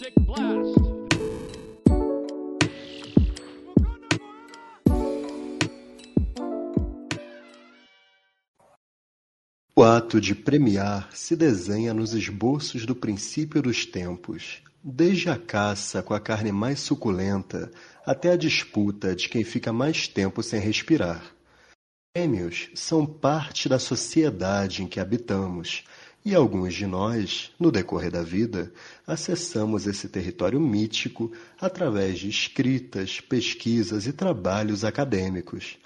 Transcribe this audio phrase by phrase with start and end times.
[0.00, 0.80] Celtic Blast.
[9.76, 16.02] O ato de premiar se desenha nos esboços do princípio dos tempos, desde a caça
[16.02, 17.70] com a carne mais suculenta
[18.06, 21.22] até a disputa de quem fica mais tempo sem respirar.
[22.14, 25.84] Prêmios são parte da sociedade em que habitamos
[26.24, 28.72] e alguns de nós, no decorrer da vida,
[29.06, 35.78] acessamos esse território mítico através de escritas, pesquisas e trabalhos acadêmicos.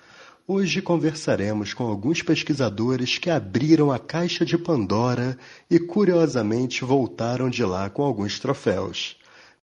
[0.46, 5.38] Hoje conversaremos com alguns pesquisadores que abriram a caixa de Pandora
[5.70, 9.16] e curiosamente voltaram de lá com alguns troféus.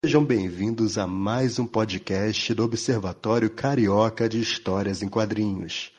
[0.04, 5.92] Sejam bem-vindos a mais um podcast do Observatório Carioca de Histórias em Quadrinhos.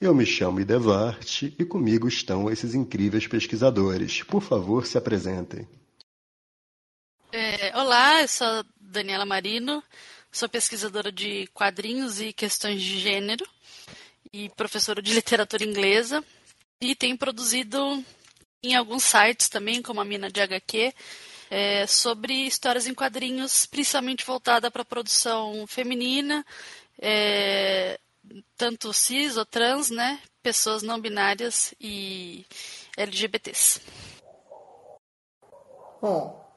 [0.00, 4.22] Eu me chamo Idevart e comigo estão esses incríveis pesquisadores.
[4.22, 5.66] Por favor, se apresentem.
[7.32, 9.82] É, olá, eu sou Daniela Marino,
[10.30, 13.44] sou pesquisadora de quadrinhos e questões de gênero
[14.32, 16.24] e professora de literatura inglesa
[16.80, 18.04] e tenho produzido
[18.62, 20.94] em alguns sites também, como a Mina de HQ,
[21.50, 26.46] é, sobre histórias em quadrinhos, principalmente voltada para a produção feminina,
[27.00, 27.98] é,
[28.56, 32.46] tanto cis ou trans, né, pessoas não binárias e
[32.96, 33.80] LGBTs.
[36.00, 36.48] Bom,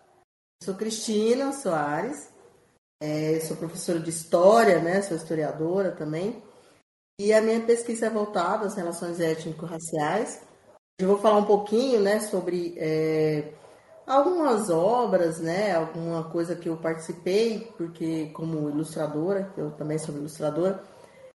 [0.64, 2.30] sou Cristina Soares,
[3.02, 6.42] é, sou professora de história, né, sou historiadora também.
[7.20, 10.42] E a minha pesquisa é voltada às relações étnico-raciais.
[11.00, 13.54] Eu vou falar um pouquinho né, sobre é,
[14.06, 20.84] algumas obras, né, alguma coisa que eu participei, porque como ilustradora, eu também sou ilustradora,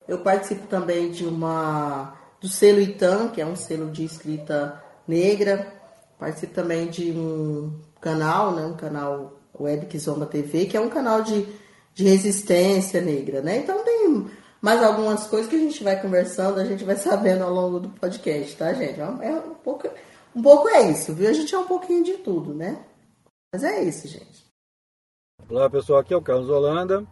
[0.07, 5.73] eu participo também de uma do selo Itam, que é um selo de escrita negra.
[6.19, 11.21] Participo também de um canal, né, um canal Web Kizomba TV, que é um canal
[11.21, 11.47] de,
[11.93, 13.57] de resistência negra, né?
[13.57, 14.27] Então tem
[14.61, 17.89] mais algumas coisas que a gente vai conversando, a gente vai sabendo ao longo do
[17.89, 18.99] podcast, tá, gente?
[18.99, 19.89] É um pouco,
[20.35, 21.29] um pouco é isso, viu?
[21.29, 22.83] A gente é um pouquinho de tudo, né?
[23.53, 24.45] Mas é isso, gente.
[25.49, 25.99] Olá, pessoal.
[25.99, 27.05] Aqui é o Carlos Holanda.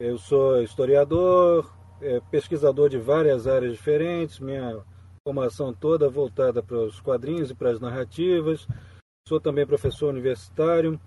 [0.00, 1.70] Eu sou historiador,
[2.02, 4.40] é, pesquisador de várias áreas diferentes.
[4.40, 4.84] Minha
[5.26, 8.66] formação toda voltada para os quadrinhos e para as narrativas.
[9.26, 11.00] Sou também professor universitário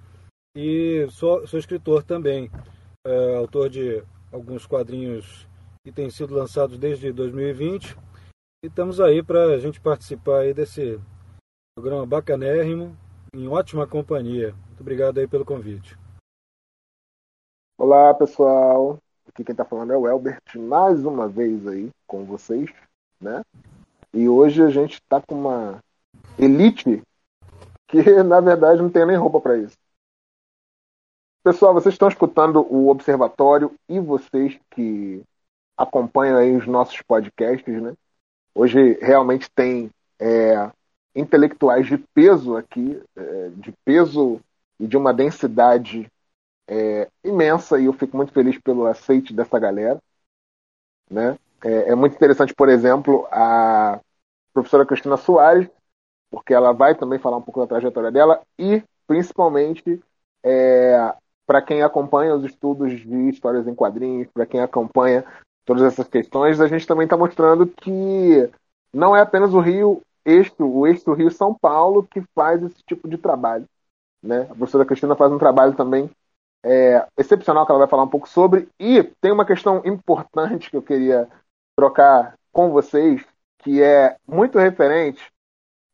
[0.56, 2.50] e sou, sou escritor também,
[3.06, 4.02] é, autor de
[4.32, 5.46] alguns quadrinhos
[5.86, 7.98] que têm sido lançados desde 2020.
[8.64, 11.00] E estamos aí para a gente participar aí desse
[11.78, 12.98] programa bacanérrimo,
[13.36, 14.56] em ótima companhia.
[14.68, 15.98] Muito obrigado aí pelo convite.
[17.78, 18.98] Olá, pessoal.
[19.36, 22.72] Aqui quem está falando é o Elbert, mais uma vez aí com vocês,
[23.20, 23.44] né?
[24.14, 25.84] E hoje a gente está com uma
[26.40, 27.04] elite
[27.86, 29.76] que, na verdade, não tem nem roupa para isso.
[31.44, 35.22] Pessoal, vocês estão escutando o Observatório e vocês que
[35.76, 37.94] acompanham aí os nossos podcasts, né?
[38.56, 40.72] Hoje realmente tem é,
[41.14, 44.40] intelectuais de peso aqui, é, de peso
[44.80, 46.10] e de uma densidade
[46.68, 50.00] é, imensa, e eu fico muito feliz pelo aceite dessa galera.
[51.10, 51.38] Né?
[51.64, 54.00] É, é, muito interessante, por exemplo, a
[54.54, 55.70] professora Cristina Soares,
[56.32, 60.02] porque ela vai também falar um pouco da trajetória dela, e principalmente
[60.44, 61.14] é,
[61.46, 65.24] para quem acompanha os estudos de histórias em quadrinhos, para quem acompanha
[65.64, 68.50] todas essas questões, a gente também está mostrando que
[68.94, 70.02] não é apenas o Rio
[70.60, 73.66] o eixo Rio São Paulo que faz esse tipo de trabalho.
[74.24, 74.42] Né?
[74.50, 76.10] A professora Cristina faz um trabalho também
[76.66, 78.68] é, excepcional que ela vai falar um pouco sobre.
[78.80, 81.30] E tem uma questão importante que eu queria
[81.76, 83.24] trocar com vocês,
[83.60, 85.32] que é muito referente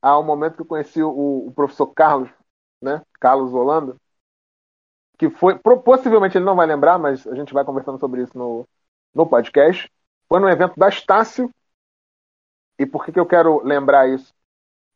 [0.02, 2.30] ao momento que eu conheci o, o professor Carlos,
[2.82, 3.02] né?
[3.20, 3.96] Carlos Holanda,
[5.18, 8.68] que foi, possivelmente ele não vai lembrar, mas a gente vai conversando sobre isso no,
[9.14, 9.92] no podcast.
[10.28, 11.52] Foi no evento da Estácio.
[12.80, 14.34] E por que, que eu quero lembrar isso?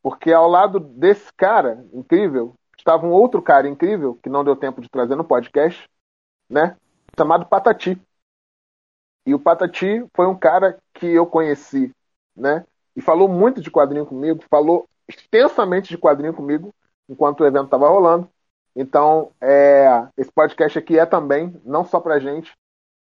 [0.01, 4.81] Porque ao lado desse cara incrível, estava um outro cara incrível, que não deu tempo
[4.81, 5.89] de trazer no podcast,
[6.49, 6.75] né?
[7.17, 7.99] Chamado Patati.
[9.25, 11.91] E o Patati foi um cara que eu conheci,
[12.35, 12.65] né?
[12.95, 16.73] E falou muito de quadrinho comigo, falou extensamente de quadrinho comigo
[17.09, 18.29] enquanto o evento estava rolando.
[18.75, 22.53] Então, é, esse podcast aqui é também, não só pra gente,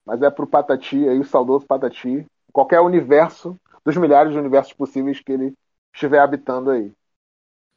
[0.06, 3.56] mas é pro Patati, aí, o saudoso Patati, qualquer universo,
[3.86, 5.54] dos milhares de universos possíveis que ele
[5.94, 6.92] estiver habitando aí.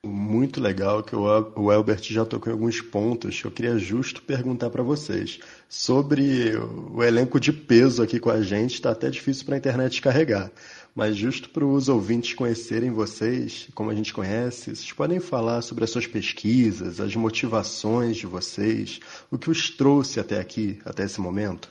[0.05, 4.69] Muito legal que o Elbert já tocou em alguns pontos que eu queria justo perguntar
[4.69, 5.39] para vocês.
[5.69, 10.03] Sobre o elenco de peso aqui com a gente, está até difícil para a internet
[10.03, 10.51] carregar.
[10.93, 15.85] mas justo para os ouvintes conhecerem vocês, como a gente conhece, vocês podem falar sobre
[15.85, 18.99] as suas pesquisas, as motivações de vocês,
[19.31, 21.71] o que os trouxe até aqui, até esse momento?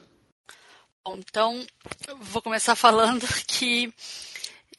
[1.05, 1.65] Bom, então,
[2.21, 3.93] vou começar falando que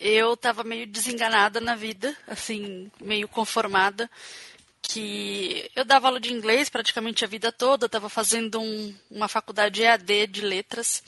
[0.02, 4.10] eu estava meio desenganada na vida, assim, meio conformada,
[4.82, 9.82] que eu dava aula de inglês praticamente a vida toda, estava fazendo um, uma faculdade
[9.82, 11.02] EAD de letras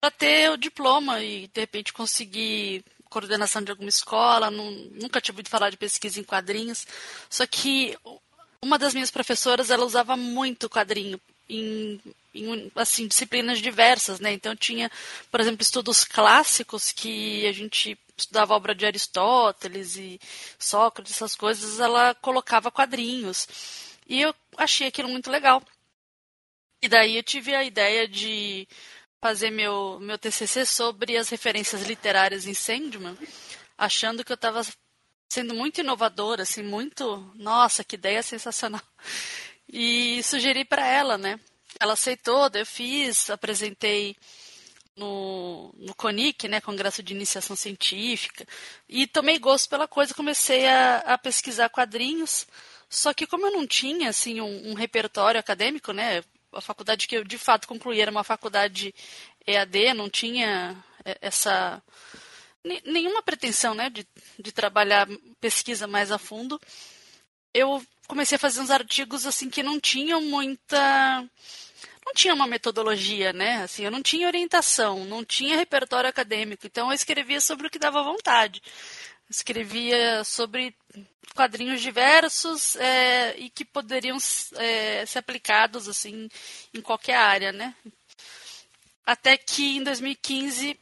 [0.00, 5.32] para ter o diploma e de repente conseguir coordenação de alguma escola, não, nunca tinha
[5.32, 6.86] ouvido falar de pesquisa em quadrinhos,
[7.28, 7.96] só que
[8.62, 12.00] uma das minhas professoras ela usava muito quadrinho em,
[12.34, 14.32] em, assim disciplinas diversas, né?
[14.32, 14.90] Então tinha,
[15.30, 20.20] por exemplo, estudos clássicos que a gente estudava obra de Aristóteles e
[20.58, 23.48] Sócrates, essas coisas, ela colocava quadrinhos.
[24.06, 25.62] E eu achei aquilo muito legal.
[26.82, 28.66] E daí eu tive a ideia de
[29.20, 33.16] fazer meu, meu TCC sobre as referências literárias em Sandman,
[33.76, 34.62] achando que eu estava
[35.28, 38.82] sendo muito inovadora, assim, muito, nossa, que ideia sensacional.
[39.72, 41.38] E sugeri para ela, né?
[41.78, 44.16] Ela aceitou, eu fiz, apresentei
[44.96, 48.46] no, no CONIC, né, Congresso de Iniciação Científica,
[48.88, 52.46] e tomei gosto pela coisa, comecei a, a pesquisar quadrinhos,
[52.88, 57.16] só que como eu não tinha, assim, um, um, repertório acadêmico, né, a faculdade que
[57.16, 58.94] eu de fato concluí era uma faculdade
[59.46, 60.76] EAD, não tinha
[61.20, 61.82] essa
[62.84, 64.06] nenhuma pretensão, né, de,
[64.38, 65.08] de trabalhar
[65.40, 66.60] pesquisa mais a fundo,
[67.54, 71.24] eu comecei a fazer uns artigos assim que não tinham muita
[72.04, 73.62] não tinha uma metodologia, né?
[73.62, 77.78] Assim, eu não tinha orientação, não tinha repertório acadêmico, então eu escrevia sobre o que
[77.78, 78.60] dava vontade.
[79.28, 80.74] Escrevia sobre
[81.36, 84.18] quadrinhos diversos é, e que poderiam
[84.56, 86.28] é, ser aplicados assim
[86.74, 87.76] em qualquer área, né?
[89.06, 90.76] Até que em 2015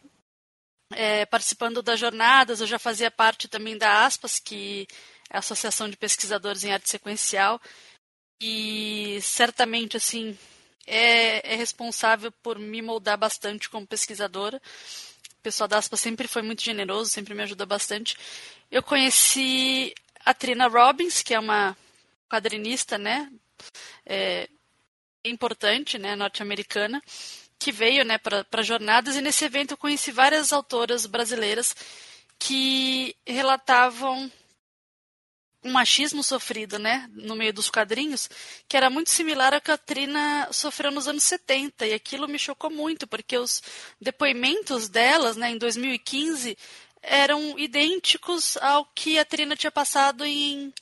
[0.93, 4.89] é, participando das jornadas, eu já fazia parte também da ASPAS, que
[5.31, 7.61] a Associação de Pesquisadores em Arte Sequencial,
[8.41, 10.39] e certamente assim
[10.87, 14.61] é, é responsável por me moldar bastante como pesquisadora.
[15.39, 18.17] O pessoal da ASPAS sempre foi muito generoso, sempre me ajudou bastante.
[18.71, 19.95] Eu conheci
[20.25, 21.77] a Trina Robbins, que é uma
[22.29, 23.31] quadrinista, né,
[24.05, 24.49] é,
[25.25, 27.03] importante, né, norte-americana,
[27.59, 31.75] que veio, né, para jornadas e nesse evento eu conheci várias autoras brasileiras
[32.39, 34.31] que relatavam
[35.65, 38.29] um machismo sofrido, né, no meio dos quadrinhos,
[38.69, 42.39] que era muito similar ao que a Trina sofreu nos anos 70, e aquilo me
[42.39, 43.63] chocou muito, porque os
[44.01, 46.57] depoimentos delas, né, em 2015,
[47.03, 50.73] eram idênticos ao que a Trina tinha passado em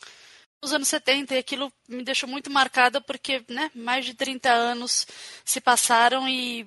[0.62, 5.06] nos anos 70, e aquilo me deixou muito marcada, porque, né, mais de 30 anos
[5.44, 6.66] se passaram e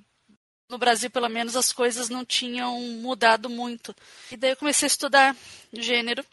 [0.70, 3.96] no Brasil, pelo menos, as coisas não tinham mudado muito.
[4.32, 5.36] E daí eu comecei a estudar
[5.74, 6.24] gênero,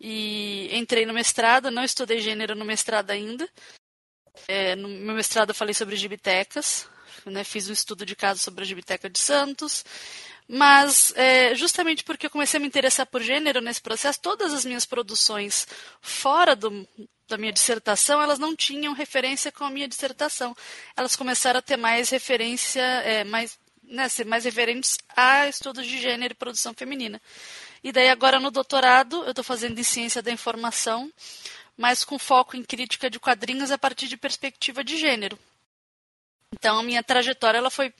[0.00, 3.48] e entrei no mestrado, não estudei gênero no mestrado ainda.
[4.48, 6.88] É, no meu mestrado eu falei sobre gibitecas,
[7.26, 9.84] né, fiz um estudo de caso sobre a gibiteca de Santos,
[10.48, 14.64] mas é, justamente porque eu comecei a me interessar por gênero nesse processo, todas as
[14.64, 15.66] minhas produções
[16.00, 16.88] fora do,
[17.28, 20.54] da minha dissertação, elas não tinham referência com a minha dissertação.
[20.96, 26.00] Elas começaram a ter mais referência, é, mais, né, ser mais referentes a estudos de
[26.00, 27.20] gênero e produção feminina.
[27.82, 31.10] E daí agora no doutorado eu estou fazendo em ciência da informação,
[31.76, 35.38] mas com foco em crítica de quadrinhos a partir de perspectiva de gênero.
[36.52, 37.92] Então a minha trajetória ela foi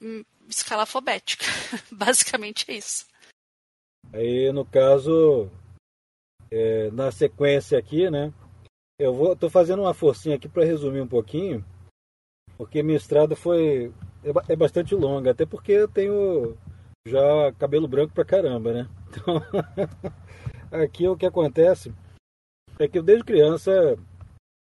[0.00, 1.44] hum, escala alfabética,
[1.92, 3.06] basicamente é isso.
[4.12, 5.50] Aí no caso,
[6.50, 8.32] é, na sequência aqui, né?
[8.98, 11.64] Eu vou, tô fazendo uma forcinha aqui para resumir um pouquinho,
[12.56, 16.56] porque minha estrada foi é, é bastante longa, até porque eu tenho
[17.06, 18.88] já cabelo branco pra caramba, né?
[19.10, 19.42] Então,
[20.70, 21.92] aqui o que acontece
[22.78, 23.98] é que eu desde criança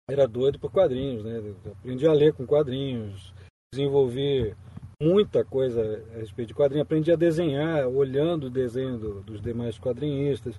[0.09, 1.38] era doido por quadrinhos, né?
[1.38, 3.31] Eu aprendi a ler com quadrinhos,
[3.71, 4.55] desenvolvi
[5.01, 9.77] muita coisa a respeito de quadrinhos, aprendi a desenhar olhando o desenho do, dos demais
[9.77, 10.55] quadrinistas.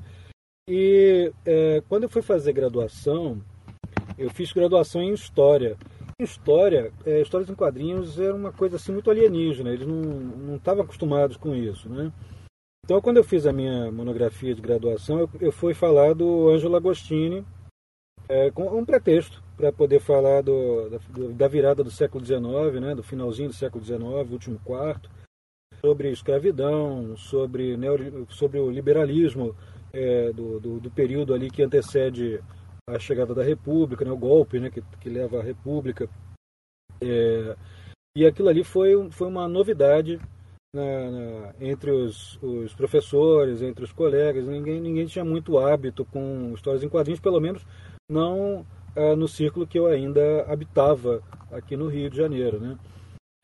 [0.68, 3.42] E é, quando eu fui fazer graduação,
[4.16, 5.76] eu fiz graduação em História.
[6.22, 11.36] História, é, histórias em quadrinhos era uma coisa assim muito alienígena, eles não estavam acostumados
[11.36, 12.12] com isso, né?
[12.84, 16.74] Então, quando eu fiz a minha monografia de graduação, eu, eu fui falar do Ângelo
[16.74, 17.44] Agostini
[18.28, 20.98] é, com um pretexto para poder falar do, da,
[21.36, 25.08] da, virada do século XIX, né, do finalzinho do século XIX, último quarto,
[25.80, 27.76] sobre escravidão, sobre,
[28.30, 29.54] sobre o liberalismo
[29.92, 32.40] é, do, do, do, período ali que antecede
[32.88, 36.08] a chegada da República, né, o golpe né, que, que leva à República.
[37.00, 37.56] É,
[38.16, 40.20] e aquilo ali foi, foi uma novidade
[40.74, 46.52] na, na, entre os, os, professores, entre os colegas, ninguém, ninguém tinha muito hábito com
[46.54, 47.64] histórias em quadrinhos, pelo menos
[48.10, 52.58] não é, no círculo que eu ainda habitava aqui no Rio de Janeiro.
[52.60, 52.78] Né?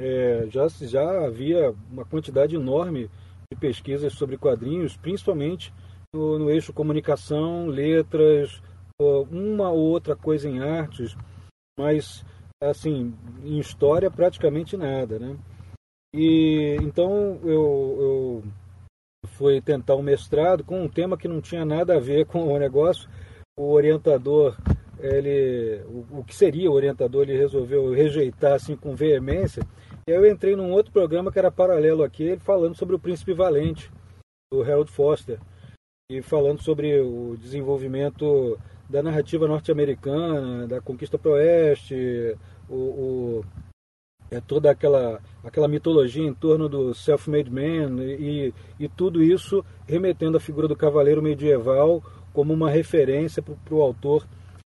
[0.01, 3.11] É, já, já havia uma quantidade enorme
[3.51, 5.73] de pesquisas sobre quadrinhos, principalmente
[6.15, 8.63] no, no eixo comunicação, letras,
[9.01, 11.17] uma ou outra coisa em artes,
[11.79, 12.25] mas
[12.61, 13.15] assim,
[13.45, 15.37] em história praticamente nada, né?
[16.13, 18.43] E então eu, eu
[19.27, 22.59] fui tentar um mestrado com um tema que não tinha nada a ver com o
[22.59, 23.09] negócio.
[23.57, 24.57] O orientador,
[24.99, 29.63] ele, o, o que seria o orientador, ele resolveu rejeitar assim com veemência.
[30.09, 33.91] E eu entrei num outro programa que era paralelo aquele, falando sobre o Príncipe Valente,
[34.51, 35.39] do Harold Foster,
[36.11, 42.37] e falando sobre o desenvolvimento da narrativa norte-americana, da conquista para o oeste,
[42.69, 43.45] o, o,
[44.31, 50.37] é toda aquela, aquela mitologia em torno do self-made man e, e tudo isso remetendo
[50.37, 52.03] à figura do cavaleiro medieval
[52.33, 54.27] como uma referência para o autor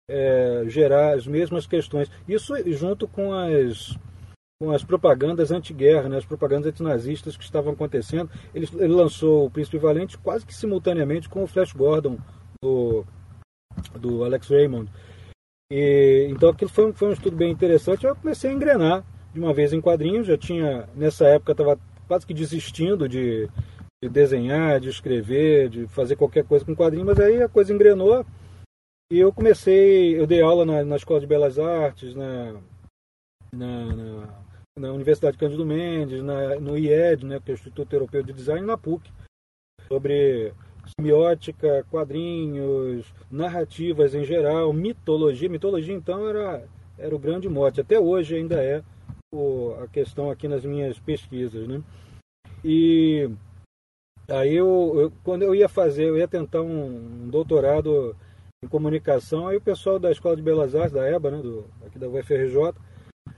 [0.09, 2.11] é, gerar as mesmas questões.
[2.27, 3.97] Isso junto com as
[4.57, 8.29] com as propagandas anti-guerra, né, as propagandas antinazistas que estavam acontecendo.
[8.53, 12.17] Ele, ele lançou o Príncipe Valente quase que simultaneamente com o Flash Gordon
[12.63, 13.05] do,
[13.99, 14.89] do Alex Raymond.
[15.71, 18.05] E, então aquilo foi, foi um estudo bem interessante.
[18.05, 19.03] Eu comecei a engrenar
[19.33, 20.27] de uma vez em quadrinhos.
[20.27, 23.47] Já tinha, nessa época, estava quase que desistindo de,
[24.03, 28.25] de, desenhar, de escrever, de fazer qualquer coisa com quadrinhos, mas aí a coisa engrenou.
[29.11, 32.53] E eu comecei, eu dei aula na, na Escola de Belas Artes, na,
[33.53, 34.45] na, na,
[34.79, 38.65] na Universidade Cândido Mendes, na, no IED, né, que é o Instituto Europeu de Design,
[38.65, 39.09] na PUC,
[39.87, 40.53] sobre
[40.99, 45.49] semiótica, quadrinhos, narrativas em geral, mitologia.
[45.49, 46.63] Mitologia, então, era,
[46.97, 47.81] era o grande mote.
[47.81, 48.83] Até hoje ainda é
[49.33, 51.67] o, a questão aqui nas minhas pesquisas.
[51.67, 51.81] Né?
[52.63, 53.29] E
[54.27, 58.15] aí, eu, eu, quando eu ia fazer, eu ia tentar um, um, doutorado
[58.63, 61.99] em comunicação, aí o pessoal da Escola de Belas Artes, da EBA, né, do, aqui
[61.99, 62.73] da UFRJ,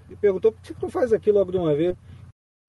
[0.08, 1.96] me perguntou por que você não faz aqui logo de uma vez?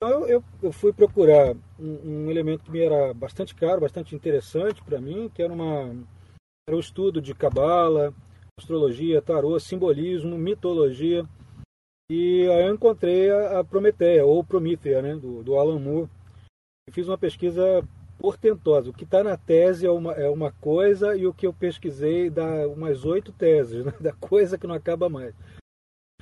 [0.01, 4.81] Então eu, eu fui procurar um, um, elemento que me era bastante caro, bastante interessante
[4.85, 5.93] para mim, que era, uma,
[6.69, 8.15] era o estudo de cabala,
[8.57, 11.27] astrologia, tarô, simbolismo, mitologia.
[12.09, 16.09] E aí eu encontrei a, a Prometeia, ou Prometeia, né, do, do Alan Moore.
[16.89, 17.83] E fiz uma pesquisa
[18.19, 18.91] portentosa.
[18.91, 22.31] O que está na tese é uma, é uma coisa e o que eu pesquisei
[22.31, 25.35] dá umas oito teses, né, da coisa que não acaba mais.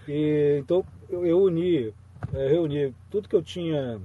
[0.08, 1.92] E, então eu, eu uni
[2.34, 4.00] é, reunir tudo que eu tinha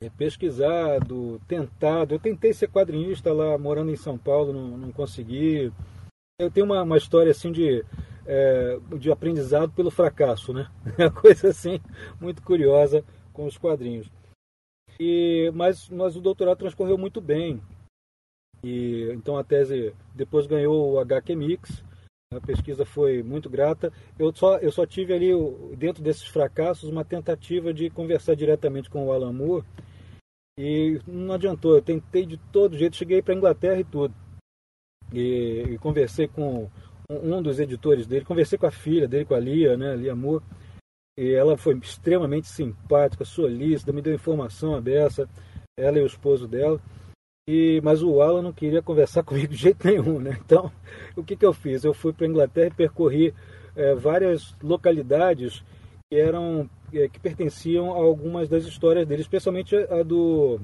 [0.00, 2.14] é, pesquisado, tentado.
[2.14, 5.72] Eu tentei ser quadrinista lá, morando em São Paulo, não, não consegui.
[6.38, 7.84] Eu tenho uma, uma história assim de,
[8.26, 10.70] é, de aprendizado pelo fracasso, né?
[10.98, 11.80] É uma coisa assim
[12.20, 14.10] muito curiosa com os quadrinhos.
[14.98, 17.62] E, mas, mas o doutorado transcorreu muito bem.
[18.62, 21.82] E, então a tese depois ganhou o HQ Mix,
[22.32, 23.92] a pesquisa foi muito grata.
[24.16, 25.32] Eu só, eu só tive ali,
[25.76, 29.64] dentro desses fracassos, uma tentativa de conversar diretamente com o Alan Moore.
[30.56, 34.14] E não adiantou, eu tentei de todo jeito, cheguei para a Inglaterra e tudo.
[35.12, 36.70] E, e, conversei com
[37.10, 40.44] um dos editores dele, conversei com a filha dele, com a Lia, né, Lia Moore.
[41.18, 45.28] E ela foi extremamente simpática, solícita, me deu informação aberta,
[45.76, 46.80] ela e o esposo dela.
[47.50, 50.38] E, mas o Alan não queria conversar comigo de jeito nenhum, né?
[50.44, 50.70] Então,
[51.16, 51.82] o que, que eu fiz?
[51.82, 53.34] Eu fui para a Inglaterra e percorri
[53.74, 55.64] é, várias localidades
[56.08, 60.60] que eram é, que pertenciam a algumas das histórias dele, especialmente a do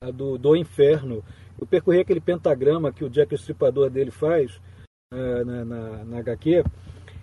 [0.00, 1.24] a do, do inferno.
[1.60, 4.60] Eu percorri aquele pentagrama que o Jack Estripador dele faz
[5.12, 6.62] é, na, na, na HQ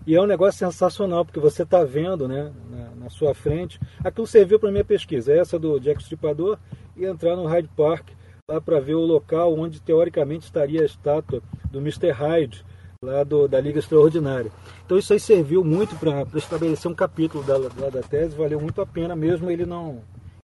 [0.05, 3.79] e é um negócio sensacional, porque você está vendo né, na, na, sua frente.
[4.03, 6.59] Aquilo serviu para minha pesquisa, essa do Jack o Estripador,
[6.97, 8.09] e entrar no Hyde Park
[8.49, 12.11] lá para ver o local onde teoricamente estaria a estátua do Mr.
[12.11, 12.63] Hyde,
[13.03, 14.51] lá do, da Liga Extraordinária.
[14.85, 18.81] Então isso aí serviu muito para estabelecer um capítulo da, da, da, tese, valeu muito
[18.81, 20.03] a pena, mesmo ele não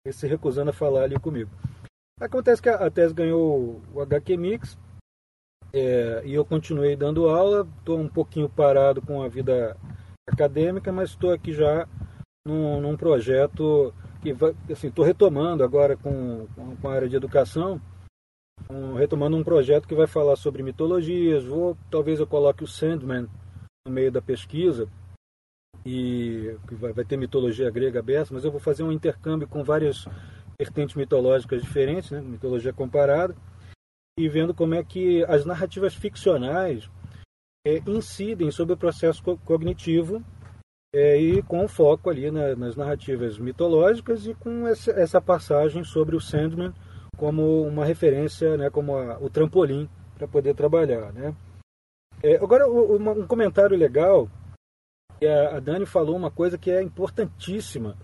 [0.05, 1.51] ele se recusando a falar ali comigo.
[2.21, 4.79] Acontece que a, a tese ganhou o HQ Mix,
[5.73, 9.77] é, e eu continuei dando aula, estou um pouquinho parado com a vida
[10.31, 11.89] acadêmica, mas estou aqui já
[12.47, 13.93] num, num projeto
[14.35, 16.47] que assim, estou retomando agora com,
[16.81, 17.81] com a área de educação,
[18.71, 21.45] um, retomando um projeto que vai falar sobre mitologias.
[21.45, 23.29] Vou, talvez eu coloque o Sandman
[23.87, 24.89] no meio da pesquisa
[25.85, 30.07] e vai, vai ter mitologia grega aberta, mas eu vou fazer um intercâmbio com várias
[30.59, 33.37] vertentes mitológicas diferentes, né, mitologia comparada,
[34.19, 36.91] e vendo como é que as narrativas ficcionais
[37.67, 40.25] é, incidem sobre o processo co cognitivo
[40.95, 46.17] é, e com foco ali na, nas narrativas mitológicas e com essa, essa, passagem sobre
[46.17, 46.73] o Sandman
[47.17, 51.13] como uma referência, né, como a, o trampolim para poder trabalhar.
[51.13, 51.35] Né?
[52.23, 54.29] É, agora, uma, um comentário legal,
[55.23, 57.97] a, a Dani falou uma coisa que é importantíssima,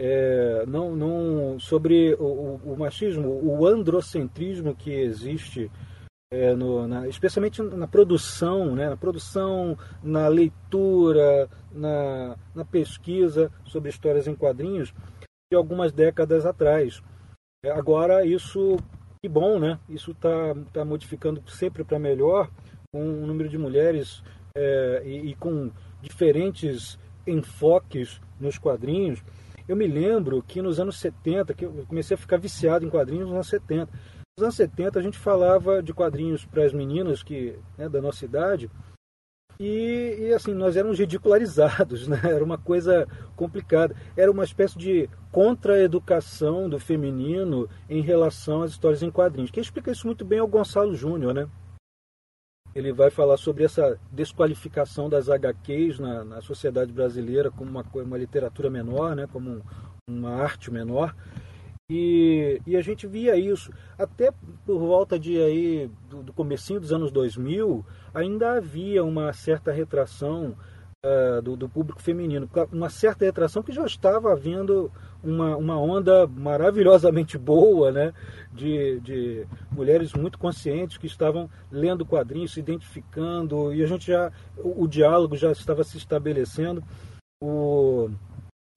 [0.00, 5.70] é, não, não sobre o, o, o, machismo, o androcentrismo que existe
[6.32, 13.90] é, no, na, especialmente na produção, né, na produção, na leitura, na, na, pesquisa sobre
[13.90, 14.94] histórias em quadrinhos
[15.50, 17.02] de algumas décadas atrás.
[17.64, 18.76] É, agora isso,
[19.20, 19.78] que bom, né?
[19.88, 22.48] Isso está tá modificando sempre para melhor,
[22.92, 24.22] com um número de mulheres
[24.56, 26.96] é, e, e com diferentes
[27.26, 29.20] enfoques nos quadrinhos.
[29.68, 33.26] Eu me lembro que nos anos 70, que eu comecei a ficar viciado em quadrinhos
[33.26, 33.88] nos anos 70,
[34.36, 38.24] nos anos 70 a gente falava de quadrinhos para as meninas que, né, da nossa
[38.24, 38.70] idade
[39.60, 42.18] e, e, assim, nós éramos ridicularizados, né?
[42.24, 43.06] era uma coisa
[43.36, 43.94] complicada.
[44.16, 49.50] Era uma espécie de contra-educação do feminino em relação às histórias em quadrinhos.
[49.50, 51.46] Quem explica isso muito bem é o Gonçalo Júnior, né?
[52.74, 58.16] Ele vai falar sobre essa desqualificação das HQs na, na sociedade brasileira como uma, uma
[58.16, 59.26] literatura menor, né?
[59.30, 59.60] como
[60.08, 61.14] uma arte menor.
[61.90, 63.72] E, e, a gente via isso.
[63.98, 64.32] Até
[64.64, 70.54] por volta de aí, do, do comecinho dos anos 2000, ainda havia uma certa retração
[71.04, 72.48] uh, do, do, público feminino.
[72.72, 74.88] Uma certa retração que já estava havendo
[75.20, 78.12] uma, uma onda maravilhosamente boa né,
[78.52, 84.30] de, de mulheres muito conscientes que estavam lendo quadrinhos, se identificando, e a gente já.
[84.56, 86.84] O, o diálogo já estava se estabelecendo.
[87.42, 88.10] O,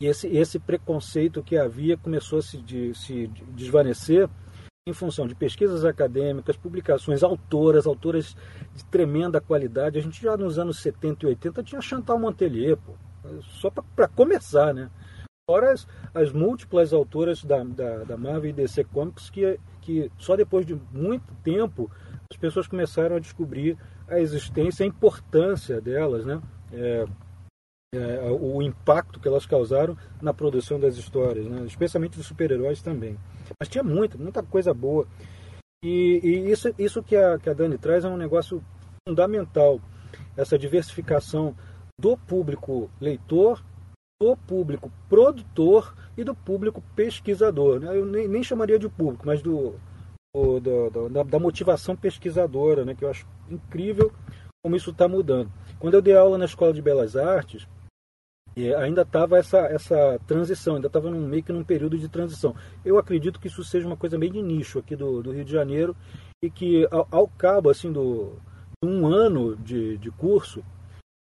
[0.02, 4.30] e esse, esse preconceito que havia começou a se, de, se desvanecer
[4.86, 8.36] em função de pesquisas acadêmicas, publicações autoras, autoras
[8.76, 9.98] de tremenda qualidade.
[9.98, 12.94] A gente já nos anos 70 e 80 tinha Chantal Montelier, pô,
[13.62, 14.90] só para começar, né?
[15.50, 20.36] Fora as, as múltiplas autoras da, da, da, Marvel e DC Comics que, que só
[20.36, 21.90] depois de muito tempo
[22.30, 26.42] as pessoas começaram a descobrir a existência, a importância delas, né?
[26.72, 27.06] É,
[27.94, 31.64] é, o impacto que elas causaram na produção das histórias, né?
[31.66, 33.18] especialmente dos super-heróis também.
[33.60, 35.08] Mas tinha muita, muita coisa boa.
[35.84, 38.64] E, e, isso, isso que, a, que a Dani traz é um negócio
[39.08, 39.80] fundamental,
[40.36, 41.56] essa diversificação
[42.00, 43.64] do público leitor,
[44.20, 47.80] do público produtor e do público pesquisador.
[47.80, 47.96] Né?
[47.96, 49.76] Eu nem, nem chamaria de público, mas do,
[50.34, 52.96] do, do da, da, motivação pesquisadora, né?
[52.96, 54.12] que eu acho incrível
[54.64, 55.52] como isso está mudando.
[55.78, 57.68] Quando eu dei aula na Escola de Belas Artes,
[58.56, 62.56] e ainda estava essa, essa transição, ainda estava meio que num período de transição.
[62.86, 65.52] Eu acredito que isso seja uma coisa meio de nicho aqui do, do Rio de
[65.52, 65.96] Janeiro
[66.42, 68.34] e que ao, ao cabo assim do
[68.84, 70.60] de um ano de, de curso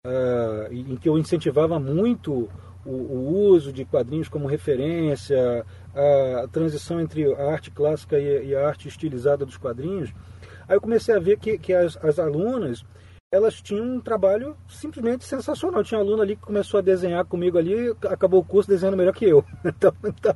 [0.06, 2.50] uh, em que eu incentivava muito
[2.84, 8.48] o, o, uso de quadrinhos como referência, a, a transição entre a arte clássica e,
[8.48, 10.14] e, a arte estilizada dos quadrinhos,
[10.68, 12.84] aí eu comecei a ver que, que as, as alunas
[13.32, 15.84] elas tinham um trabalho simplesmente sensacional.
[15.84, 19.14] Tinha um aluno ali que começou a desenhar comigo ali, acabou o curso desenhando melhor
[19.14, 19.44] que eu.
[19.66, 20.36] Então, então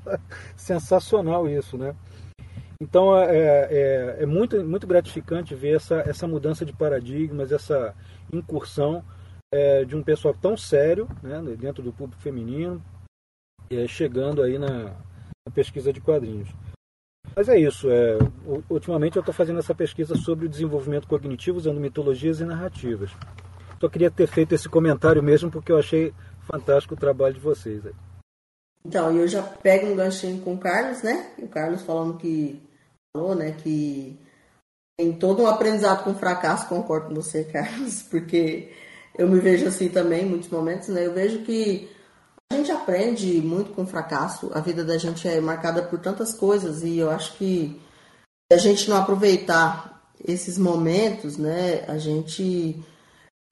[0.56, 1.96] sensacional isso, né?
[2.82, 7.94] Então é, é, é, muito, muito gratificante ver essa, essa mudança de paradigmas, essa
[8.32, 9.04] incursão
[9.54, 12.82] é, de um pessoal tão sério né, dentro do público feminino,
[13.70, 14.96] é, chegando aí na,
[15.46, 16.50] na pesquisa de quadrinhos.
[17.36, 17.90] Mas é isso.
[17.90, 18.18] É,
[18.70, 23.12] ultimamente eu estou fazendo essa pesquisa sobre o desenvolvimento cognitivo usando mitologias e narrativas.
[23.80, 27.84] Só queria ter feito esse comentário mesmo porque eu achei fantástico o trabalho de vocês.
[28.86, 31.32] Então, eu já pego um ganchinho com o Carlos, né?
[31.38, 32.62] O Carlos falando que
[33.16, 34.20] falou, né, que
[34.98, 38.72] tem todo um aprendizado com fracasso, concordo com você, Carlos, porque
[39.18, 41.06] eu me vejo assim também em muitos momentos, né?
[41.06, 41.90] Eu vejo que
[42.52, 46.84] a gente aprende muito com fracasso, a vida da gente é marcada por tantas coisas
[46.84, 47.80] e eu acho que
[48.52, 52.84] a gente não aproveitar esses momentos, né, a gente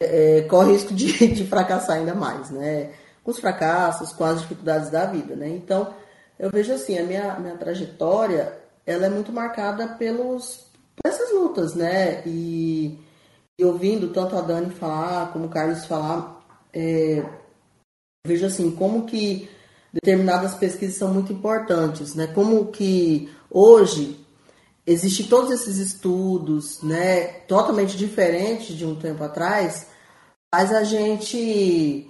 [0.02, 4.90] é, corre risco de, de fracassar ainda mais, né, com os fracassos, com as dificuldades
[4.90, 5.48] da vida, né.
[5.48, 5.94] Então,
[6.40, 10.66] eu vejo assim, a minha, minha trajetória, ela é muito marcada pelos,
[11.06, 13.00] essas lutas, né, e,
[13.60, 17.24] e ouvindo tanto a Dani falar, como o Carlos falar, é,
[18.28, 19.50] vejo assim, como que
[19.92, 22.28] determinadas pesquisas são muito importantes, né?
[22.28, 24.20] Como que hoje
[24.86, 29.88] existem todos esses estudos, né, totalmente diferentes de um tempo atrás,
[30.54, 32.10] faz a gente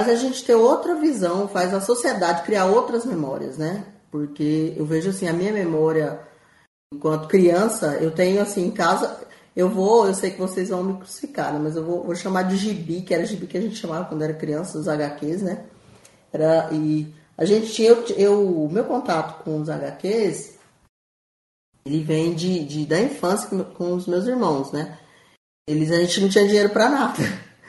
[0.00, 3.84] faz a gente ter outra visão, faz a sociedade criar outras memórias, né?
[4.10, 6.20] Porque eu vejo assim, a minha memória
[6.92, 9.25] enquanto criança, eu tenho assim em casa,
[9.56, 11.58] Eu vou, eu sei que vocês vão me crucificar, né?
[11.58, 14.20] mas eu vou, vou chamar de gibi, que era gibi que a gente chamava quando
[14.20, 15.64] era criança, os HQs, né?
[16.30, 20.58] Era, e a gente tinha, eu, meu contato com os HQs,
[21.86, 24.98] ele vem de, de, da infância com, os meus irmãos, né?
[25.66, 27.22] Eles, a gente não tinha dinheiro para nada.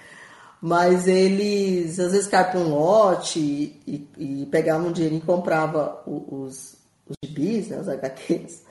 [0.61, 6.75] Mas eles às vezes caíam um lote e, e, e pegavam dinheiro e compravam os,
[7.07, 8.66] os gibis, né, os HQs.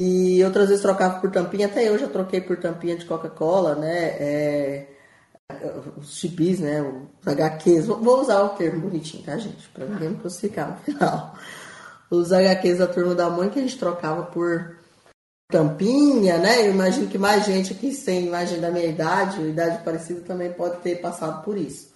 [0.00, 4.06] E outras vezes trocava por tampinha, até eu já troquei por tampinha de Coca-Cola, né?
[4.18, 4.88] É,
[5.96, 6.82] os gibis, né?
[6.82, 7.86] Os HQs.
[7.86, 9.68] Vou usar o termo bonitinho, tá, gente?
[9.68, 11.34] Pra ninguém me crucificar no final.
[12.10, 14.78] Os HQs da turma da mãe que a gente trocava por
[15.50, 16.66] tampinha, né?
[16.66, 20.78] Eu imagino que mais gente aqui tem imagem da minha idade, idade parecida, também pode
[20.78, 21.92] ter passado por isso.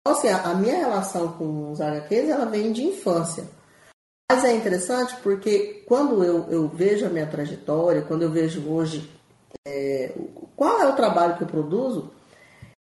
[0.00, 3.44] Então, assim, a, minha relação com os HQs, ela vem de infância.
[4.32, 9.10] Mas é interessante porque quando eu, eu vejo a minha trajetória, quando eu vejo hoje
[9.68, 10.14] é,
[10.56, 12.10] qual é o trabalho que eu produzo,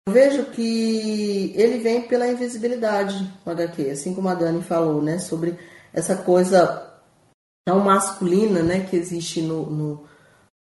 [0.07, 5.19] eu vejo que ele vem pela invisibilidade do HQ, assim como a Dani falou, né?
[5.19, 5.55] Sobre
[5.93, 6.99] essa coisa
[7.63, 10.03] tão masculina, né, que existe no, no,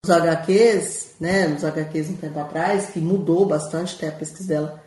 [0.05, 4.83] nos HQs, né, nos HQs um tempo atrás, que mudou bastante, até a pesquisa dela,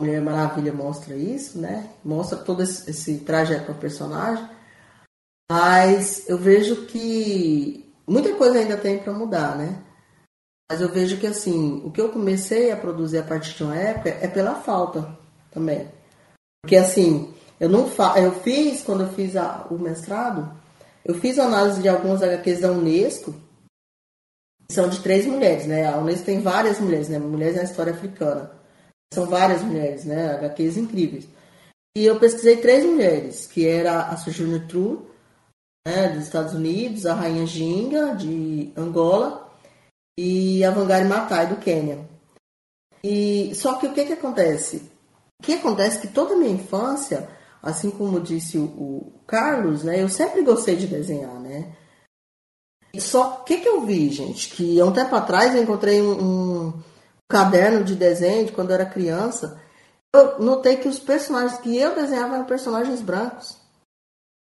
[0.00, 4.57] Mulher Maravilha mostra isso, né, mostra todo esse, esse trajeto do personagem,
[5.50, 9.82] mas eu vejo que muita coisa ainda tem para mudar, né,
[10.70, 13.76] mas eu vejo que, assim, o que eu comecei a produzir a partir de uma
[13.76, 15.16] época é pela falta
[15.50, 15.88] também,
[16.62, 20.52] porque, assim, eu não fa eu fiz, quando eu fiz a, o mestrado,
[21.04, 23.34] eu fiz análise de alguns HQs da Unesco,
[24.70, 25.86] são de três mulheres, né?
[25.86, 27.18] A Unesco tem várias mulheres, né?
[27.18, 28.50] Mulheres na história africana.
[29.14, 30.34] São várias mulheres, né?
[30.34, 31.26] HQs incríveis.
[31.96, 35.07] E eu pesquisei três mulheres, que era a Sojourner Truth,
[35.86, 39.50] né, dos Estados Unidos, a Rainha Ginga, de Angola,
[40.18, 42.08] e a Wangari Maathai, do Quênia.
[43.02, 44.90] E, só que o que, que acontece?
[45.40, 47.28] O que acontece é que toda a minha infância
[47.62, 51.74] assim como disse o, o Carlos, né, eu sempre gostei de desenhar, né?
[52.98, 56.82] Só que que eu vi, gente, que há um tempo atrás eu encontrei um, um
[57.28, 59.60] caderno de desenho de quando eu era criança.
[60.14, 63.57] Eu notei que os personagens que eu desenhava eram personagens brancos.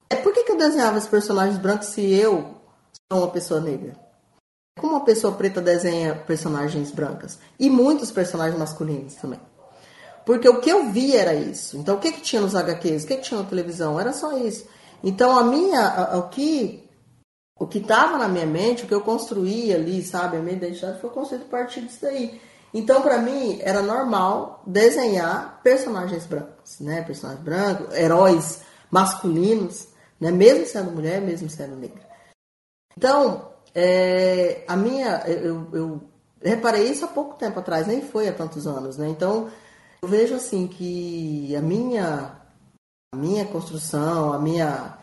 [0.10, 2.56] É por que, que eu desenhava os personagens brancos se eu
[3.12, 3.96] sou uma pessoa negra?
[4.80, 7.40] Como uma pessoa preta desenha personagens brancas?
[7.60, 9.40] E muitos personagens masculinos também.
[10.26, 11.78] Porque o que eu vi era isso.
[11.78, 13.04] Então, o que, que tinha nos HQs?
[13.04, 14.00] O que, que tinha na televisão?
[14.00, 14.66] Era só isso.
[15.04, 16.84] Então, a minha, a, a, o que
[17.60, 21.00] o que estava na minha mente, o que eu construí ali, sabe, a minha identidade
[21.00, 22.42] foi construída a partir disso daí.
[22.74, 27.04] Então, para mim, era normal desenhar personagens brancos, né?
[27.04, 29.88] Personagens brancos, heróis masculinos,
[30.24, 30.32] né?
[30.32, 32.02] Mesmo sendo mulher, mesmo sendo negra.
[32.98, 36.02] Então, é, a minha, eu, eu
[36.42, 39.10] reparei isso há pouco tempo atrás, nem foi há tantos anos, né?
[39.10, 39.52] Então,
[40.02, 42.40] eu vejo assim que a minha,
[43.14, 44.98] a minha construção, a minha,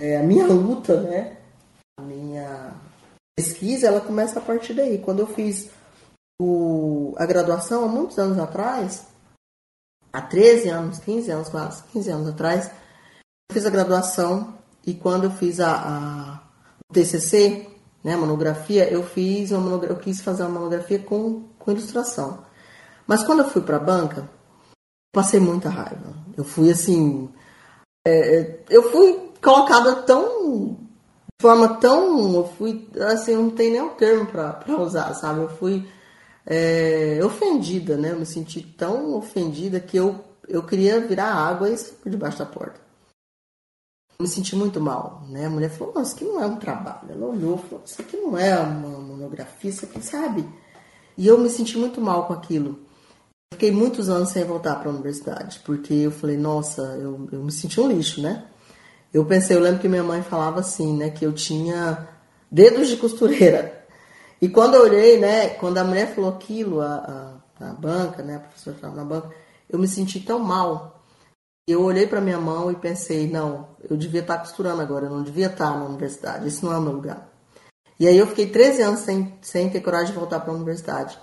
[0.00, 1.38] é, a minha luta, né?
[1.98, 2.74] A minha
[3.36, 4.98] pesquisa, ela começa a partir daí.
[4.98, 5.70] Quando eu fiz
[6.40, 9.06] o, a graduação, há muitos anos atrás,
[10.12, 12.66] há 13 anos, 15 anos quase, 15 anos atrás,
[13.48, 14.55] eu fiz a graduação
[14.86, 16.46] e quando eu fiz a, a
[16.88, 17.66] o TCC,
[18.04, 22.44] né, monografia, eu fiz uma monografia, eu quis fazer uma monografia com, com ilustração.
[23.06, 24.28] Mas quando eu fui para a banca,
[25.12, 26.14] passei muita raiva.
[26.36, 27.28] Eu fui assim.
[28.06, 30.74] É, é, eu fui colocada tão.
[30.74, 32.34] de forma tão.
[32.34, 32.88] Eu fui.
[33.12, 35.40] assim, eu não tenho nem o termo para usar, sabe?
[35.40, 35.88] Eu fui
[36.46, 38.12] é, ofendida, né?
[38.12, 42.46] Eu me senti tão ofendida que eu, eu queria virar água e por debaixo da
[42.46, 42.85] porta.
[44.18, 45.46] Me senti muito mal, né?
[45.46, 47.10] A mulher falou, nossa, isso aqui não é um trabalho.
[47.10, 50.48] Ela olhou falou, isso aqui não é uma monografia, isso aqui, sabe?
[51.18, 52.78] E eu me senti muito mal com aquilo.
[53.52, 57.52] Fiquei muitos anos sem voltar para a universidade, porque eu falei, nossa, eu, eu me
[57.52, 58.44] senti um lixo, né?
[59.12, 62.08] Eu pensei, eu lembro que minha mãe falava assim, né, que eu tinha
[62.50, 63.86] dedos de costureira.
[64.40, 68.36] E quando eu olhei, né, quando a mulher falou aquilo, a, a, a banca, né,
[68.36, 69.30] a professora estava na banca,
[69.70, 70.95] eu me senti tão mal.
[71.68, 75.10] Eu olhei para minha mão e pensei, não, eu devia estar tá costurando agora, eu
[75.10, 77.28] não devia estar tá na universidade, isso não é meu lugar.
[77.98, 81.18] E aí eu fiquei 13 anos sem, sem ter coragem de voltar para a universidade.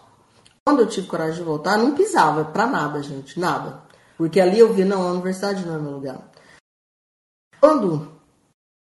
[0.65, 3.83] Quando eu tive coragem de voltar, não pisava para nada, gente, nada.
[4.17, 6.31] Porque ali eu vi, não, a universidade não é meu lugar.
[7.59, 8.11] Quando,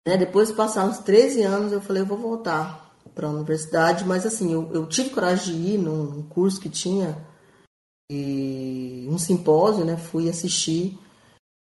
[0.06, 4.04] né, depois de passar uns 13 anos, eu falei, eu vou voltar para a universidade,
[4.04, 7.26] mas assim, eu, eu, tive coragem de ir num curso que tinha,
[8.10, 10.98] e um simpósio, né, fui assistir.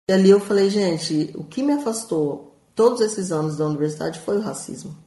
[0.10, 4.40] E ali eu falei, gente, o que me afastou todos esses anos da universidade foi
[4.40, 4.98] o racismo.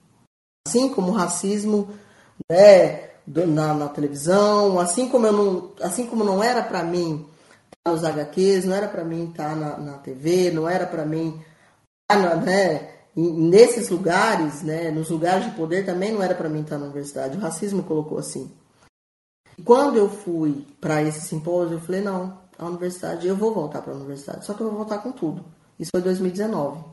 [0.64, 1.88] Assim como o racismo,
[2.48, 7.26] né, na, na, televisão, assim como eu não, assim como não era para mim
[7.76, 11.42] estar nos HQs, não era para mim estar na, na TV, não era para mim
[12.08, 16.78] estar né, nesses lugares, né, nos lugares de poder também não era para mim estar
[16.78, 17.36] na universidade.
[17.36, 18.48] O racismo colocou assim.
[19.64, 23.92] Quando eu fui para esse simpósio, eu falei não, a universidade, eu vou voltar para
[23.92, 25.44] a universidade, só que eu vou voltar com tudo.
[25.78, 26.84] Isso foi 2019.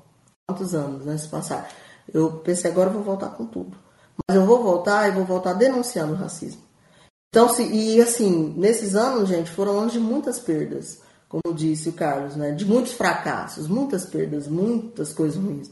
[0.47, 1.69] Quantos anos, né, se passar?
[2.13, 3.77] Eu pensei agora eu vou voltar com tudo.
[4.27, 6.61] Mas eu vou voltar e vou voltar denunciando o racismo.
[7.29, 11.93] Então, se, e assim, nesses anos, gente, foram anos de muitas perdas, como disse o
[11.93, 12.51] Carlos, né?
[12.51, 15.69] De muitos fracassos, muitas perdas, muitas coisas ruins.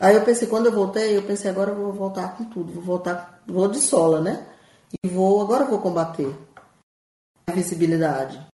[0.00, 2.82] Aí eu pensei, quando eu voltei, eu pensei, agora eu vou voltar com tudo, vou
[2.82, 4.46] voltar, vou de sola, né?
[5.04, 6.34] E vou, agora eu vou combater
[7.46, 8.49] a visibilidade.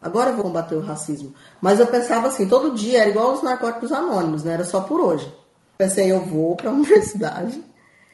[0.00, 1.34] Agora eu vou combater o racismo.
[1.60, 4.54] Mas eu pensava assim, todo dia era igual os narcóticos anônimos, né?
[4.54, 5.32] Era só por hoje.
[5.76, 7.62] Pensei, eu vou para a universidade,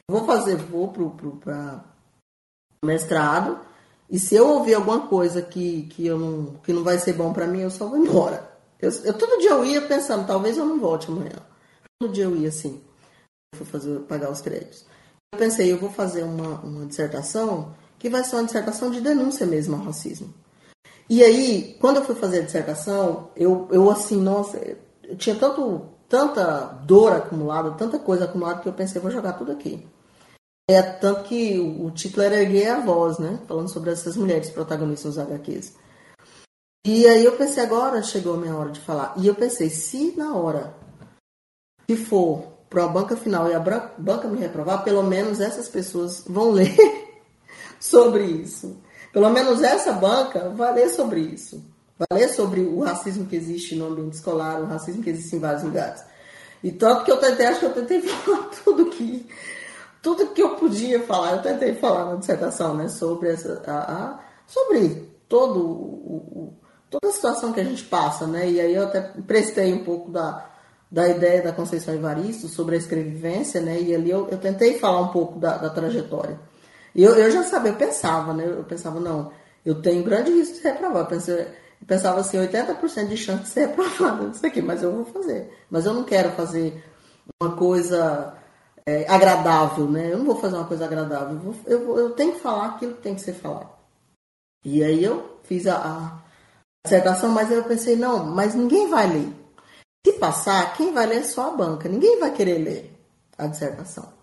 [0.09, 1.83] vou fazer, vou para
[2.83, 3.59] mestrado,
[4.09, 7.33] e se eu ouvir alguma coisa que, que, eu não, que não vai ser bom
[7.33, 8.49] para mim, eu só vou embora.
[8.79, 11.35] Eu, eu, todo dia eu ia pensando, talvez eu não volte amanhã.
[11.99, 12.81] Todo dia eu ia assim,
[13.53, 14.85] fui fazer, pagar os créditos.
[15.33, 19.45] Eu pensei, eu vou fazer uma, uma dissertação que vai ser uma dissertação de denúncia
[19.45, 20.33] mesmo ao racismo.
[21.09, 24.57] E aí, quando eu fui fazer a dissertação, eu, eu assim, nossa,
[25.03, 29.51] eu tinha tanto, tanta dor acumulada, tanta coisa acumulada que eu pensei, vou jogar tudo
[29.51, 29.87] aqui.
[30.69, 33.39] É tanto que o, título era Erguer a Voz, né?
[33.47, 35.73] Falando sobre essas mulheres protagonistas dos HQs.
[36.85, 39.13] E aí eu pensei, agora chegou a minha hora de falar.
[39.17, 40.75] E eu pensei, se na hora
[41.87, 43.59] que for para a banca final e a
[43.97, 46.75] banca me reprovar, pelo menos essas pessoas vão ler
[47.79, 48.77] sobre isso.
[49.17, 51.65] Pelo menos essa banca vai ler sobre isso.
[51.97, 55.39] Vai ler sobre o racismo que existe no ambiente escolar, o racismo que existe em
[55.39, 56.03] vários lugares.
[56.63, 59.27] E tanto que eu tentei, acho que eu tentei falar tudo que
[60.03, 64.19] tudo que eu podia falar, eu tentei falar na dissertação, né, sobre essa, a, a,
[64.45, 66.53] sobre todo o, o,
[66.87, 70.11] toda a situação que a gente passa, né, e aí eu até prestei um pouco
[70.11, 70.47] da,
[70.91, 75.01] da ideia da Conceição Evaristo sobre a escrevivência, né, e ali eu, eu tentei falar
[75.01, 76.39] um pouco da, da trajetória.
[76.97, 79.31] Eu, eu já sabia, eu pensava, né, eu pensava, não,
[79.63, 83.43] eu tenho grande risco de ser reprovado, eu, pensei, eu pensava assim, 80% de chance
[83.43, 85.47] de ser reprovado, isso aqui, mas eu vou fazer.
[85.69, 86.83] Mas eu não quero fazer
[87.39, 88.35] uma coisa
[88.83, 90.11] é, agradável, né?
[90.11, 92.95] Eu não vou fazer uma coisa agradável, eu, vou, eu, eu, tenho que falar aquilo
[92.95, 93.69] que tem que ser falado.
[94.65, 96.23] E aí eu fiz a, a
[96.83, 99.33] dissertação, mas eu pensei, não, mas ninguém vai ler.
[100.03, 102.99] Se passar, quem vai ler é só a banca, ninguém vai querer ler
[103.37, 104.16] a dissertação.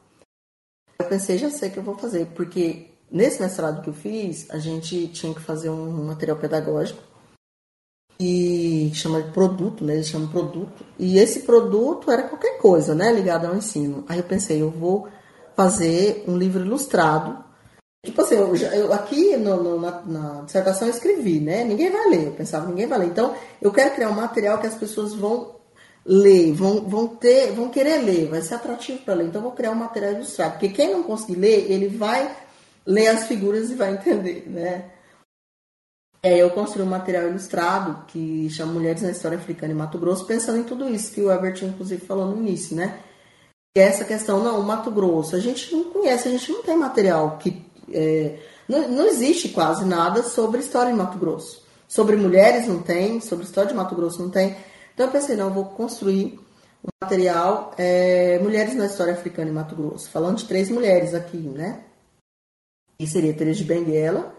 [1.05, 4.51] Eu pensei, já sei o que eu vou fazer, porque nesse mestrado que eu fiz,
[4.51, 7.01] a gente tinha que fazer um material pedagógico
[8.19, 9.95] e chama de produto, né?
[9.95, 10.85] Eles chamam produto.
[10.99, 13.13] E esse produto era qualquer coisa, né?
[13.13, 14.05] Ligado ao ensino.
[14.09, 15.09] Aí eu pensei, eu vou
[15.55, 17.45] fazer um livro ilustrado.
[18.05, 21.65] Tipo assim, eu, eu aqui no, no, na, na, dissertação eu escrevi, né?
[21.65, 22.27] Ninguém vai ler.
[22.29, 23.09] Eu pensava, ninguém vai ler.
[23.09, 25.57] Então, eu quero criar um material que as pessoas vão
[26.05, 29.27] ler, vão, vão ter, vão querer ler, vai ser atrativo para ler.
[29.27, 30.53] Então, vou criar um material ilustrado.
[30.53, 32.31] Porque quem não conseguir ler, ele vai
[32.87, 34.91] ler as figuras e vai entender, né?
[36.23, 40.25] É, eu construí um material ilustrado que chama Mulheres na História Africana em Mato Grosso,
[40.25, 42.99] pensando em tudo isso que o Everton, inclusive, falou no início, né?
[43.77, 47.37] E essa questão, não, Mato Grosso, a gente não conhece, a gente não tem material
[47.39, 47.63] que.
[47.93, 51.63] É, não, não existe quase nada sobre história em Mato Grosso.
[51.87, 54.57] Sobre mulheres não tem, sobre história de Mato Grosso não tem.
[54.95, 56.39] Então eu pensei, não, eu vou construir
[56.83, 61.37] um material é, Mulheres na História Africana em Mato Grosso, falando de três mulheres aqui,
[61.37, 61.85] né?
[62.99, 64.35] E seria Teresa de Benguela,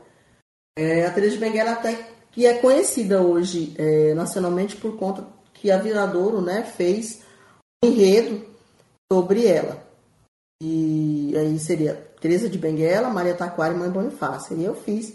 [0.78, 1.94] é, a Teresa de Benguela até
[2.32, 7.22] que é conhecida hoje é, nacionalmente por conta que a Viradouro né, fez
[7.84, 8.46] um enredo
[9.12, 9.82] sobre ela.
[10.62, 14.54] E aí seria Teresa de Benguela, Maria Taquara e Mãe Bonifácia.
[14.54, 15.14] E eu fiz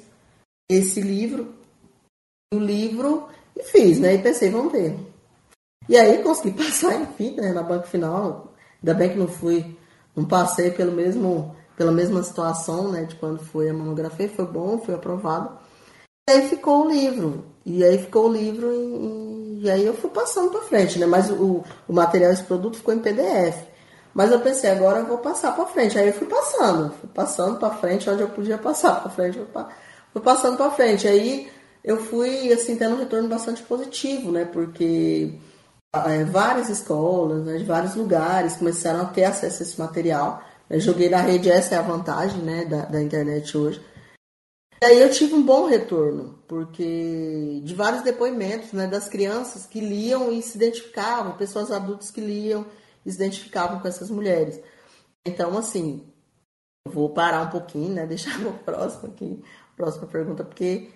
[0.70, 1.54] esse livro,
[2.54, 4.14] o livro, e fiz, né?
[4.14, 4.96] E pensei, vamos ver.
[5.90, 8.54] E aí consegui passar, enfim, né, na banca final.
[8.80, 9.76] Ainda bem que não fui,
[10.14, 14.78] não passei pelo mesmo pela mesma situação, né, de quando foi a monografia, foi bom,
[14.78, 15.58] foi aprovado.
[16.28, 17.44] E aí ficou o livro.
[17.64, 21.06] E aí ficou o livro e, e aí eu fui passando para frente, né?
[21.06, 23.56] Mas o, o material, esse produto ficou em PDF.
[24.12, 25.98] Mas eu pensei, agora eu vou passar para frente.
[25.98, 29.40] Aí eu fui passando, fui passando para frente onde eu podia passar para frente,
[30.12, 31.08] fui passando para frente.
[31.08, 31.50] Aí
[31.82, 34.44] eu fui assim tendo um retorno bastante positivo, né?
[34.44, 35.32] Porque
[36.30, 40.42] várias escolas, né, de vários lugares começaram a ter acesso a esse material.
[40.68, 43.84] Eu joguei na rede, essa é a vantagem né, da, da internet hoje.
[44.82, 49.80] E aí eu tive um bom retorno, porque de vários depoimentos né, das crianças que
[49.80, 52.64] liam e se identificavam, pessoas adultas que liam
[53.04, 54.60] e se identificavam com essas mulheres.
[55.26, 56.10] Então, assim,
[56.88, 58.06] vou parar um pouquinho, né?
[58.08, 59.44] Deixar o próximo aqui,
[59.76, 60.90] próxima pergunta, porque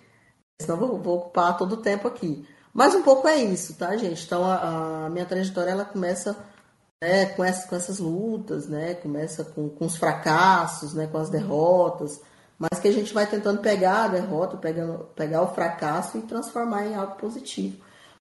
[0.62, 2.46] senão vou, vou ocupar todo o tempo aqui.
[2.74, 4.24] Mas um pouco é isso, tá, gente?
[4.24, 6.36] Então a, a minha trajetória ela começa
[7.00, 8.94] né, com, essas, com essas lutas, né?
[8.94, 11.06] Começa com, com os fracassos, né?
[11.06, 12.20] Com as derrotas,
[12.58, 16.84] mas que a gente vai tentando pegar a derrota, pegando, pegar o fracasso e transformar
[16.86, 17.80] em algo positivo.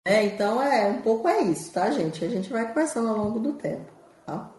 [0.07, 2.25] É, então é um pouco é isso, tá, gente?
[2.25, 3.90] A gente vai conversando ao longo do tempo,
[4.27, 4.51] tá?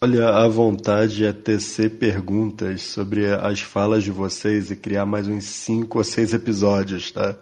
[0.00, 5.44] Olha, a vontade é tecer perguntas sobre as falas de vocês e criar mais uns
[5.44, 7.38] cinco ou seis episódios, tá?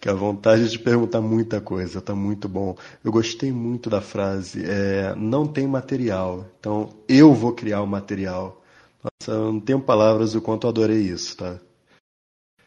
[0.00, 2.76] Que a vontade de perguntar muita coisa, tá muito bom.
[3.02, 8.62] Eu gostei muito da frase, é, não tem material, então eu vou criar o material.
[9.02, 11.58] Nossa, eu não tenho palavras o quanto eu adorei isso, tá?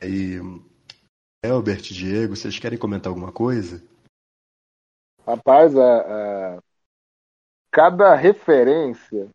[0.02, 0.40] E
[1.44, 3.82] Elbert, Diego, vocês querem comentar alguma coisa?
[5.26, 6.60] Rapaz, a, a,
[7.72, 9.30] cada referência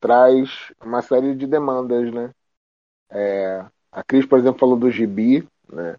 [0.00, 2.30] traz uma série de demandas, né?
[3.10, 5.96] É, a Cris, por exemplo, falou do gibi, né?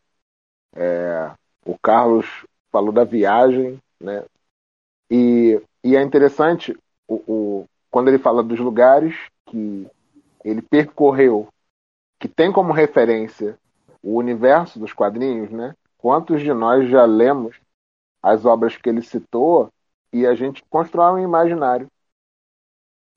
[0.75, 1.32] É,
[1.65, 4.25] o Carlos falou da viagem, né?
[5.10, 9.88] E, e é interessante o, o, quando ele fala dos lugares que
[10.43, 11.47] ele percorreu,
[12.19, 13.58] que tem como referência
[14.04, 15.73] o universo dos quadrinhos, né?
[15.97, 17.60] Quantos de nós já lemos
[18.21, 19.71] as obras que ele citou
[20.15, 21.91] e a gente constrói um imaginário.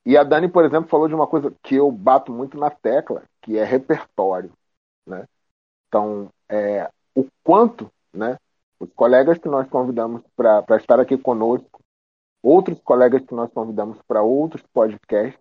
[0.05, 3.23] E a Dani, por exemplo, falou de uma coisa que eu bato muito na tecla,
[3.41, 4.53] que é repertório.
[5.07, 5.25] Né?
[5.87, 8.37] Então, é, o quanto né,
[8.81, 11.81] os colegas que nós convidamos para estar aqui conosco,
[12.43, 15.41] outros colegas que nós convidamos para outros podcasts,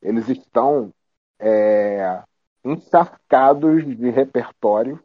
[0.00, 0.90] eles estão
[1.38, 2.22] é,
[2.64, 4.98] encharcados de repertório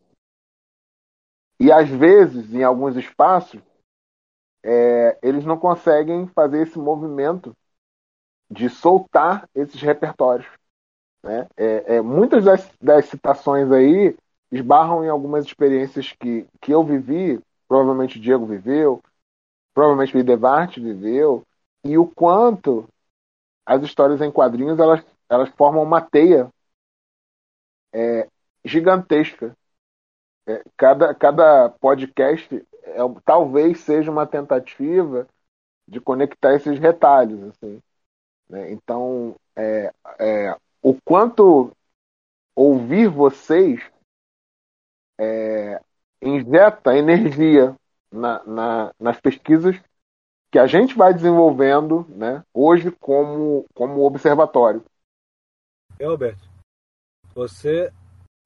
[1.60, 3.62] e às vezes, em alguns espaços,
[4.69, 7.56] é, eles não conseguem fazer esse movimento
[8.51, 10.45] de soltar esses repertórios.
[11.23, 11.47] Né?
[11.56, 14.13] É, é, muitas das, das, citações aí
[14.51, 19.01] esbarram em algumas experiências que, que eu vivi, provavelmente o Diego viveu,
[19.73, 21.43] provavelmente o Idevart viveu,
[21.86, 22.89] e o quanto
[23.65, 26.49] as histórias em quadrinhos elas, elas formam uma teia
[27.93, 28.27] é,
[28.65, 29.56] gigantesca
[30.45, 35.28] é, cada, cada podcast é, talvez seja uma tentativa
[35.88, 37.41] de conectar esses retalhos.
[37.43, 37.82] Assim,
[38.50, 38.71] né?
[38.71, 41.71] Então, é, é, o quanto
[42.56, 43.82] ouvir vocês
[45.19, 45.82] é,
[46.21, 47.76] injeta energia
[48.12, 49.76] na, na, nas pesquisas
[50.52, 54.84] que a gente vai desenvolvendo né, hoje como, como observatório.
[56.02, 56.39] Albert,
[57.34, 57.91] você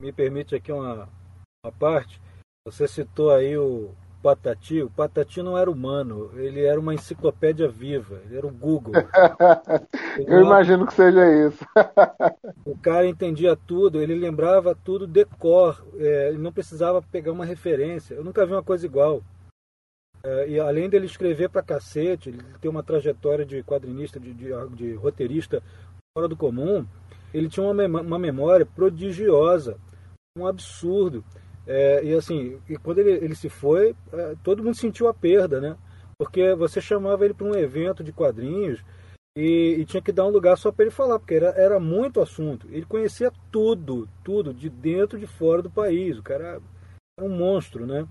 [0.01, 1.08] me permite aqui uma,
[1.63, 2.19] uma parte.
[2.65, 4.81] Você citou aí o Patati.
[4.81, 8.93] O Patati não era humano, ele era uma enciclopédia viva, ele era o Google.
[10.27, 11.65] Eu imagino que seja isso.
[12.65, 17.45] o cara entendia tudo, ele lembrava tudo de cor, é, ele não precisava pegar uma
[17.45, 18.13] referência.
[18.13, 19.21] Eu nunca vi uma coisa igual.
[20.23, 24.51] É, e além dele escrever pra cacete, ele tem uma trajetória de quadrinista, de, de,
[24.75, 25.63] de roteirista
[26.15, 26.86] fora do comum,
[27.34, 29.77] ele tinha uma memória prodigiosa,
[30.38, 31.23] um absurdo.
[31.67, 35.62] É, e assim, e quando ele, ele se foi, é, todo mundo sentiu a perda,
[35.62, 35.78] né?
[36.17, 38.84] Porque você chamava ele para um evento de quadrinhos
[39.36, 42.19] e, e, tinha que dar um lugar só para ele falar, porque era, era muito
[42.19, 42.67] assunto.
[42.69, 46.17] Ele conhecia tudo, tudo, de dentro e de fora do país.
[46.17, 46.62] O cara
[47.17, 48.06] era um monstro, né?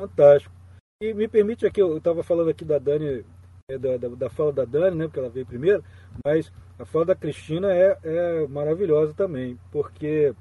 [0.00, 0.54] Fantástico.
[1.02, 3.24] E me permite aqui, eu estava falando aqui da Dani,
[3.70, 5.04] é, da, da, da, fala da Dani, né?
[5.06, 5.84] Porque ela veio primeiro,
[6.24, 10.34] mas a fala da Cristina é, é maravilhosa também, porque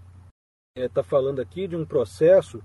[0.85, 2.61] está é, tá falando aqui de um processo,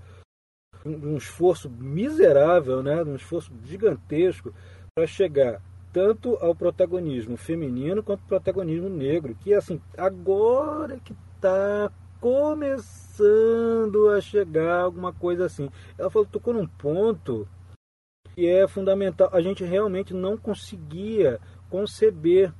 [0.85, 4.55] um, um esforço miserável, né, um esforço gigantesco
[4.95, 11.93] para chegar tanto ao protagonismo feminino quanto ao protagonismo negro, que assim, agora que está
[12.21, 15.69] começando a chegar alguma coisa assim.
[15.99, 17.49] Ela falou, tocou num ponto
[18.35, 19.29] que é fundamental.
[19.33, 22.53] A gente realmente não conseguia conceber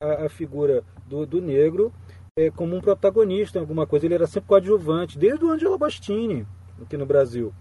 [0.00, 1.92] a, a figura do, do negro
[2.38, 4.06] é, como um protagonista em alguma coisa.
[4.06, 6.46] Ele era sempre coadjuvante, desde o Angelo Bastini,
[6.80, 7.52] aqui no Brasil.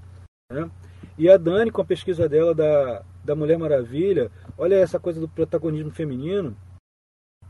[0.52, 0.70] Né?
[1.18, 5.28] E a Dani, com a pesquisa dela da, da Mulher Maravilha, olha essa coisa do
[5.28, 6.56] protagonismo feminino.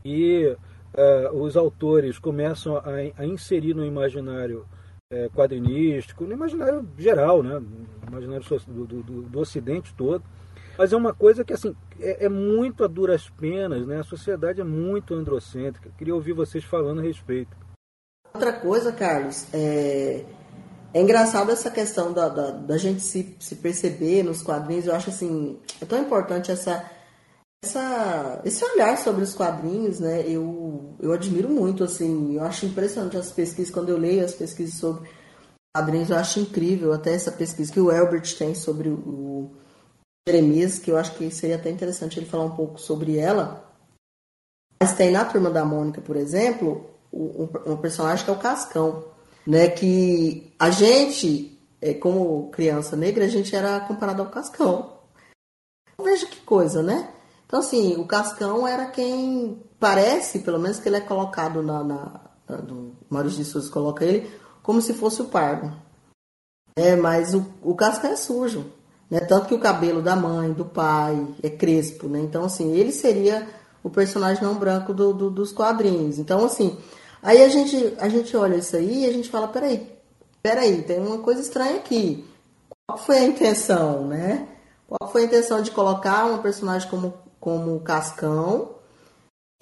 [0.02, 0.56] E
[0.94, 2.82] uh, os autores começam a,
[3.18, 4.64] a, inserir no imaginário
[5.12, 7.58] uh, quadrinístico, no imaginário geral, né?
[7.58, 10.24] no imaginário do, do, do Ocidente todo,
[10.78, 13.98] mas é uma coisa que assim é, é, muito a duras penas, né?
[13.98, 15.90] A sociedade é muito androcêntrica.
[15.98, 17.56] Queria ouvir vocês falando a respeito.
[18.32, 20.24] Outra coisa, Carlos, é,
[20.94, 24.86] é engraçado essa questão da, da, da gente se, se perceber nos quadrinhos.
[24.86, 26.88] Eu acho assim, é tão importante essa
[27.60, 30.22] essa, esse olhar sobre os quadrinhos, né?
[30.28, 34.78] Eu, eu admiro muito, assim, eu acho impressionante as pesquisas, quando eu leio as pesquisas
[34.78, 35.10] sobre
[35.76, 39.50] quadrinhos, eu acho incrível até essa pesquisa que o Elbert tem sobre o
[40.28, 43.64] Jeremias, que eu acho que seria até interessante ele falar um pouco sobre ela.
[44.80, 49.04] Mas tem na Turma da Mônica, por exemplo, um, um personagem que é o Cascão,
[49.46, 49.68] né?
[49.68, 54.98] Que a gente, é, como criança negra, a gente era comparado ao Cascão.
[56.00, 57.12] Veja que coisa, né?
[57.46, 61.82] Então, assim, o Cascão era quem parece, pelo menos que ele é colocado na.
[61.82, 62.28] na,
[62.62, 64.30] do Maurício de Souza coloca ele
[64.62, 65.74] como se fosse o pardo.
[66.76, 68.77] É, mas o, o Cascão é sujo.
[69.10, 69.20] Né?
[69.20, 72.20] Tanto que o cabelo da mãe, do pai, é crespo, né?
[72.20, 73.46] Então, assim, ele seria
[73.82, 76.18] o personagem não branco do, do, dos quadrinhos.
[76.18, 76.76] Então, assim,
[77.22, 79.90] aí a gente, a gente olha isso aí e a gente fala, peraí,
[80.42, 82.24] peraí, tem uma coisa estranha aqui.
[82.86, 84.48] Qual foi a intenção, né?
[84.86, 88.76] Qual foi a intenção de colocar um personagem como, como Cascão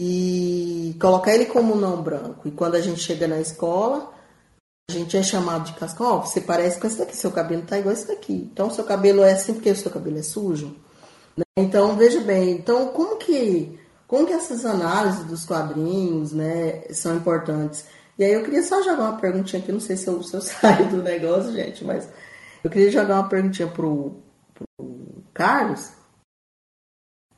[0.01, 2.47] e colocar ele como não branco?
[2.47, 4.13] E quando a gente chega na escola,
[4.89, 7.63] a gente é chamado de Cascão, ó, oh, você parece com esse daqui, seu cabelo
[7.63, 8.49] tá igual esse daqui.
[8.53, 10.77] Então, seu cabelo é assim porque o seu cabelo é sujo.
[11.37, 11.45] Né?
[11.57, 13.77] Então, veja bem, então como que,
[14.07, 17.85] como que essas análises dos quadrinhos né, são importantes?
[18.17, 20.41] E aí eu queria só jogar uma perguntinha aqui, não sei se eu, se eu
[20.41, 22.09] saio do negócio, gente, mas
[22.63, 24.23] eu queria jogar uma perguntinha pro,
[24.55, 25.91] pro Carlos,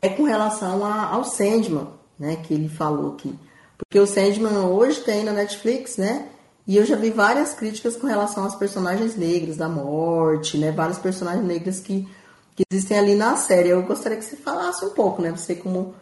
[0.02, 1.88] é com relação a, ao Sandman,
[2.18, 3.34] né, que ele falou aqui.
[3.78, 6.28] Porque o Sandman hoje tem na Netflix, né?
[6.68, 10.70] E eu já vi várias críticas com relação aos personagens negros da morte, né?
[10.70, 12.06] Vários personagens negros que,
[12.54, 13.70] que existem ali na série.
[13.70, 15.30] Eu gostaria que você falasse um pouco, né?
[15.30, 15.94] Você como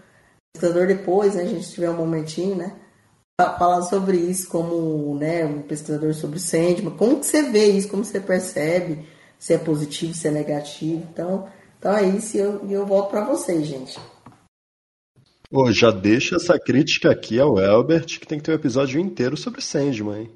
[0.52, 1.42] pesquisador depois, né?
[1.42, 2.74] A gente tiver um momentinho, né?
[3.40, 5.46] Falar sobre isso como, né?
[5.46, 6.96] Um pesquisador sobre o Sandman.
[6.96, 7.88] Como que você vê isso?
[7.88, 9.06] Como você percebe?
[9.38, 11.06] Se é positivo, se é negativo.
[11.12, 11.46] Então,
[11.78, 14.00] então é isso e eu, eu volto para vocês, gente.
[15.48, 19.36] Pô, já deixa essa crítica aqui ao Elbert, que tem que ter um episódio inteiro
[19.36, 20.35] sobre Sandman, hein?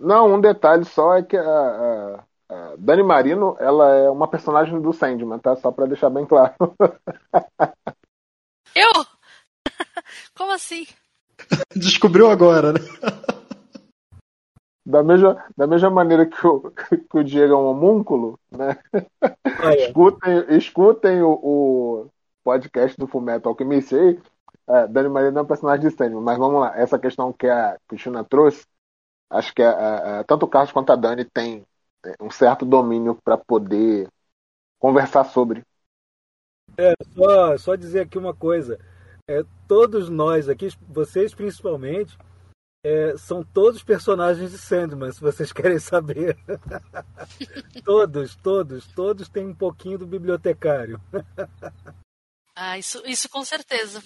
[0.00, 4.80] Não, um detalhe só é que a, a, a Dani Marino, ela é uma personagem
[4.80, 5.54] do Sandman, tá?
[5.56, 6.54] Só pra deixar bem claro.
[8.74, 8.90] Eu?
[10.34, 10.86] Como assim?
[11.76, 12.80] Descobriu agora, né?
[14.86, 18.78] Da mesma, da mesma maneira que o, que o Diego é um homúnculo, né?
[19.44, 19.86] Ah, é.
[19.86, 22.10] Escutem, escutem o, o,
[22.42, 24.18] podcast do Fumeto Alchemist aí.
[24.66, 26.74] É, Dani Marino é um personagem de Sandman, mas vamos lá.
[26.74, 28.64] Essa questão que a Cristina trouxe,
[29.30, 31.64] acho que a, a, tanto o Carlos quanto a Dani tem
[32.04, 34.08] é, um certo domínio para poder
[34.78, 35.62] conversar sobre.
[36.76, 38.78] É, só, só dizer aqui uma coisa.
[39.28, 42.18] É, todos nós aqui, vocês principalmente,
[42.82, 46.36] é, são todos personagens de Sandman, se vocês querem saber.
[47.84, 51.00] todos, todos, todos têm um pouquinho do bibliotecário.
[52.56, 54.02] ah, isso, isso com certeza.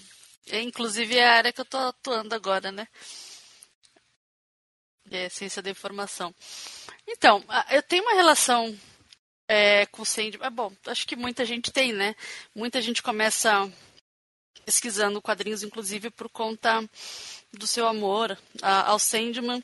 [0.47, 2.87] É, inclusive é a área que eu estou atuando agora, né?
[5.11, 6.33] É, ciência da informação.
[7.07, 8.77] Então, eu tenho uma relação
[9.47, 10.51] é, com o Sandman.
[10.51, 12.15] Bom, acho que muita gente tem, né?
[12.55, 13.71] Muita gente começa
[14.65, 16.83] pesquisando quadrinhos, inclusive por conta
[17.53, 19.63] do seu amor ao Sandman.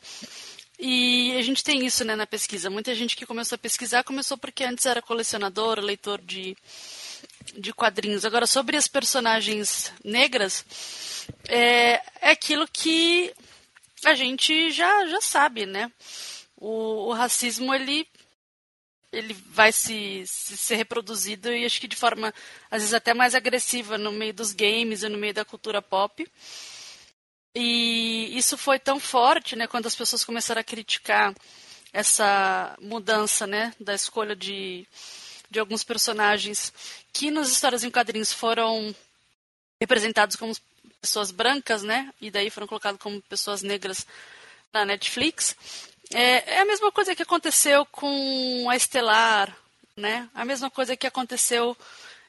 [0.79, 2.69] E a gente tem isso né, na pesquisa.
[2.69, 6.57] Muita gente que começou a pesquisar começou porque antes era colecionador, leitor de,
[7.55, 8.25] de quadrinhos.
[8.25, 10.65] Agora, sobre as personagens negras,
[11.47, 13.31] é, é aquilo que
[14.05, 15.91] a gente já, já sabe, né?
[16.55, 18.07] O, o racismo, ele,
[19.11, 22.33] ele vai se, se, ser reproduzido e acho que de forma,
[22.69, 26.25] às vezes, até mais agressiva no meio dos games e no meio da cultura pop.
[27.53, 31.35] E isso foi tão forte, né, quando as pessoas começaram a criticar
[31.91, 34.87] essa mudança, né, da escolha de,
[35.49, 36.71] de alguns personagens
[37.11, 38.95] que nas histórias em quadrinhos foram
[39.81, 40.53] representados como
[41.01, 42.13] pessoas brancas, né?
[42.21, 44.05] E daí foram colocados como pessoas negras
[44.71, 45.55] na Netflix.
[46.13, 49.55] É, é a mesma coisa que aconteceu com a Estelar,
[49.95, 50.29] né?
[50.33, 51.75] A mesma coisa que aconteceu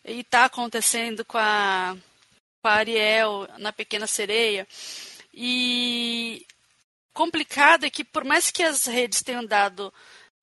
[0.05, 1.97] e está acontecendo com a,
[2.61, 4.67] com a Ariel na Pequena Sereia.
[5.33, 6.47] E
[7.13, 9.93] complicado é que por mais que as redes tenham dado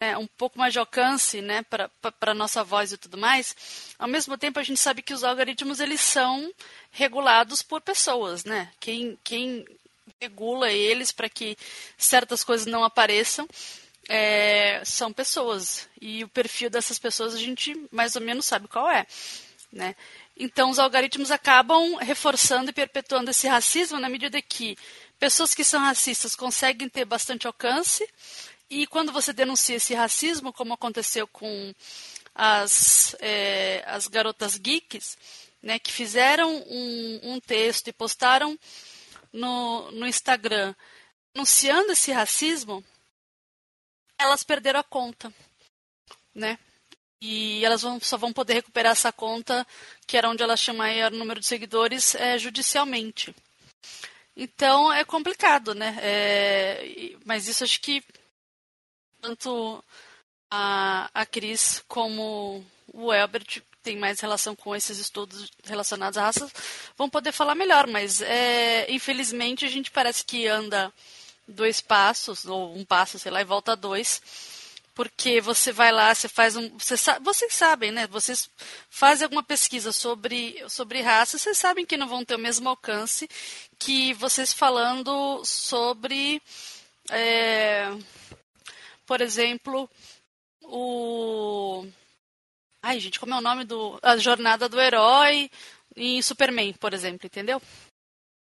[0.01, 1.91] né, um pouco mais de alcance né, para
[2.21, 3.55] a nossa voz e tudo mais,
[3.97, 6.51] ao mesmo tempo a gente sabe que os algoritmos eles são
[6.91, 8.71] regulados por pessoas, né?
[8.79, 9.65] Quem, quem
[10.19, 11.57] regula eles para que
[11.97, 13.47] certas coisas não apareçam
[14.07, 15.87] é, são pessoas.
[16.01, 19.05] E o perfil dessas pessoas a gente mais ou menos sabe qual é.
[19.71, 19.95] Né?
[20.35, 24.77] Então, os algoritmos acabam reforçando e perpetuando esse racismo na medida que
[25.19, 28.07] pessoas que são racistas conseguem ter bastante alcance
[28.69, 31.73] e quando você denuncia esse racismo, como aconteceu com
[32.35, 35.17] as, é, as garotas geeks,
[35.61, 38.57] né, que fizeram um, um texto e postaram
[39.33, 40.73] no, no Instagram
[41.35, 42.83] anunciando esse racismo,
[44.17, 45.33] elas perderam a conta,
[46.33, 46.59] né?
[47.21, 49.65] E elas vão, só vão poder recuperar essa conta,
[50.07, 53.35] que era onde elas tinham maior número de seguidores, é, judicialmente.
[54.35, 55.97] Então é complicado, né?
[56.01, 58.03] É, mas isso acho que
[59.21, 59.83] tanto
[60.49, 62.63] a, a Cris como
[62.93, 66.51] o Elbert tem mais relação com esses estudos relacionados à raça
[66.97, 70.91] vão poder falar melhor, mas é, infelizmente a gente parece que anda
[71.47, 74.21] dois passos, ou um passo, sei lá, e volta dois,
[74.93, 76.77] porque você vai lá, você faz um.
[76.77, 78.05] Você, vocês sabem, né?
[78.07, 78.49] Vocês
[78.89, 83.29] fazem alguma pesquisa sobre, sobre raça, vocês sabem que não vão ter o mesmo alcance
[83.77, 86.41] que vocês falando sobre.
[87.09, 87.89] É,
[89.09, 89.89] por exemplo,
[90.65, 91.83] o.
[92.79, 93.97] Ai, gente, como é o nome do.
[94.03, 95.49] A jornada do herói
[95.95, 97.59] em Superman, por exemplo, entendeu?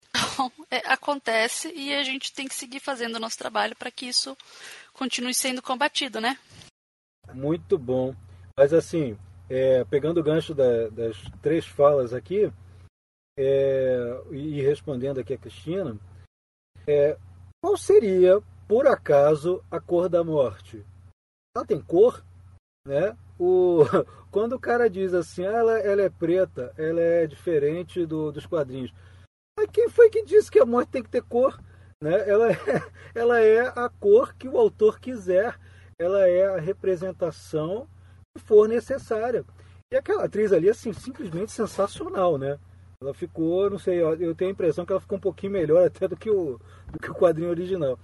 [0.09, 4.07] Então, é, acontece e a gente tem que seguir fazendo o nosso trabalho para que
[4.07, 4.37] isso
[4.93, 6.37] continue sendo combatido, né?
[7.33, 8.13] Muito bom.
[8.59, 9.17] Mas assim,
[9.49, 12.53] é, pegando o gancho da, das três falas aqui
[13.39, 15.97] é, e respondendo aqui a Cristina,
[16.85, 17.17] é,
[17.63, 20.85] qual seria, por acaso, a cor da morte?
[21.57, 22.23] Ela tem cor,
[22.87, 23.17] né?
[23.39, 23.79] O,
[24.31, 28.45] quando o cara diz assim, ah, ela, ela é preta, ela é diferente do, dos
[28.45, 28.93] quadrinhos.
[29.59, 31.59] Mas quem foi que disse que a morte tem que ter cor?
[32.03, 32.29] Né?
[32.29, 32.57] Ela, é,
[33.15, 35.59] ela é a cor que o autor quiser,
[35.99, 37.89] ela é a representação
[38.37, 39.45] que for necessária.
[39.91, 42.59] E aquela atriz ali, assim, simplesmente sensacional, né?
[43.01, 46.07] Ela ficou, não sei, eu tenho a impressão que ela ficou um pouquinho melhor até
[46.07, 46.61] do que o,
[46.93, 47.99] do que o quadrinho original.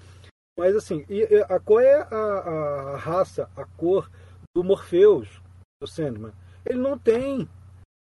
[0.57, 4.11] Mas assim, e, a, qual é a, a raça, a cor
[4.55, 5.43] do Morpheus,
[5.81, 6.33] do Sandman?
[6.65, 7.49] Ele não tem.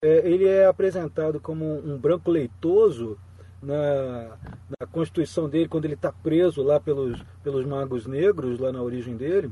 [0.03, 3.19] É, ele é apresentado como um branco leitoso
[3.61, 4.37] na,
[4.79, 9.17] na constituição dele, quando ele está preso lá pelos, pelos magos negros, lá na origem
[9.17, 9.51] dele.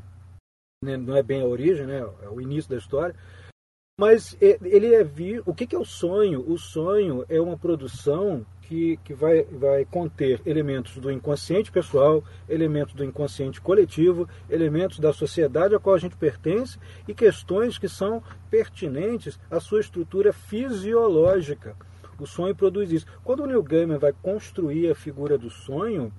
[0.83, 0.97] Né?
[0.97, 1.99] Não é bem a origem, né?
[2.21, 3.15] é o início da história.
[3.99, 5.41] Mas ele é vir.
[5.45, 6.47] O que é o sonho?
[6.49, 12.95] O sonho é uma produção que, que vai, vai conter elementos do inconsciente pessoal, elementos
[12.95, 18.23] do inconsciente coletivo, elementos da sociedade a qual a gente pertence e questões que são
[18.49, 21.75] pertinentes à sua estrutura fisiológica.
[22.19, 23.05] O sonho produz isso.
[23.23, 26.11] Quando o Neil Gaiman vai construir a figura do sonho,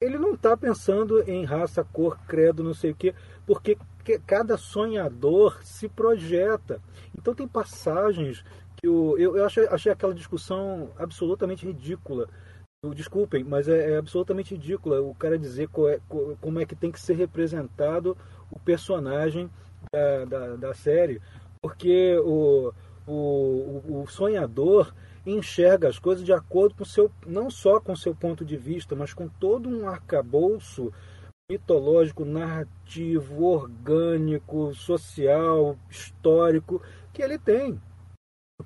[0.00, 3.14] ele não está pensando em raça, cor, credo, não sei o quê,
[3.46, 3.76] porque
[4.26, 6.80] cada sonhador se projeta.
[7.16, 8.44] Então tem passagens
[8.84, 12.28] eu, eu achei, achei aquela discussão absolutamente ridícula.
[12.94, 16.00] Desculpem, mas é, é absolutamente ridícula o cara dizer é,
[16.40, 18.14] como é que tem que ser representado
[18.50, 19.48] o personagem
[19.90, 21.20] da, da, da série.
[21.62, 22.74] Porque o,
[23.06, 24.92] o, o sonhador
[25.26, 29.14] enxerga as coisas de acordo com seu, não só com seu ponto de vista, mas
[29.14, 30.92] com todo um arcabouço
[31.50, 36.82] mitológico, narrativo, orgânico, social, histórico
[37.12, 37.80] que ele tem.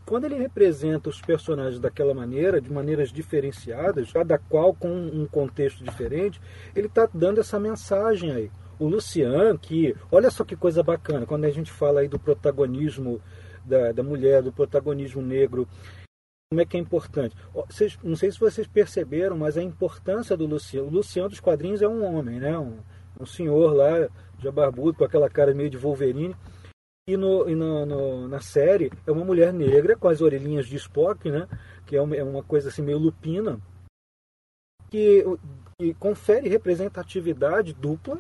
[0.05, 5.83] Quando ele representa os personagens daquela maneira, de maneiras diferenciadas, cada qual com um contexto
[5.83, 6.41] diferente,
[6.77, 8.51] ele está dando essa mensagem aí.
[8.79, 13.21] O Lucian, que olha só que coisa bacana, quando a gente fala aí do protagonismo
[13.65, 15.67] da, da mulher, do protagonismo negro,
[16.51, 17.35] como é que é importante.
[17.53, 20.89] Vocês, não sei se vocês perceberam, mas a importância do Luciano.
[20.89, 22.59] O Luciano dos quadrinhos é um homem, né?
[22.59, 22.79] Um,
[23.21, 24.09] um senhor lá,
[24.39, 26.35] já barbudo, com aquela cara meio de Wolverine.
[27.09, 30.77] E, no, e no, no, na série é uma mulher negra com as orelhinhas de
[30.77, 31.49] Spock, né?
[31.87, 33.59] Que é uma, é uma coisa assim meio lupina,
[34.91, 35.25] que,
[35.79, 38.19] que confere representatividade dupla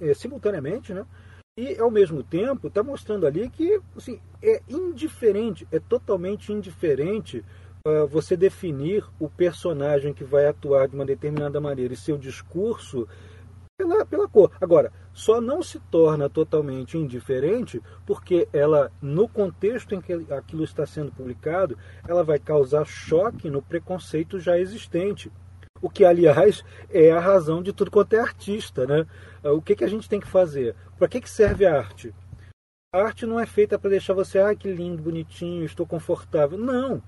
[0.00, 1.04] é, simultaneamente, né?
[1.58, 7.44] E, ao mesmo tempo, está mostrando ali que assim, é indiferente, é totalmente indiferente
[7.86, 13.06] uh, você definir o personagem que vai atuar de uma determinada maneira e seu discurso
[13.78, 14.50] pela, pela cor.
[14.58, 20.84] Agora, só não se torna totalmente indiferente porque ela, no contexto em que aquilo está
[20.84, 25.32] sendo publicado, ela vai causar choque no preconceito já existente.
[25.80, 28.86] O que, aliás, é a razão de tudo quanto é artista.
[28.86, 29.06] Né?
[29.42, 30.76] O que, que a gente tem que fazer?
[30.98, 32.14] Para que, que serve a arte?
[32.92, 36.58] A arte não é feita para deixar você, ah, que lindo, bonitinho, estou confortável.
[36.58, 37.02] Não.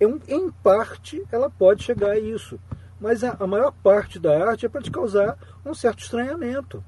[0.00, 2.58] Em parte, ela pode chegar a isso.
[2.98, 5.36] Mas a maior parte da arte é para te causar
[5.66, 6.82] um certo estranhamento.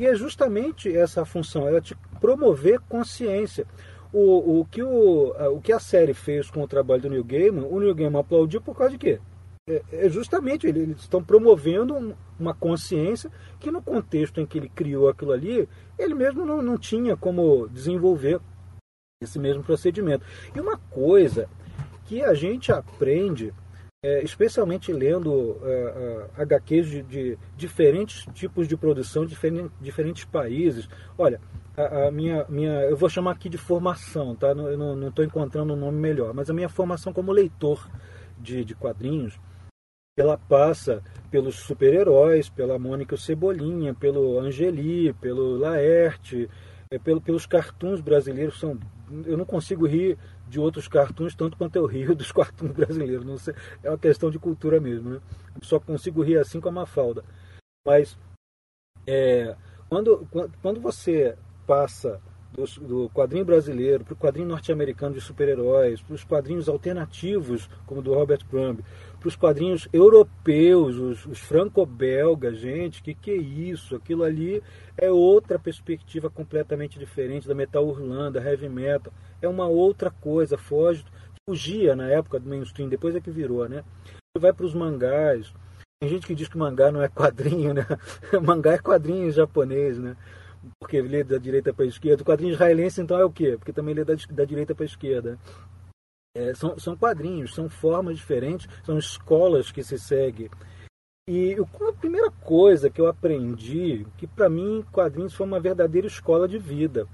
[0.00, 3.66] E é justamente essa função, ela te promover consciência.
[4.12, 7.66] O, o, que o, o que a série fez com o trabalho do Neil Gaiman,
[7.66, 9.20] o Neil Gaiman aplaudiu por causa de quê?
[9.68, 13.28] É, é justamente eles estão promovendo uma consciência
[13.58, 15.68] que no contexto em que ele criou aquilo ali,
[15.98, 18.40] ele mesmo não, não tinha como desenvolver
[19.20, 20.24] esse mesmo procedimento.
[20.54, 21.50] E uma coisa
[22.06, 23.52] que a gente aprende
[24.02, 30.88] é, especialmente lendo é, é HQs de, de, diferentes tipos de produção, diferentes, diferentes países.
[31.16, 31.40] Olha,
[31.76, 34.54] a, a, minha, minha, eu vou chamar aqui de formação, tá?
[34.54, 37.88] Não estou encontrando um nome melhor, mas a minha formação como leitor
[38.38, 39.38] de, de quadrinhos,
[40.16, 46.48] ela passa pelos super-heróis, pela Mônica Cebolinha, pelo Angeli, pelo Laerte,
[46.90, 48.58] é, pelo, pelos cartoons brasileiros.
[48.58, 48.78] São,
[49.26, 50.16] eu não consigo rir
[50.48, 53.24] de outros cartoons tanto quanto eu rio dos cartoons brasileiros.
[53.24, 55.10] Não sei, é uma questão de cultura mesmo.
[55.10, 55.20] Né?
[55.62, 57.24] Só consigo rir assim com a Mafalda.
[57.86, 58.18] Mas
[59.06, 59.56] é,
[59.88, 60.28] quando,
[60.60, 61.36] quando você
[61.66, 62.20] passa
[62.52, 68.02] do, do quadrinho brasileiro para o quadrinho norte-americano de super-heróis, para os quadrinhos alternativos, como
[68.02, 68.80] do Robert Crumb,
[69.18, 73.96] para os quadrinhos europeus, os, os franco-belgas, gente, que que é isso?
[73.96, 74.62] Aquilo ali
[74.96, 79.12] é outra perspectiva completamente diferente da metal urlanda, heavy metal.
[79.42, 81.04] É uma outra coisa, foge,
[81.48, 83.82] fugia na época do mainstream, depois é que virou, né?
[84.38, 85.52] Vai para os mangás.
[86.00, 87.84] Tem gente que diz que mangá não é quadrinho, né?
[88.40, 90.16] mangá é quadrinho japonês, né?
[90.78, 92.22] Porque lê da direita para a esquerda.
[92.22, 93.56] O quadrinho israelense, então, é o quê?
[93.58, 95.38] Porque também lê da, da direita para a esquerda.
[96.38, 100.48] É, são, são quadrinhos, são formas diferentes, são escolas que se seguem.
[101.28, 106.46] E a primeira coisa que eu aprendi, que para mim quadrinhos foi uma verdadeira escola
[106.46, 107.08] de vida.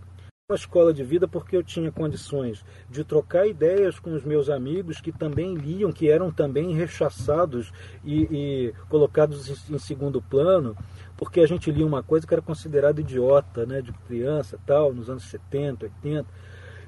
[0.46, 5.00] Uma escola de vida porque eu tinha condições de trocar ideias com os meus amigos
[5.00, 7.72] que também liam, que eram também rechaçados
[8.04, 10.76] e, e colocados em, em segundo plano,
[11.16, 15.08] porque a gente lia uma coisa que era considerada idiota, né, de criança, tal, nos
[15.08, 16.28] anos 70, 80.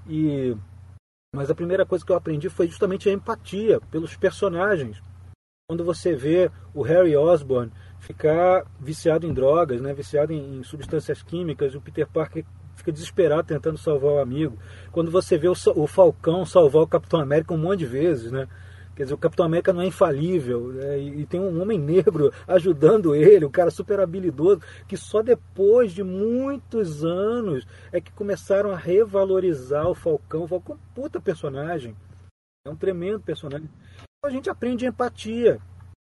[0.06, 0.54] E
[1.34, 5.02] mas a primeira coisa que eu aprendi foi justamente a empatia pelos personagens.
[5.68, 11.74] Quando você vê o Harry Osborn ficar viciado em drogas, né, viciado em, substâncias químicas,
[11.74, 12.44] o Peter Parker
[12.76, 14.56] fica desesperado tentando salvar o amigo.
[14.92, 18.46] Quando você vê o, o Falcão salvar o Capitão América um monte de vezes, né?
[18.96, 20.72] Quer dizer, o Capitão América não é infalível.
[20.72, 20.98] Né?
[20.98, 25.92] E, e, tem um homem negro ajudando ele, um cara super habilidoso, que só depois
[25.92, 30.44] de muitos anos é que começaram a revalorizar o Falcão.
[30.44, 31.94] O Falcão é um puta personagem.
[32.66, 33.68] É um tremendo personagem.
[33.98, 35.60] Então a gente aprende empatia.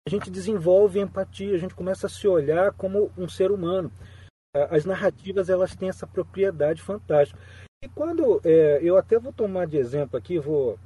[0.08, 1.54] A gente desenvolve empatia.
[1.54, 3.92] A gente começa a se olhar como um ser humano.
[4.72, 7.40] As narrativas elas têm essa propriedade fantástica.
[7.84, 10.80] E quando é, eu até vou tomar de exemplo aqui, vou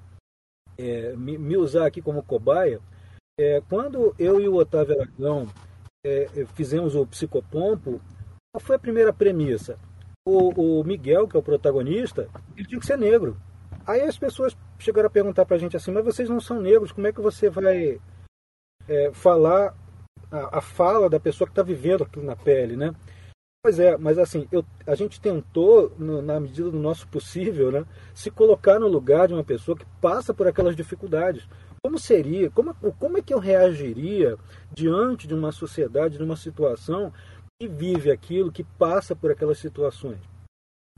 [0.78, 2.80] é, me, me, usar aqui como cobaia,
[3.40, 5.48] é, quando eu e o Otávio Aragão
[6.06, 8.02] é, é, fizemos o Psicopompo,
[8.52, 9.78] qual foi a primeira premissa?
[10.28, 13.38] O, o, Miguel, que é o protagonista, ele tinha que ser negro.
[13.86, 17.06] Aí as pessoas chegaram a perguntar pra gente assim, mas vocês não são negros, como
[17.08, 18.00] é que você vai
[18.88, 19.76] é, falar
[20.32, 22.94] a, a, fala da pessoa que está vivendo aquilo na pele, né?
[23.66, 27.84] Pois é, mas assim, eu, a gente tentou, no, na medida do nosso possível, né,
[28.14, 31.50] se colocar no lugar de uma pessoa que passa por aquelas dificuldades.
[31.84, 34.38] Como seria, como, como é que eu reagiria
[34.72, 37.12] diante de uma sociedade, de uma situação
[37.60, 40.20] que vive aquilo, que passa por aquelas situações?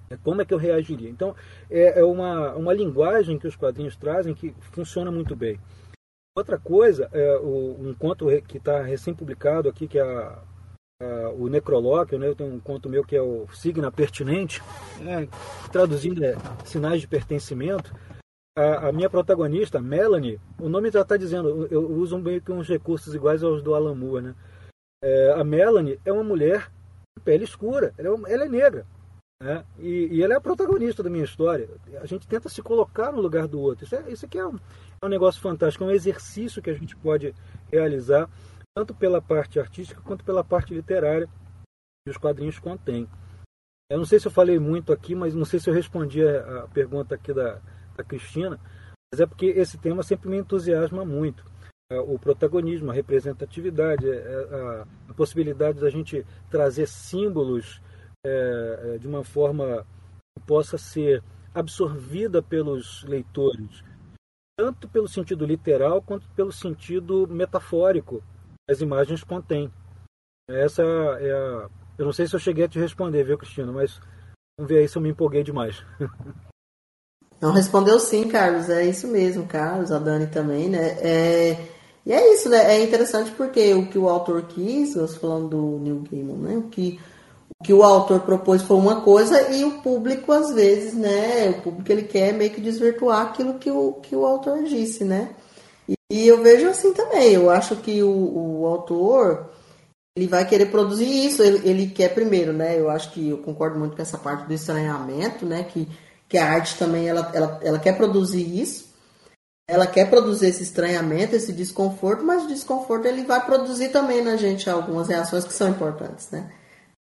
[0.10, 1.10] É, como é que eu reagiria?
[1.10, 1.34] Então,
[1.72, 5.58] é, é uma, uma linguagem que os quadrinhos trazem que funciona muito bem.
[6.36, 10.44] Outra coisa, é o, um conto que está recém-publicado aqui, que é a
[11.00, 12.28] Uh, o necrolóquio, né?
[12.28, 14.64] eu tenho um conto meu que é o Signa Pertinente,
[15.00, 15.28] né?
[15.72, 16.36] traduzindo é
[16.66, 17.94] sinais de pertencimento.
[18.58, 22.68] A, a, minha protagonista, Melanie, o nome já está dizendo, eu uso meio que uns
[22.68, 24.24] recursos iguais aos do Alan Moore.
[24.24, 24.36] Né?
[25.04, 26.72] É, a Melanie é uma mulher
[27.16, 28.88] de pele escura, ela é, ela é negra.
[29.40, 29.64] Né?
[29.78, 31.70] E, e, ela é a protagonista da minha história.
[32.02, 33.86] A gente tenta se colocar no lugar do outro.
[33.86, 34.56] Isso, é, isso aqui é um,
[35.00, 37.36] é um negócio fantástico, é um exercício que a gente pode
[37.72, 38.28] realizar
[38.78, 41.28] tanto pela parte artística quanto pela parte literária
[42.06, 43.10] que os quadrinhos contêm.
[43.90, 46.68] Eu não sei se eu falei muito aqui, mas não sei se eu respondi a,
[46.72, 47.60] pergunta aqui da,
[47.96, 48.60] da Cristina,
[49.12, 51.44] mas é porque esse tema sempre me entusiasma muito.
[51.92, 57.82] É, o protagonismo, a representatividade, é, é, a, a possibilidade da gente trazer símbolos
[58.24, 59.88] é, de uma forma
[60.38, 63.84] que possa ser absorvida pelos leitores,
[64.56, 68.24] tanto pelo sentido literal quanto pelo sentido metafórico
[68.70, 69.72] as imagens contêm.
[70.50, 71.70] Essa é a.
[71.98, 73.72] Eu não sei se eu cheguei a te responder, viu, Cristina?
[73.72, 74.00] Mas
[74.58, 75.84] vamos ver aí se eu me empolguei demais.
[77.40, 78.70] Não respondeu sim, Carlos.
[78.70, 80.98] É isso mesmo, Carlos, a Dani também, né?
[81.00, 81.68] É...
[82.06, 82.76] E é isso, né?
[82.76, 86.58] É interessante porque o que o autor quis, você falando do Neil Gaiman, né?
[86.58, 87.00] O que,
[87.60, 91.50] o que o autor propôs foi uma coisa e o público, às vezes, né?
[91.50, 95.36] O público ele quer meio que desvirtuar aquilo que o, que o autor disse, né?
[96.12, 97.34] E eu vejo assim também.
[97.34, 99.50] Eu acho que o, o autor
[100.16, 101.44] ele vai querer produzir isso.
[101.44, 102.80] Ele, ele, quer primeiro, né?
[102.80, 105.64] Eu acho que eu concordo muito com essa parte do estranhamento, né?
[105.64, 105.88] Que,
[106.28, 108.88] que a arte também ela, ela, ela quer produzir isso.
[109.70, 114.38] ela quer produzir esse estranhamento, esse desconforto, mas o desconforto ele vai produzir também na
[114.38, 116.52] gente algumas reações que são importantes, né?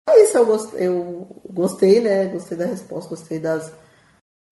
[0.09, 2.27] É isso, eu gostei, eu gostei, né?
[2.27, 3.73] Gostei da resposta, gostei das,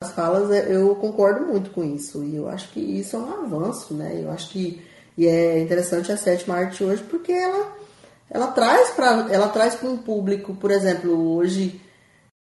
[0.02, 2.22] das falas, é, eu concordo muito com isso.
[2.24, 4.20] E eu acho que isso é um avanço, né?
[4.22, 4.82] Eu acho que
[5.16, 7.76] e é interessante a sétima arte hoje porque ela,
[8.30, 11.80] ela traz para ela traz para um público, por exemplo, hoje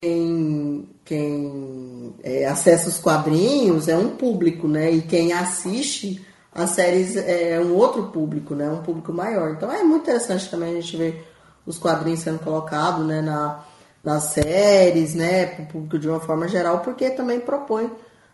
[0.01, 4.91] quem, quem é, acessa os quadrinhos é um público, né?
[4.91, 8.69] E quem assiste as séries é um outro público, né?
[8.69, 9.51] Um público maior.
[9.51, 11.25] Então é muito interessante também a gente ver
[11.65, 13.21] os quadrinhos sendo colocados, né?
[13.21, 13.63] Na,
[14.07, 15.47] nas séries, né?
[15.47, 17.91] Para o público de uma forma geral, porque também propõe,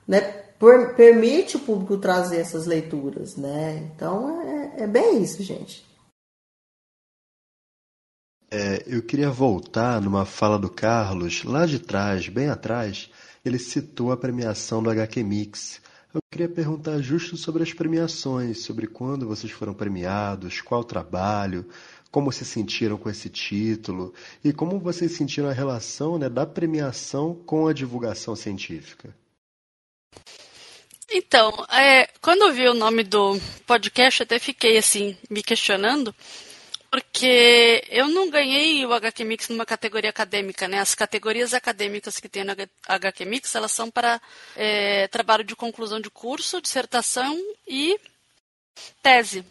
[0.07, 0.21] né?
[0.59, 3.89] Por, permite o público trazer essas leituras, né?
[3.95, 5.83] Então é, é bem isso, gente.
[8.51, 13.09] É, eu queria voltar numa fala do Carlos, lá de trás, bem atrás,
[13.43, 15.81] ele citou a premiação do HQ Mix.
[16.13, 21.65] Eu queria perguntar justo sobre as premiações, sobre quando vocês foram premiados, qual trabalho,
[22.13, 27.33] como se sentiram com esse título e como vocês sentiram a relação né, da premiação
[27.33, 29.15] com a divulgação científica.
[31.11, 36.13] Então, é, quando eu vi o nome do podcast, até fiquei assim, me questionando,
[36.91, 40.77] porque eu não ganhei o HQ Mix numa categoria acadêmica, né?
[40.77, 42.53] As categorias acadêmicas que tem no
[42.87, 44.21] HQ Mix, elas são para
[44.55, 47.35] é, trabalho de conclusão de curso, dissertação
[47.67, 47.99] e
[49.01, 49.43] tese.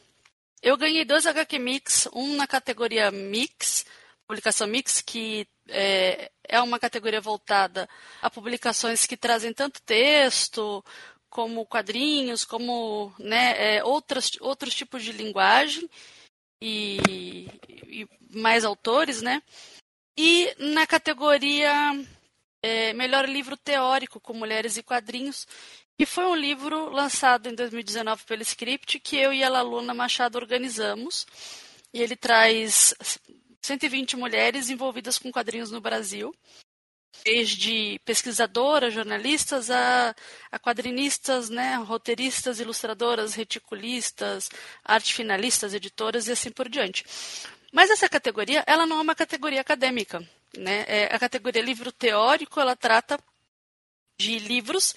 [0.62, 3.84] Eu ganhei dois HQ Mix, um na categoria Mix,
[4.26, 7.88] publicação Mix, que é, é uma categoria voltada
[8.20, 10.84] a publicações que trazem tanto texto,
[11.28, 15.88] como quadrinhos, como né, é, outras, outros tipos de linguagem
[16.60, 19.42] e, e mais autores, né?
[20.16, 21.72] E na categoria
[22.62, 25.46] é, Melhor Livro Teórico com Mulheres e Quadrinhos,
[25.98, 30.36] que foi um livro lançado em 2019 pelo Script, que eu e a Laluna Machado
[30.36, 31.26] organizamos.
[31.92, 32.94] E ele traz
[33.60, 36.34] 120 mulheres envolvidas com quadrinhos no Brasil,
[37.24, 40.14] desde pesquisadoras, jornalistas, a,
[40.50, 44.50] a quadrinistas, né, roteiristas, ilustradoras, reticulistas,
[44.84, 47.04] arte finalistas, editoras e assim por diante.
[47.72, 50.26] Mas essa categoria, ela não é uma categoria acadêmica.
[50.56, 50.84] Né?
[50.86, 53.18] É, a categoria livro teórico, ela trata
[54.18, 54.94] de livros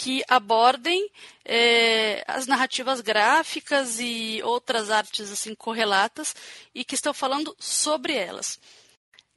[0.00, 1.10] que abordem
[1.44, 6.34] é, as narrativas gráficas e outras artes assim correlatas
[6.74, 8.58] e que estão falando sobre elas.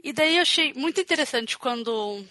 [0.02, 2.26] E daí eu achei muito interessante quando,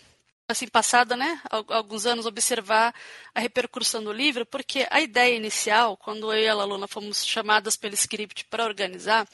[0.49, 2.95] assim, passada, né, alguns anos, observar
[3.35, 7.77] a repercussão do livro, porque a ideia inicial, quando eu e a Laluna fomos chamadas
[7.77, 9.29] pelo script para organizar,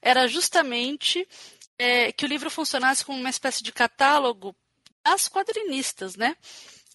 [0.00, 1.26] era justamente
[1.76, 4.54] é, que o livro funcionasse como uma espécie de catálogo
[5.04, 6.36] das quadrinistas, né?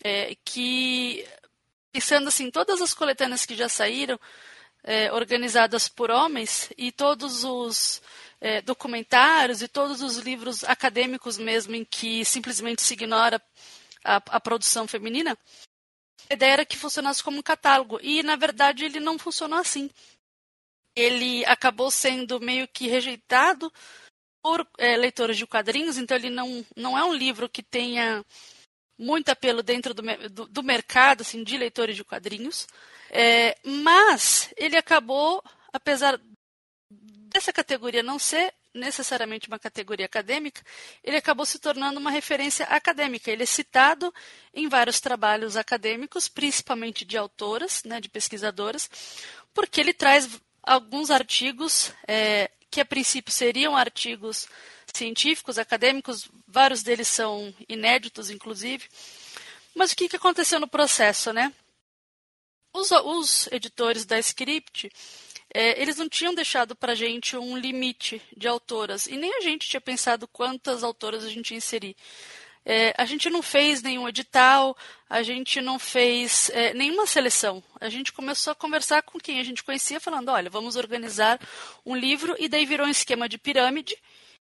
[0.03, 1.25] É, que,
[1.91, 4.19] pensando assim, todas as coletâneas que já saíram,
[4.83, 8.01] é, organizadas por homens, e todos os
[8.41, 13.41] é, documentários e todos os livros acadêmicos mesmo em que simplesmente se ignora
[14.03, 15.37] a, a produção feminina,
[16.29, 17.99] a ideia era que funcionasse como um catálogo.
[18.01, 19.89] E, na verdade, ele não funcionou assim.
[20.95, 23.71] Ele acabou sendo meio que rejeitado
[24.41, 28.23] por é, leitores de quadrinhos, então ele não, não é um livro que tenha
[28.97, 32.67] muito apelo dentro do, do, do mercado assim, de leitores de quadrinhos.
[33.09, 36.19] É, mas ele acabou, apesar
[36.89, 40.61] dessa categoria não ser necessariamente uma categoria acadêmica,
[41.03, 43.31] ele acabou se tornando uma referência acadêmica.
[43.31, 44.13] Ele é citado
[44.53, 48.89] em vários trabalhos acadêmicos, principalmente de autoras, né, de pesquisadoras,
[49.53, 50.27] porque ele traz
[50.61, 54.47] alguns artigos é, que a princípio seriam artigos
[54.93, 58.87] científicos, acadêmicos, vários deles são inéditos, inclusive.
[59.75, 61.51] Mas o que, que aconteceu no processo, né?
[62.73, 64.91] Os, os editores da Script
[65.53, 69.41] é, eles não tinham deixado para a gente um limite de autoras, e nem a
[69.41, 71.95] gente tinha pensado quantas autoras a gente ia inserir.
[72.65, 74.75] É, a gente não fez nenhum edital,
[75.09, 77.61] a gente não fez é, nenhuma seleção.
[77.79, 81.39] A gente começou a conversar com quem a gente conhecia, falando: olha, vamos organizar
[81.85, 83.95] um livro, e daí virou um esquema de pirâmide.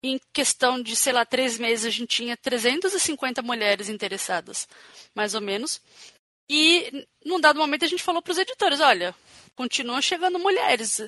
[0.07, 4.69] Em questão de, sei lá, três meses, a gente tinha 350 mulheres interessadas,
[5.15, 5.81] mais ou menos.
[6.49, 9.15] E, num dado momento, a gente falou para os editores: olha,
[9.57, 11.01] continuam chegando mulheres.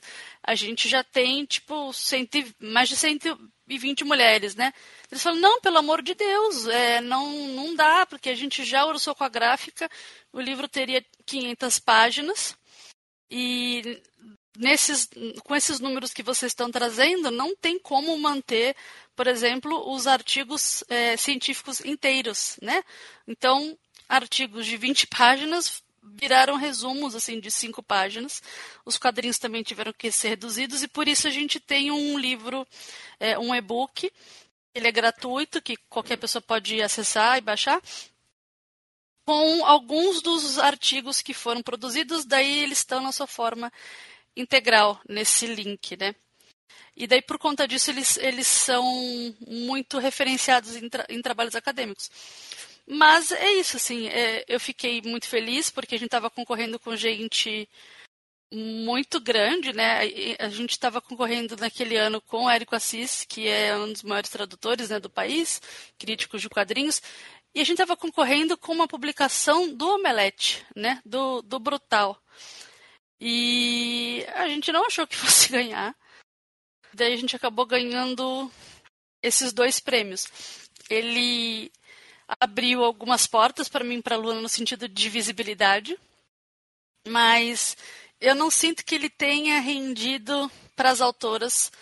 [0.43, 4.73] A gente já tem, tipo, cento, mais de 120 mulheres, né?
[5.11, 8.85] Eles falam, não, pelo amor de Deus, é, não, não dá, porque a gente já
[8.85, 9.89] orçou com a gráfica,
[10.33, 12.57] o livro teria 500 páginas,
[13.31, 14.03] e
[14.59, 15.09] nesses,
[15.45, 18.75] com esses números que vocês estão trazendo, não tem como manter,
[19.15, 22.83] por exemplo, os artigos é, científicos inteiros, né?
[23.27, 23.79] Então,
[24.09, 28.43] artigos de 20 páginas viraram resumos assim de cinco páginas.
[28.85, 32.67] Os quadrinhos também tiveram que ser reduzidos e por isso a gente tem um livro,
[33.21, 34.11] é, um e-book.
[34.75, 37.81] Ele é gratuito, que qualquer pessoa pode acessar e baixar,
[39.25, 42.25] com alguns dos artigos que foram produzidos.
[42.25, 43.73] Daí eles estão na sua forma
[44.39, 46.15] integral nesse link, né?
[46.97, 48.85] E daí, por conta disso, eles, eles são
[49.47, 52.11] muito referenciados em, tra em trabalhos acadêmicos.
[52.87, 56.97] Mas é isso, assim, é, eu fiquei muito feliz porque a gente estava concorrendo com
[56.97, 57.69] gente
[58.53, 60.01] muito grande, né?
[60.39, 64.31] A gente estava concorrendo naquele ano com o Érico Assis, que é um dos maiores
[64.31, 65.61] tradutores né, do país,
[65.99, 67.03] críticos de quadrinhos,
[67.55, 71.01] e a gente estava concorrendo com uma publicação do Omelete, né?
[71.05, 72.21] Do, do Brutal.
[73.21, 75.95] E a gente não achou que fosse ganhar.
[76.95, 78.51] Daí a gente acabou ganhando
[79.23, 80.27] esses dois prêmios.
[80.89, 81.71] Ele
[82.41, 85.99] abriu algumas portas para mim para a Luna no sentido de visibilidade,
[87.07, 87.77] mas
[88.21, 91.73] eu não sinto que ele tenha rendido para as autoras,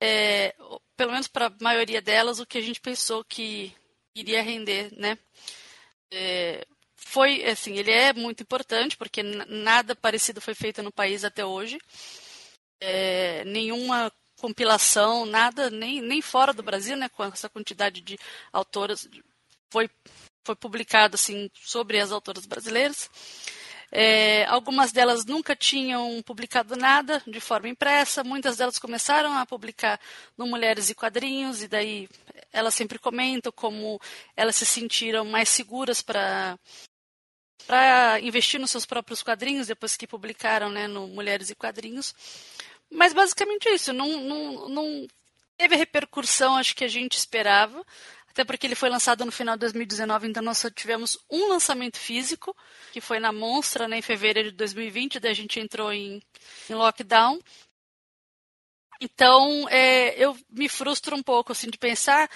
[0.00, 0.54] é,
[0.96, 3.74] pelo menos para a maioria delas, o que a gente pensou que
[4.14, 5.18] iria render, né?
[6.12, 6.66] É,
[7.04, 11.78] foi, assim, ele é muito importante porque nada parecido foi feito no país até hoje.
[12.80, 18.18] É, nenhuma compilação, nada, nem, nem fora do Brasil, né, com essa quantidade de
[18.52, 19.08] autoras,
[19.70, 19.88] foi,
[20.44, 23.08] foi publicado assim, sobre as autoras brasileiras.
[23.96, 30.00] É, algumas delas nunca tinham publicado nada de forma impressa, muitas delas começaram a publicar
[30.36, 32.08] no Mulheres e Quadrinhos, e daí
[32.52, 34.00] elas sempre comentam como
[34.36, 36.58] elas se sentiram mais seguras para
[37.66, 42.14] para investir nos seus próprios quadrinhos depois que publicaram né, no Mulheres e Quadrinhos.
[42.90, 43.92] Mas basicamente é isso.
[43.92, 45.06] Não, não, não
[45.56, 47.84] teve a repercussão, acho que a gente esperava.
[48.28, 51.96] Até porque ele foi lançado no final de 2019, então nós só tivemos um lançamento
[51.96, 52.54] físico,
[52.92, 56.20] que foi na Monstra, né, em fevereiro de 2020, daí a gente entrou em,
[56.68, 57.40] em lockdown.
[59.00, 62.28] Então, é, eu me frustro um pouco assim, de pensar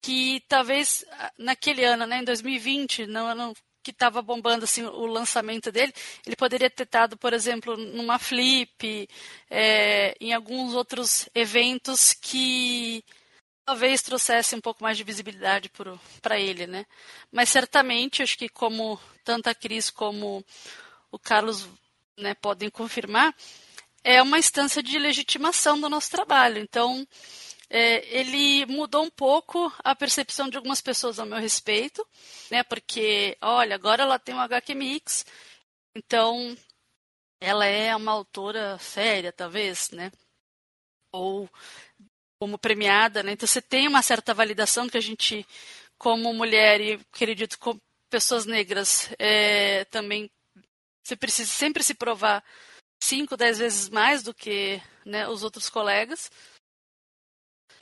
[0.00, 3.52] que talvez ah, naquele ano, né, em 2020, não, não
[3.82, 5.92] que estava bombando assim o lançamento dele,
[6.26, 9.08] ele poderia ter estado, por exemplo, numa Flip,
[9.50, 13.04] é, em alguns outros eventos que
[13.64, 15.70] talvez trouxesse um pouco mais de visibilidade
[16.20, 16.86] para ele, né?
[17.30, 20.44] Mas certamente, acho que como tanto a Cris como
[21.10, 21.68] o Carlos
[22.18, 23.34] né, podem confirmar,
[24.04, 26.58] é uma instância de legitimação do nosso trabalho.
[26.58, 27.06] Então,
[27.74, 32.06] é, ele mudou um pouco a percepção de algumas pessoas ao meu respeito,
[32.50, 32.62] né?
[32.62, 35.24] Porque, olha, agora ela tem um HQ Mix,
[35.96, 36.54] então
[37.40, 40.12] ela é uma autora séria, talvez, né?
[41.12, 41.48] Ou
[42.38, 43.32] como premiada, né?
[43.32, 45.46] Então você tem uma certa validação que a gente,
[45.96, 50.30] como mulher e acredito como pessoas negras, é, também
[51.02, 52.44] você precisa sempre se provar
[53.02, 56.30] cinco, dez vezes mais do que né, os outros colegas.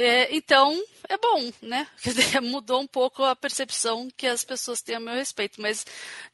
[0.02, 0.72] É, então,
[1.10, 1.86] é bom, né?
[2.42, 5.84] Mudou um pouco a percepção que as pessoas têm a meu respeito, mas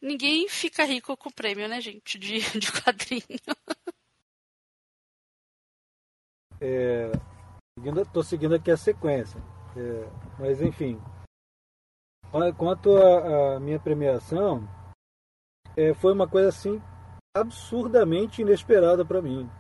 [0.00, 3.24] ninguém fica rico com prêmio, né, gente, de, de quadrinho.
[6.60, 7.10] É,
[8.02, 9.42] estou seguindo aqui a sequência,
[9.76, 10.08] é,
[10.38, 11.02] mas enfim.
[12.56, 14.62] Quanto à minha premiação,
[15.76, 16.80] é, foi uma coisa assim
[17.36, 19.50] absurdamente inesperada para mim.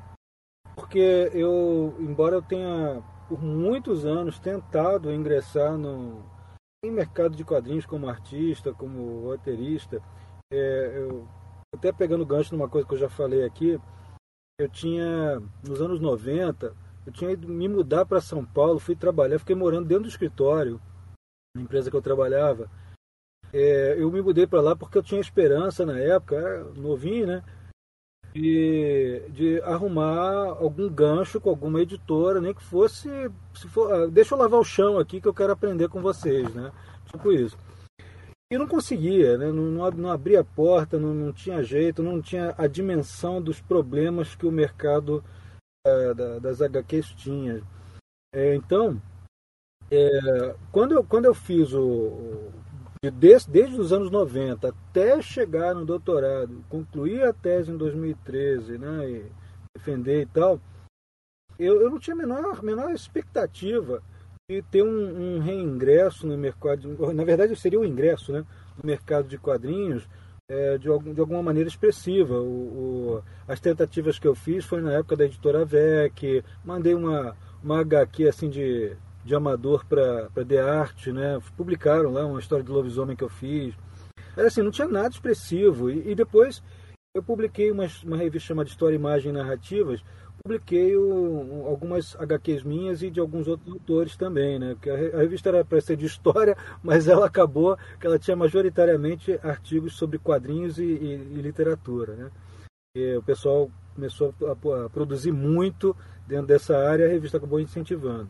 [0.76, 6.24] Porque eu, embora eu tenha por muitos anos tentado ingressar no
[6.84, 10.00] em mercado de quadrinhos como artista, como roteirista.
[10.52, 11.26] É, eu,
[11.74, 13.80] até pegando gancho numa coisa que eu já falei aqui,
[14.58, 16.74] eu tinha, nos anos 90,
[17.04, 20.80] eu tinha ido me mudar para São Paulo, fui trabalhar, fiquei morando dentro do escritório,
[21.56, 22.70] na empresa que eu trabalhava.
[23.52, 27.44] É, eu me mudei para lá porque eu tinha esperança na época, novinho, né?
[28.36, 33.08] De, de arrumar algum gancho com alguma editora, nem que fosse.
[33.54, 36.52] Se for, ah, deixa eu lavar o chão aqui que eu quero aprender com vocês,
[36.54, 36.70] né?
[37.10, 37.56] Tipo isso.
[38.52, 39.50] E não conseguia, né?
[39.50, 44.36] não, não, abria a porta, não, não tinha jeito, não tinha a dimensão dos problemas
[44.36, 45.24] que o mercado
[45.84, 47.60] é, da, das HQs tinha.
[48.32, 49.02] É, então,
[49.90, 52.52] é, quando, eu, quando eu fiz o,
[53.02, 59.10] desde, desde os anos 90 até chegar no doutorado, concluir a tese em 2013, né,
[59.10, 59.32] e
[59.76, 60.60] defender e tal,
[61.58, 64.02] eu, eu não tinha a menor, menor expectativa
[64.48, 68.44] de ter um, um reingresso no mercado, na verdade seria o um ingresso né,
[68.76, 70.08] no mercado de quadrinhos
[70.48, 72.34] é, de, algum, de alguma maneira expressiva.
[72.40, 77.36] O, o, as tentativas que eu fiz foi na época da editora VEC, mandei uma,
[77.62, 78.96] uma HQ assim de
[79.26, 81.38] de amador para The Art, né?
[81.56, 83.74] Publicaram lá uma história de lobisomem que eu fiz.
[84.36, 85.90] Era assim, não tinha nada expressivo.
[85.90, 86.62] E, e depois
[87.14, 90.00] eu publiquei uma, uma revista chamada História, Imagem e Narrativas,
[90.42, 94.74] publiquei o, algumas HQs minhas e de alguns outros autores também, né?
[94.74, 98.36] Porque a, a revista era para ser de história, mas ela acabou que ela tinha
[98.36, 102.30] majoritariamente artigos sobre quadrinhos e, e, e literatura, né?
[102.94, 105.96] E o pessoal começou a, a, produzir muito
[106.28, 108.28] dentro dessa área, a revista acabou incentivando.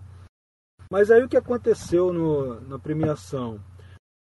[0.90, 3.60] Mas aí o que aconteceu no, na premiação?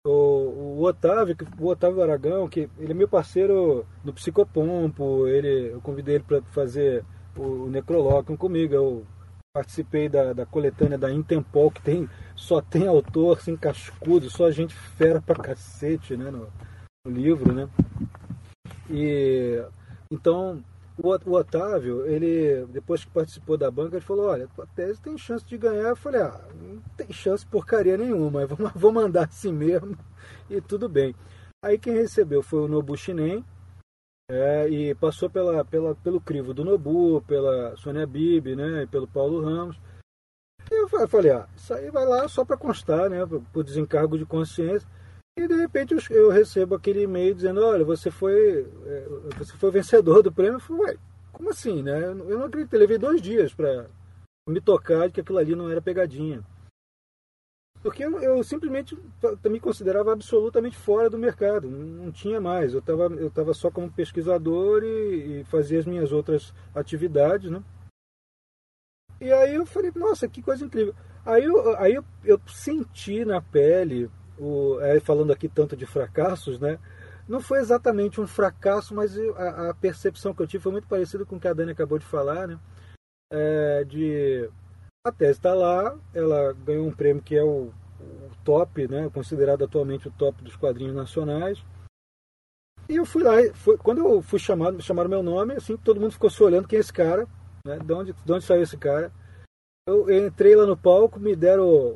[0.06, 5.80] O, o, Otávio, o Otávio Aragão, que ele é meu parceiro no Psicopompo, ele, eu
[5.80, 7.04] convidei ele para fazer
[7.36, 8.74] o, o Necrolóquio comigo.
[8.74, 9.06] Eu
[9.54, 14.74] participei da, da coletânea da Intempol, que tem, só tem autor assim, cascudo, só gente
[14.74, 16.48] fera pra cacete né, no,
[17.06, 17.54] no livro.
[17.54, 17.68] Né?
[18.90, 19.64] E
[20.10, 20.62] então
[20.96, 25.44] o, Otávio, ele, depois que participou da banca, ele falou, olha, a tese tem chance
[25.44, 25.88] de ganhar.
[25.88, 29.96] Eu falei, ah, não tem chance porcaria nenhuma, vou, vou mandar assim mesmo
[30.48, 31.14] e tudo bem.
[31.62, 33.44] Aí quem recebeu foi o Nobu Shinen,
[34.30, 39.06] é, e passou pela, pela, pelo crivo do Nobu, pela Sônia Bibi, né, e pelo
[39.06, 39.78] Paulo Ramos.
[40.70, 43.18] E eu falei, ah, isso aí vai lá só para constar, né,
[43.52, 44.88] por desencargo de consciência.
[45.36, 50.22] E de repente eu recebo aquele e-mail dizendo, olha, você foi, é, você foi vencedor
[50.22, 50.54] do prêmio.
[50.54, 50.98] Eu falei, ué,
[51.32, 52.04] como assim, né?
[52.04, 53.88] Eu não acredito, eu levei dois dias para
[54.48, 56.44] me tocar de que aquilo ali não era pegadinha.
[57.82, 58.96] Porque eu, eu simplesmente
[59.44, 62.72] me considerava absolutamente fora do mercado, não tinha mais.
[62.72, 67.62] Eu estava eu tava só como pesquisador e, e fazia as minhas outras atividades, né?
[69.20, 70.94] E aí eu falei, nossa, que coisa incrível.
[71.26, 76.58] Aí eu, aí eu, eu senti na pele, o, é, falando aqui tanto de fracassos,
[76.58, 76.78] né?
[77.28, 81.24] Não foi exatamente um fracasso, mas a, a percepção que eu tive foi muito parecida
[81.24, 82.58] com o que a Dani acabou de falar, né?
[83.32, 84.50] É, de
[85.06, 89.62] a tese está lá, ela ganhou um prêmio que é o, o, top, né, considerado
[89.62, 91.62] atualmente o top dos quadrinhos nacionais.
[92.88, 96.12] E eu fui lá, foi, quando eu fui chamado, chamaram meu nome, assim, todo mundo
[96.12, 97.26] ficou se olhando quem é esse cara,
[97.66, 99.12] né, de, onde, de onde saiu esse cara.
[99.86, 101.88] Eu, eu entrei lá no palco, me deram o,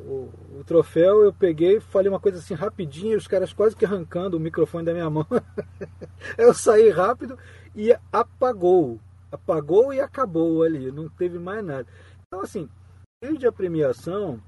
[0.53, 4.37] o, o, troféu, eu peguei, falei uma coisa assim rapidinho, os caras quase que arrancando
[4.37, 5.25] o microfone da minha mão.
[6.37, 7.35] eu saí rápido
[7.75, 8.99] e apagou.
[9.31, 11.87] Apagou e acabou ali, não teve mais nada.
[12.27, 12.69] Então, assim,
[13.23, 14.39] desde a premiação,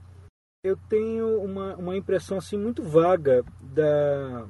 [0.63, 4.45] eu tenho uma, uma impressão assim muito vaga da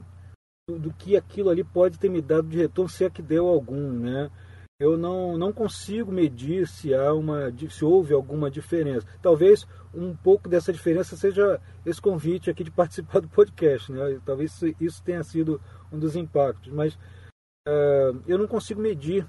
[0.70, 3.48] do, do, que aquilo ali pode ter me dado de retorno, se é que deu
[3.48, 4.30] algum, né?
[4.82, 9.06] Eu não, não consigo medir se há uma se houve alguma diferença.
[9.22, 14.20] Talvez um pouco dessa diferença seja esse convite aqui de participar do podcast, né?
[14.26, 15.62] Talvez isso, tenha sido
[15.92, 16.96] um dos impactos, mas
[17.68, 19.24] uh, eu não consigo medir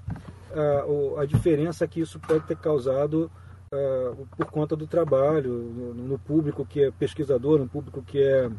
[0.49, 3.29] uh, a diferença que isso pode ter causado
[3.71, 8.49] uh, por conta do trabalho, no, no, público que é pesquisador, no público que é,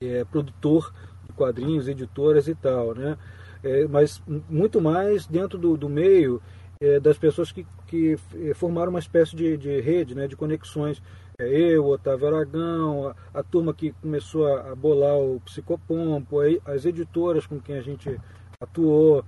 [0.00, 0.94] é produtor
[1.24, 3.18] de quadrinhos, editoras e tal, né?
[3.62, 6.40] É, mas muito mais dentro do, do meio
[6.80, 11.02] é, das pessoas que, que é, formaram uma espécie de, de rede, né, de conexões.
[11.40, 16.84] É, eu, Otávio Aragão, a, a, turma que começou a, a bolar o Psicopompo, as
[16.84, 18.20] editoras com quem a gente
[18.60, 19.24] atuou,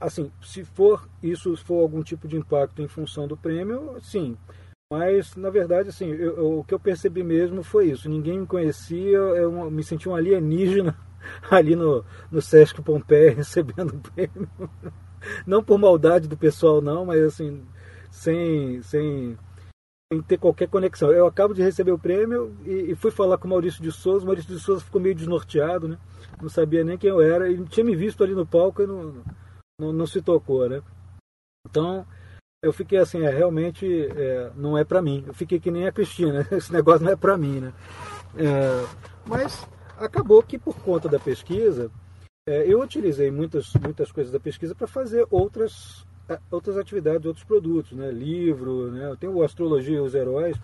[0.00, 4.36] assim, se for isso for algum tipo de impacto em função do prêmio, sim.
[4.92, 8.08] Mas, na verdade, assim, eu, eu, o que eu percebi mesmo foi isso.
[8.08, 10.96] Ninguém me conhecia, eu me senti um alienígena
[11.50, 14.48] ali no, no Sesc Pompeia recebendo o prêmio.
[15.46, 17.64] Não por maldade do pessoal, não, mas assim,
[18.10, 19.36] sem, sem,
[20.12, 21.10] sem ter qualquer conexão.
[21.10, 24.24] Eu acabo de receber o prêmio e, e fui falar com o Maurício de Souza.
[24.24, 25.98] O Maurício de Souza ficou meio desnorteado, né?
[26.40, 27.48] Não sabia nem quem eu era.
[27.48, 29.22] Ele tinha me visto ali no palco e não
[29.78, 30.82] não, não se tocou, né?
[31.68, 32.06] Então,
[32.62, 35.22] eu fiquei assim, é, realmente é, não é para mim.
[35.26, 37.72] Eu fiquei que nem a Cristina, esse negócio não é para mim, né?
[38.36, 38.86] É,
[39.26, 39.68] mas
[39.98, 41.90] acabou que por conta da pesquisa,
[42.48, 47.44] é, eu utilizei muitas, muitas coisas da pesquisa para fazer outras, é, outras atividades, outros
[47.44, 48.10] produtos, né?
[48.10, 49.08] Livro, né?
[49.08, 50.56] Eu tenho Astrologia e os Heróis,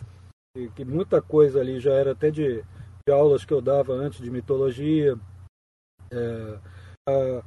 [0.56, 2.62] que, que muita coisa ali já era até de,
[3.06, 5.18] de aulas que eu dava antes de mitologia.
[6.12, 6.58] É,
[7.08, 7.42] a,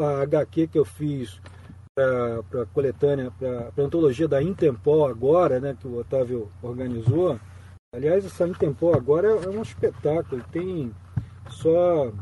[0.00, 1.40] a HQ que eu fiz
[1.96, 7.40] para a coletânea, para a antologia da Intempó agora, né, que o Otávio organizou.
[7.92, 10.94] Aliás, essa Intempó agora é um espetáculo, tem
[11.50, 12.12] só.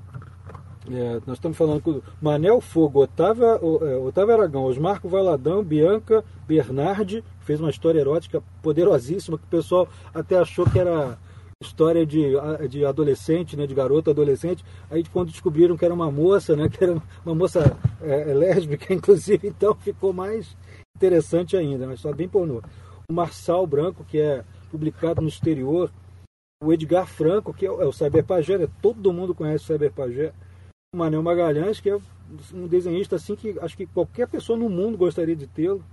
[0.91, 7.25] É, nós estamos falando com Manel Fogo, Otávio, é, Otávio Aragão, Osmarco Valadão, Bianca Bernardi,
[7.41, 11.19] fez uma história erótica poderosíssima, que o pessoal até achou que era
[11.63, 12.33] história de,
[12.69, 14.65] de adolescente, né, de garoto adolescente.
[14.91, 18.93] Aí quando descobriram que era uma moça, né, que era uma moça é, é lésbica,
[18.95, 20.57] inclusive, então ficou mais
[20.95, 22.63] interessante ainda, mas só bem pornô.
[23.09, 25.91] O Marçal Branco, que é publicado no exterior,
[26.65, 29.67] o Edgar Franco, que é o, é o Cyber Pajé, né, todo mundo conhece o
[29.67, 30.33] Cyber Pajé,
[30.95, 31.99] o Manel Magalhães, que é
[32.53, 35.85] um desenhista assim que acho que qualquer pessoa no mundo gostaria de tê-lo.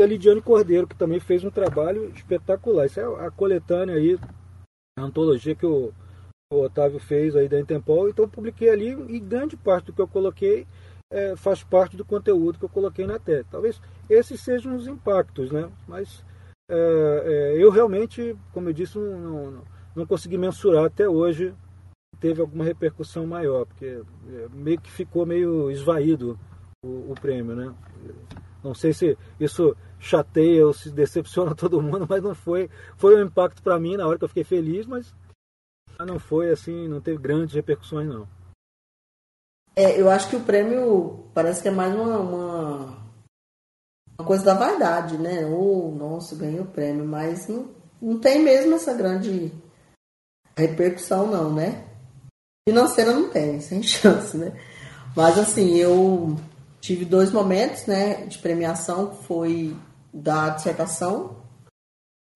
[0.00, 2.86] E a Lidiane Cordeiro, que também fez um trabalho espetacular.
[2.86, 4.18] Isso é a coletânea aí,
[4.98, 5.92] a antologia que o,
[6.52, 8.08] o Otávio fez aí da Intempol.
[8.08, 10.66] Então eu publiquei ali e grande parte do que eu coloquei
[11.10, 13.44] é, faz parte do conteúdo que eu coloquei na tela.
[13.50, 15.70] Talvez esses sejam os impactos, né?
[15.86, 16.24] Mas
[16.70, 19.62] é, é, eu realmente, como eu disse, não, não,
[19.94, 21.54] não, consegui mensurar até hoje
[22.20, 26.38] teve alguma repercussão maior, porque é, meio que ficou meio esvaído
[26.84, 27.74] o, o prêmio, né?
[28.62, 32.70] Não sei se isso chateia ou se decepciona todo mundo, mas não foi.
[32.96, 35.12] Foi um impacto para mim na hora que eu fiquei feliz, mas
[36.06, 38.26] não foi assim, não teve grandes repercussões não.
[39.74, 42.98] É, eu acho que o prêmio parece que é mais uma, uma,
[44.18, 45.46] uma coisa da vaidade, né?
[45.46, 47.70] Ou, oh, nossa, ganhei o prêmio, mas não,
[48.00, 49.52] não tem mesmo essa grande
[50.56, 51.84] repercussão, não, né?
[52.68, 54.52] Financeira não tem, sem chance, né?
[55.16, 56.36] Mas assim, eu
[56.80, 59.76] tive dois momentos, né, de premiação, foi
[60.12, 61.36] da dissertação.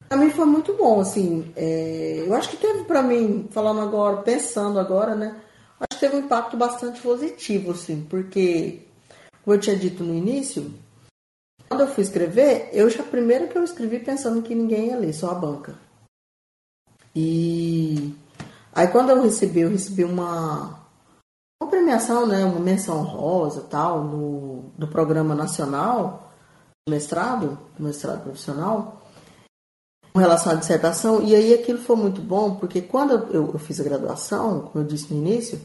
[0.08, 4.22] Pra mim foi muito bom, assim, é, eu acho que teve para mim, falando agora,
[4.22, 5.36] pensando agora, né,
[5.80, 8.82] acho que teve um impacto bastante positivo, assim, porque,
[9.42, 10.72] como eu tinha dito no início,
[11.68, 15.12] quando eu fui escrever, eu já primeiro que eu escrevi pensando que ninguém ia ler,
[15.12, 15.85] só a banca.
[17.18, 18.14] E
[18.74, 20.78] aí quando eu recebi, eu recebi uma,
[21.60, 26.30] uma premiação, né, uma menção rosa tal, no, do programa nacional
[26.86, 29.02] de mestrado, mestrado profissional,
[30.12, 33.80] com relação à dissertação, e aí aquilo foi muito bom, porque quando eu, eu, fiz
[33.80, 35.58] a graduação, como eu disse no início,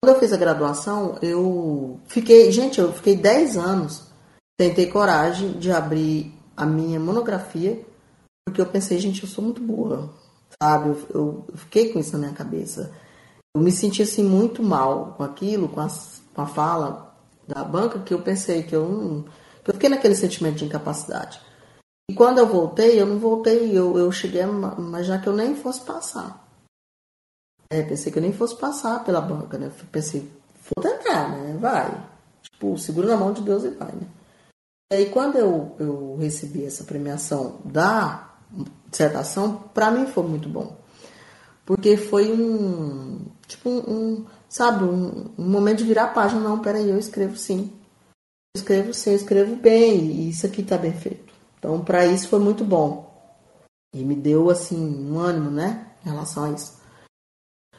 [0.00, 4.06] quando eu fiz a graduação, eu fiquei, gente, eu fiquei 10 anos,
[4.56, 7.84] tentei coragem de abrir a minha monografia,
[8.46, 10.08] porque eu pensei, gente, eu sou muito burra,
[10.62, 10.88] sabe?
[10.88, 12.92] Eu, eu, fiquei com isso na minha cabeça.
[13.54, 15.86] Eu me senti assim muito mal com aquilo, com,
[16.34, 19.24] com a fala da banca, que eu pensei que eu não.
[19.66, 21.40] Eu fiquei naquele sentimento de incapacidade.
[22.10, 25.54] E quando eu voltei, eu não voltei, eu, eu cheguei, mas já que eu nem
[25.54, 26.44] fosse passar.
[27.70, 29.70] É, pensei que eu nem fosse passar pela banca, né?
[29.90, 30.30] Pensei,
[30.74, 31.56] vou tentar, né?
[31.58, 32.08] Vai.
[32.42, 34.06] Tipo, segura na mão de Deus e vai, né?
[34.92, 38.23] E aí, quando eu, eu recebi essa premiação da
[38.94, 40.76] dissertação, para mim foi muito bom.
[41.66, 46.40] Porque foi um, tipo, um, um sabe, um, um, momento de virar a página.
[46.40, 47.72] Não, peraí, eu escrevo sim.
[48.54, 51.32] Eu escrevo sim, eu escrevo bem, e isso aqui tá bem feito.
[51.58, 53.12] Então, para isso foi muito bom.
[53.92, 56.78] E me deu, assim, um ânimo, né, em relação a isso.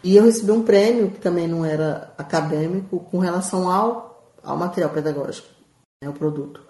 [0.03, 4.91] E eu recebi um prêmio, que também não era acadêmico, com relação ao, ao material
[4.91, 5.47] pedagógico,
[6.03, 6.61] né, o produto.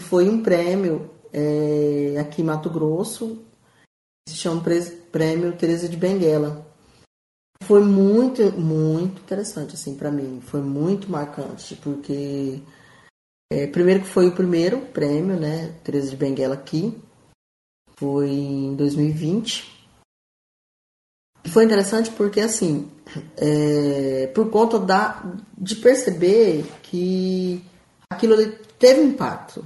[0.00, 3.44] Foi um prêmio é, aqui em Mato Grosso,
[4.28, 4.62] se chama
[5.12, 6.66] Prêmio Teresa de Benguela.
[7.62, 10.40] Foi muito, muito interessante, assim, para mim.
[10.40, 12.60] Foi muito marcante, porque
[13.50, 17.00] é, primeiro que foi o primeiro prêmio, né, Teresa de Benguela aqui,
[17.96, 19.72] foi em 2020.
[21.44, 22.90] E foi interessante porque, assim,
[23.36, 25.22] é, por conta da,
[25.56, 27.62] de perceber que
[28.10, 28.36] aquilo
[28.78, 29.64] teve impacto,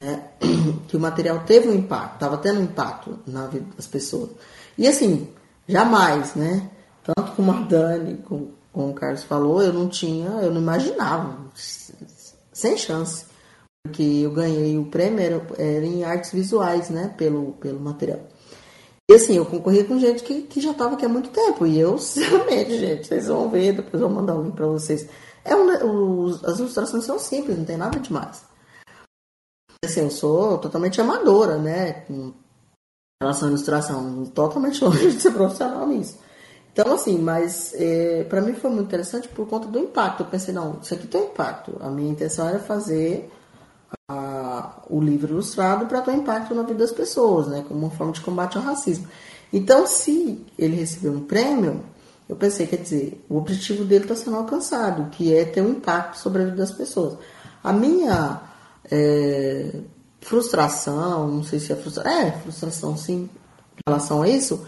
[0.00, 0.24] né?
[0.88, 4.30] que o material teve um impacto, estava tendo um impacto na vida das pessoas.
[4.76, 5.28] E assim,
[5.68, 6.70] jamais, né?
[7.04, 11.36] Tanto como a Dani, como, como o Carlos falou, eu não tinha, eu não imaginava
[12.52, 13.26] sem chance.
[13.82, 17.14] Porque eu ganhei o prêmio era, era em artes visuais, né?
[17.16, 18.20] Pelo, pelo material.
[19.10, 21.66] E assim, eu concorria com gente que, que já estava aqui há muito tempo.
[21.66, 25.08] E eu, sinceramente, gente, vocês vão ver, depois eu vou mandar um link para vocês.
[25.44, 28.49] É um, os, as ilustrações são simples, não tem nada demais.
[29.82, 31.92] Assim, eu sou totalmente amadora, né?
[32.06, 32.34] Com
[33.22, 36.18] relação à ilustração, totalmente longe de ser profissional nisso.
[36.72, 40.22] Então, assim, mas é, para mim foi muito interessante por conta do impacto.
[40.22, 41.76] Eu pensei, não, isso aqui tem impacto.
[41.80, 43.30] A minha intenção era fazer
[44.08, 47.64] a, o livro ilustrado para ter impacto na vida das pessoas, né?
[47.66, 49.08] Como uma forma de combate ao racismo.
[49.52, 51.82] Então, se ele recebeu um prêmio,
[52.28, 56.18] eu pensei, quer dizer, o objetivo dele está sendo alcançado, que é ter um impacto
[56.18, 57.16] sobre a vida das pessoas.
[57.64, 58.49] A minha
[58.90, 59.72] é,
[60.20, 63.28] frustração, não sei se é frustração, é frustração sim,
[63.76, 64.66] em relação a isso,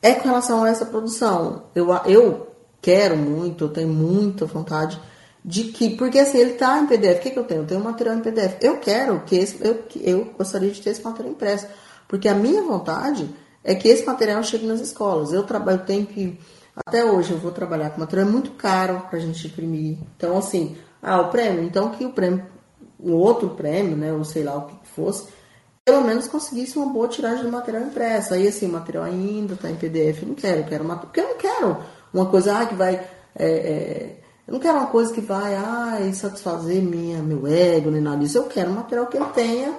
[0.00, 1.64] é com relação a essa produção.
[1.74, 2.48] Eu, eu
[2.80, 5.00] quero muito, eu tenho muita vontade
[5.44, 7.18] de que, porque assim, ele está em PDF.
[7.18, 7.62] O que, que eu tenho?
[7.62, 8.56] Eu tenho um material em PDF.
[8.60, 11.68] Eu quero que esse, eu, eu gostaria de ter esse material impresso.
[12.08, 13.28] Porque a minha vontade
[13.62, 15.32] é que esse material chegue nas escolas.
[15.32, 16.38] Eu trabalho, eu tenho que.
[16.74, 19.98] Até hoje eu vou trabalhar com material é muito caro para a gente imprimir.
[20.16, 22.44] Então, assim, ah, o prêmio, então que o prêmio,
[22.98, 25.28] o outro prêmio, né, ou sei lá o que fosse,
[25.84, 28.34] pelo menos conseguisse uma boa tiragem de material impresso.
[28.34, 31.28] Aí, assim, o material ainda está em PDF, não quero, eu quero uma, porque eu
[31.28, 31.76] não quero
[32.12, 33.06] uma coisa ah, que vai
[33.38, 34.16] é, é,
[34.46, 38.38] Eu não quero uma coisa que vai ai, satisfazer minha, meu ego, nem nada disso.
[38.38, 39.72] Eu quero um material que ele tenha,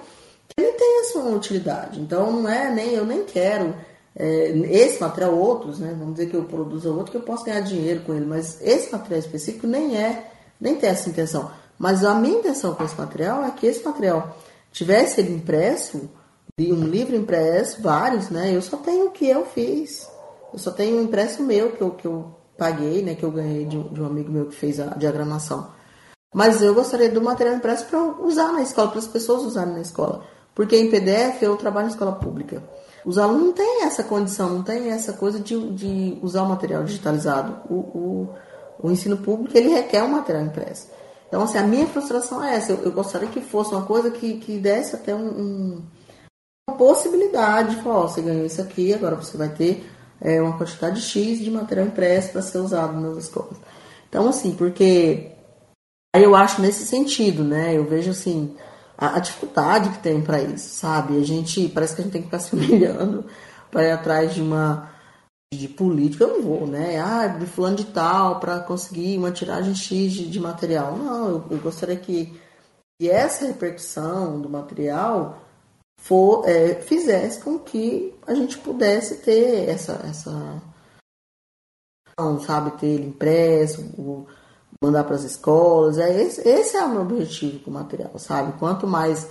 [0.47, 1.99] que ele tenha sua utilidade.
[1.99, 3.73] Então não é nem, eu nem quero
[4.15, 5.95] é, esse material, outros, né?
[5.97, 8.91] Vamos dizer que eu produzo outro que eu posso ganhar dinheiro com ele, mas esse
[8.91, 11.51] material específico nem é, nem tem essa intenção.
[11.77, 14.35] Mas a minha intenção com esse material é que esse material
[14.71, 16.09] tivesse ele impresso,
[16.59, 18.55] um livro impresso, vários, né?
[18.55, 20.09] Eu só tenho o que eu fiz.
[20.51, 23.13] Eu só tenho um impresso meu que eu, que eu paguei, né?
[23.13, 25.69] Que eu ganhei de, de um amigo meu que fez a diagramação.
[26.33, 29.81] Mas eu gostaria do material impresso para usar na escola, para as pessoas usarem na
[29.81, 30.23] escola.
[30.53, 32.63] Porque em PDF eu trabalho em escola pública.
[33.05, 36.83] Os alunos não têm essa condição, não têm essa coisa de, de usar o material
[36.83, 37.57] digitalizado.
[37.69, 38.35] O, o,
[38.83, 40.87] o, ensino público ele requer um material impresso.
[41.27, 42.71] Então, assim, a minha frustração é essa.
[42.71, 45.81] Eu, eu gostaria que fosse uma coisa que, que desse até um, um,
[46.69, 49.85] uma possibilidade de falar, ó, você ganhou isso aqui, agora você vai ter
[50.21, 53.57] é, uma quantidade X de material impresso para ser usado nas escolas.
[54.09, 55.31] Então, assim, porque
[56.15, 57.75] aí eu acho nesse sentido, né?
[57.75, 58.55] Eu vejo assim,
[58.97, 61.17] a, a dificuldade que tem para isso, sabe?
[61.17, 63.25] A gente parece que a gente tem que ficar se humilhando
[63.69, 64.96] para ir atrás de uma
[65.53, 66.99] de política, eu não vou, né?
[66.99, 70.97] Ah, de fulano de tal para conseguir uma tiragem X de, de material.
[70.97, 72.37] Não, eu, eu, gostaria que,
[72.99, 75.41] que essa repercussão do material
[76.01, 80.61] for, é, fizesse com que a gente pudesse ter essa, essa
[82.45, 83.85] sabe, ter ele impresso,
[84.81, 85.97] mandar para as escolas.
[85.97, 88.57] É esse, esse é o meu objetivo com o material, sabe?
[88.59, 89.29] Quanto mais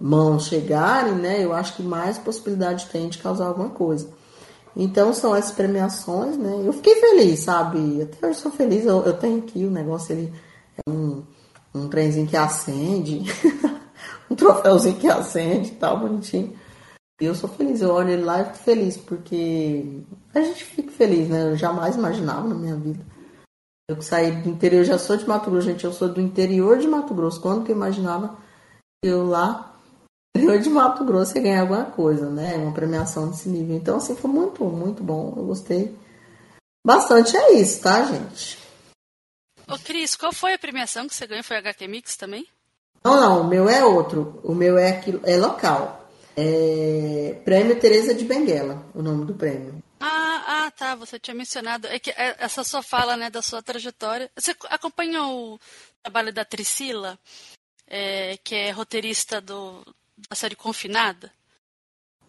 [0.00, 4.08] mãos chegarem, né, eu acho que mais possibilidade tem de causar alguma coisa.
[4.76, 6.62] Então são essas premiações, né?
[6.64, 8.02] Eu fiquei feliz, sabe?
[8.02, 8.84] Até hoje sou feliz.
[8.84, 10.32] Eu, eu tenho aqui o negócio, ele
[10.76, 11.22] é um,
[11.74, 13.22] um trenzinho que acende,
[14.30, 16.56] um troféuzinho que acende e tal, bonitinho.
[17.20, 19.84] E eu sou feliz, eu olho ele lá e fico feliz, porque
[20.34, 21.52] a gente fica feliz, né?
[21.52, 23.04] Eu jamais imaginava na minha vida
[23.90, 26.78] eu que saí do interior, já sou de Mato Grosso, gente, eu sou do interior
[26.78, 27.40] de Mato Grosso.
[27.40, 28.36] Quando que eu imaginava
[29.02, 29.69] eu lá,
[30.36, 32.56] interior de Mato Grosso, ia ganhar alguma coisa, né?
[32.56, 33.76] Uma premiação desse nível.
[33.76, 35.34] Então, assim, foi muito, muito bom.
[35.36, 35.94] Eu gostei
[36.84, 37.36] bastante.
[37.36, 38.58] É isso, tá, gente?
[39.68, 41.44] Ô, Cris, qual foi a premiação que você ganhou?
[41.44, 42.46] Foi HQ Mix também?
[43.04, 44.40] Não, não, o meu é outro.
[44.42, 46.08] O meu é, é local.
[46.36, 49.82] É Prêmio Teresa de Benguela, o nome do prêmio.
[50.00, 50.94] Ah, ah, tá.
[50.94, 51.86] Você tinha mencionado.
[51.86, 54.30] É que é, essa sua fala, né, da sua trajetória.
[54.36, 55.60] Você acompanhou o
[56.02, 57.18] trabalho da Priscila,
[57.86, 59.82] é, que é roteirista do,
[60.28, 61.32] da série Confinada?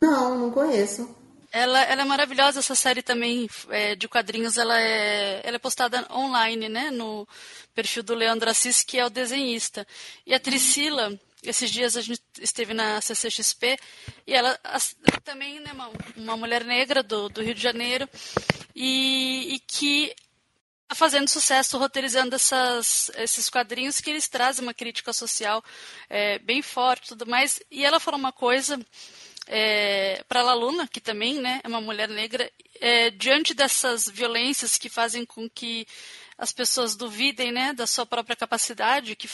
[0.01, 1.15] Não, não conheço.
[1.51, 6.07] Ela, ela é maravilhosa, essa série também é, de quadrinhos, ela é, ela é postada
[6.09, 7.27] online, né, no
[7.76, 9.85] perfil do Leandro Assis, que é o desenhista.
[10.26, 13.77] E a Priscila, esses dias a gente esteve na CCXP
[14.26, 14.57] e ela
[15.26, 18.07] também, né, uma, uma mulher negra do, do Rio de Janeiro
[18.73, 20.15] e, e que
[21.02, 25.64] fazendo sucesso roteirizando essas, esses quadrinhos que eles trazem uma crítica social
[26.07, 27.60] é, bem forte tudo mais.
[27.72, 28.80] E ela falou uma coisa
[29.48, 32.48] é, para a Luna, que também né, é uma mulher negra,
[32.80, 35.88] é, diante dessas violências que fazem com que
[36.38, 39.28] as pessoas duvidem né, da sua própria capacidade, que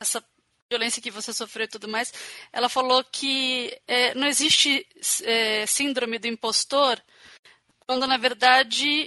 [0.00, 0.24] essa
[0.70, 2.14] violência que você sofreu e tudo mais,
[2.50, 4.86] ela falou que é, não existe
[5.24, 6.98] é, síndrome do impostor,
[7.86, 9.06] quando na verdade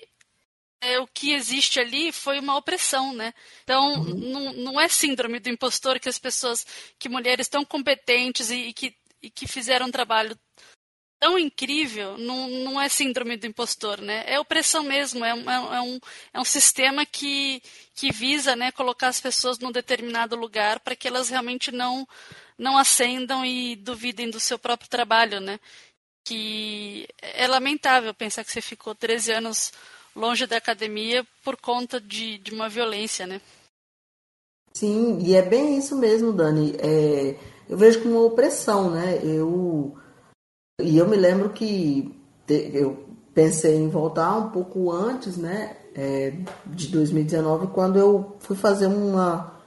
[0.84, 3.34] é, o que existe ali foi uma opressão, né?
[3.64, 4.15] Então, uhum.
[4.15, 6.65] não, não é síndrome do impostor que as pessoas,
[6.99, 10.38] que mulheres tão competentes e, e que, e que fizeram um trabalho
[11.23, 14.26] tão incrível, não, não é síndrome do impostor, né?
[14.27, 15.99] É opressão mesmo, é um, é um,
[16.34, 17.64] é um sistema que,
[17.95, 22.05] que visa né, colocar as pessoas num determinado lugar para que elas realmente não,
[22.57, 25.61] não acendam e duvidem do seu próprio trabalho, né?
[26.26, 29.72] Que é lamentável pensar que você ficou 13 anos
[30.15, 33.41] longe da academia por conta de, de uma violência, né?
[34.73, 36.76] Sim, e é bem isso mesmo, Dani.
[36.80, 37.38] É,
[37.69, 39.19] eu vejo como uma opressão, né?
[39.23, 39.95] Eu
[40.81, 42.14] e eu me lembro que
[42.48, 46.34] eu pensei em voltar um pouco antes, né, é,
[46.65, 49.60] de 2019, quando eu fui fazer uma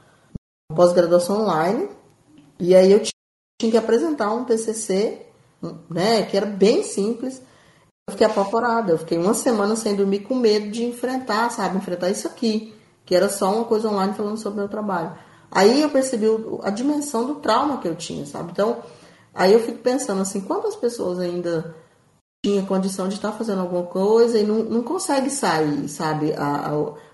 [0.74, 1.88] pós-graduação online.
[2.58, 5.26] E aí eu tinha que apresentar um TCC,
[5.88, 7.40] né, que era bem simples.
[8.08, 12.10] Eu fiquei apavorada, eu fiquei uma semana sem dormir com medo de enfrentar, sabe, enfrentar
[12.10, 12.74] isso aqui,
[13.04, 15.16] que era só uma coisa online falando sobre o meu trabalho.
[15.50, 16.26] Aí eu percebi
[16.62, 18.52] a dimensão do trauma que eu tinha, sabe?
[18.52, 18.82] Então,
[19.36, 21.76] Aí eu fico pensando assim, quantas pessoas ainda
[22.42, 26.32] tinham condição de estar fazendo alguma coisa e não, não consegue sair, sabe?
[26.32, 26.70] A,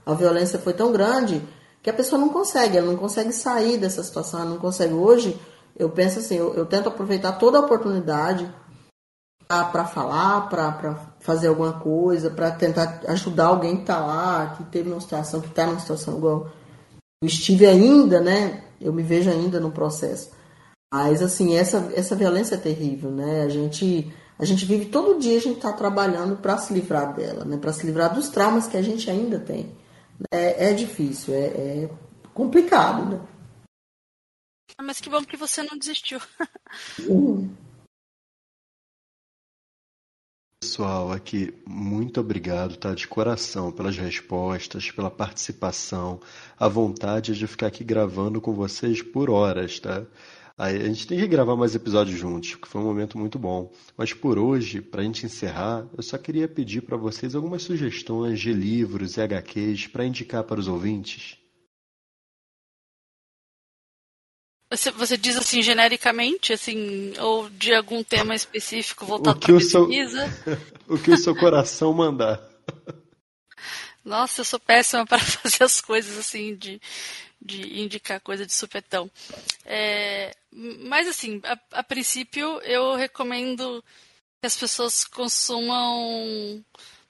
[0.06, 1.42] a, a, violência foi tão grande
[1.82, 4.94] que a pessoa não consegue, ela não consegue sair dessa situação, ela não consegue.
[4.94, 5.36] Hoje,
[5.76, 8.48] eu penso assim, eu, eu tento aproveitar toda a oportunidade
[9.70, 14.90] para falar, para fazer alguma coisa, para tentar ajudar alguém que está lá, que teve
[14.90, 16.50] uma situação, que está numa situação igual
[17.22, 18.64] eu estive ainda, né?
[18.80, 20.32] Eu me vejo ainda no processo.
[20.92, 23.42] Mas assim, essa, essa violência é terrível, né?
[23.42, 27.44] A gente a gente vive todo dia, a gente está trabalhando para se livrar dela,
[27.44, 27.56] né?
[27.56, 29.72] Para se livrar dos traumas que a gente ainda tem.
[30.32, 31.90] É, é difícil, é, é
[32.34, 33.20] complicado, né?
[34.76, 36.20] Ah, mas que bom que você não desistiu.
[40.62, 42.94] Pessoal, aqui, muito obrigado, tá?
[42.94, 46.20] De coração, pelas respostas, pela participação,
[46.56, 50.06] a vontade de ficar aqui gravando com vocês por horas, tá?
[50.56, 53.72] A gente tem que gravar mais episódios juntos, porque foi um momento muito bom.
[53.96, 58.38] Mas por hoje, para a gente encerrar, eu só queria pedir para vocês algumas sugestões
[58.38, 61.41] de livros e HQs para indicar para os ouvintes.
[64.72, 70.30] Você, você, diz assim genericamente, assim, ou de algum tema específico voltado para pesquisa?
[70.42, 70.58] Seu...
[70.88, 72.40] o que o seu coração mandar.
[74.02, 76.80] Nossa, eu sou péssima para fazer as coisas assim de,
[77.38, 79.10] de indicar coisa de supetão.
[79.62, 83.84] É, mas assim, a, a, princípio eu recomendo
[84.40, 86.64] que as pessoas consumam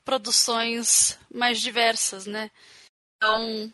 [0.04, 2.50] produções mais diversas, né?
[3.16, 3.72] Então,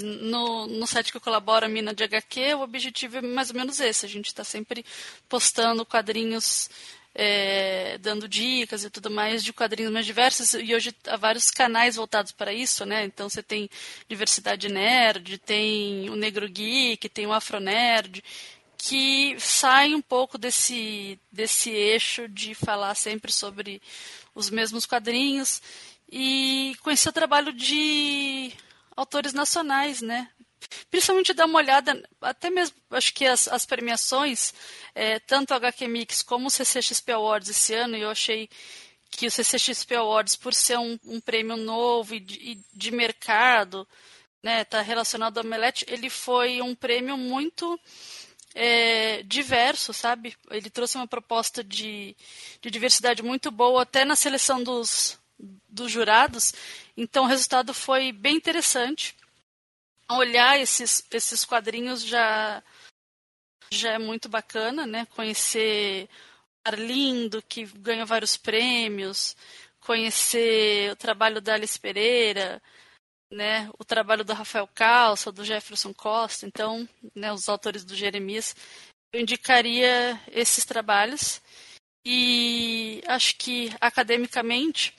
[0.00, 3.80] no, no site que eu colaboro, Mina de HQ, o objetivo é mais ou menos
[3.80, 4.06] esse.
[4.06, 4.84] A gente está sempre
[5.28, 6.70] postando quadrinhos
[7.14, 11.96] é, dando dicas e tudo mais de quadrinhos mais diversos e hoje há vários canais
[11.96, 13.04] voltados para isso, né?
[13.04, 13.68] Então você tem
[14.08, 18.24] diversidade nerd, tem o negro geek, tem o afro nerd
[18.78, 23.80] que sai um pouco desse desse eixo de falar sempre sobre
[24.34, 25.60] os mesmos quadrinhos
[26.10, 28.52] e conhecer o trabalho de
[28.96, 30.28] autores nacionais, né?
[30.90, 34.54] Principalmente dar uma olhada, até mesmo, acho que as, as premiações,
[34.94, 38.48] é, tanto a HQ Mix como o CCXP Awards esse ano, eu achei
[39.10, 43.86] que o CCXP Awards, por ser um, um prêmio novo e de, e de mercado,
[44.42, 47.78] né, tá relacionado ao Omelete, ele foi um prêmio muito
[48.54, 50.36] é, diverso, sabe?
[50.50, 52.16] Ele trouxe uma proposta de,
[52.60, 55.18] de diversidade muito boa, até na seleção dos,
[55.68, 56.54] dos jurados.
[56.96, 59.16] Então, o resultado foi bem interessante
[60.10, 62.62] olhar esses, esses quadrinhos já,
[63.70, 65.06] já é muito bacana, né?
[65.06, 66.08] Conhecer
[66.64, 69.36] Arlindo, que ganhou vários prêmios,
[69.80, 72.62] conhecer o trabalho da Alice Pereira,
[73.30, 73.70] né?
[73.78, 78.54] O trabalho do Rafael Calça, do Jefferson Costa, então, né, os autores do Jeremias.
[79.12, 81.40] Eu indicaria esses trabalhos
[82.04, 84.94] e acho que academicamente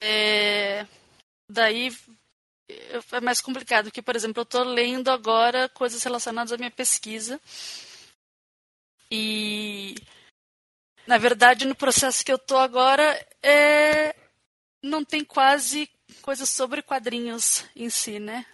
[0.00, 0.86] é,
[1.48, 1.90] daí
[3.12, 7.40] é mais complicado, porque, por exemplo, eu estou lendo agora coisas relacionadas à minha pesquisa.
[9.10, 9.94] E,
[11.06, 14.14] na verdade, no processo que eu estou agora, é...
[14.82, 15.88] não tem quase
[16.20, 18.44] coisas sobre quadrinhos em si, né?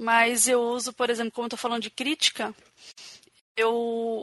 [0.00, 2.54] Mas eu uso, por exemplo, como estou falando de crítica,
[3.56, 3.72] eu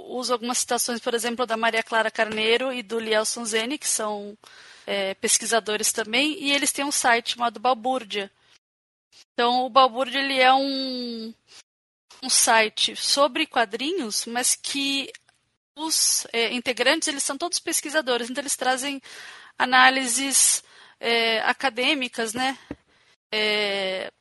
[0.10, 4.38] uso algumas citações, por exemplo, da Maria Clara Carneiro e do Lielson Zene, que são
[4.86, 8.32] é, pesquisadores também, e eles têm um site chamado Balbúrdia,
[9.40, 11.34] então, o Balbúrdia ele é um,
[12.22, 15.10] um site sobre quadrinhos, mas que
[15.78, 19.02] os é, integrantes eles são todos pesquisadores, então eles trazem
[19.58, 20.62] análises
[21.00, 22.58] é, acadêmicas, né?
[23.34, 24.12] É,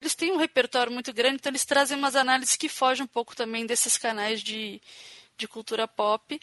[0.00, 3.36] eles têm um repertório muito grande, então eles trazem umas análises que fogem um pouco
[3.36, 4.80] também desses canais de,
[5.36, 6.40] de cultura pop.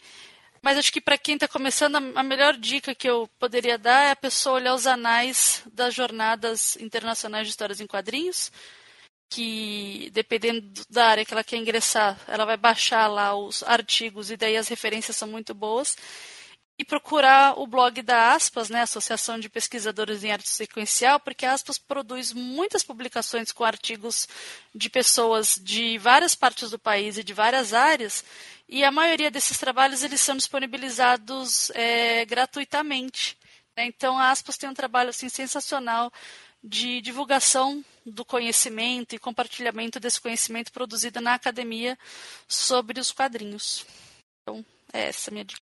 [0.62, 4.10] Mas acho que para quem está começando, a melhor dica que eu poderia dar é
[4.10, 8.50] a pessoa olhar os anais das jornadas internacionais de histórias em quadrinhos,
[9.30, 14.36] que dependendo da área que ela quer ingressar, ela vai baixar lá os artigos e
[14.36, 15.96] daí as referências são muito boas.
[16.78, 21.52] E procurar o blog da Aspas, né, Associação de Pesquisadores em Arte Sequencial, porque a
[21.52, 24.28] Aspas produz muitas publicações com artigos
[24.72, 28.24] de pessoas de várias partes do país e de várias áreas,
[28.68, 33.36] e a maioria desses trabalhos eles são disponibilizados é, gratuitamente.
[33.76, 33.86] Né?
[33.86, 36.12] Então, a Aspas tem um trabalho assim, sensacional
[36.62, 41.98] de divulgação do conhecimento e compartilhamento desse conhecimento produzido na academia
[42.46, 43.86] sobre os quadrinhos.
[44.42, 45.67] Então, é essa a minha dica.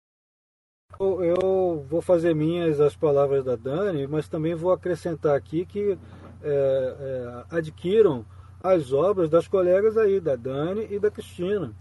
[0.99, 5.97] Eu vou fazer minhas as palavras da Dani, mas também vou acrescentar aqui que
[6.43, 8.25] é, é, adquiram
[8.61, 11.73] as obras das colegas aí, da Dani e da Cristina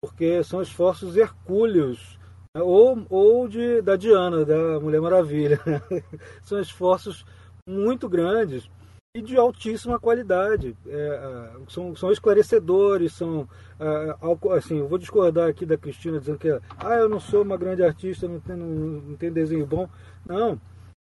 [0.00, 2.18] porque são esforços hercúleos,
[2.54, 2.62] né?
[2.62, 5.60] ou, ou de, da Diana, da Mulher Maravilha.
[6.42, 7.24] são esforços
[7.68, 8.70] muito grandes
[9.14, 10.76] e de altíssima qualidade.
[10.86, 13.48] É, são, são esclarecedores, são.
[13.78, 14.16] É,
[14.56, 17.82] assim, eu vou discordar aqui da Cristina dizendo que ah, eu não sou uma grande
[17.82, 19.88] artista, não tenho, não, tenho desenho bom.
[20.26, 20.60] Não,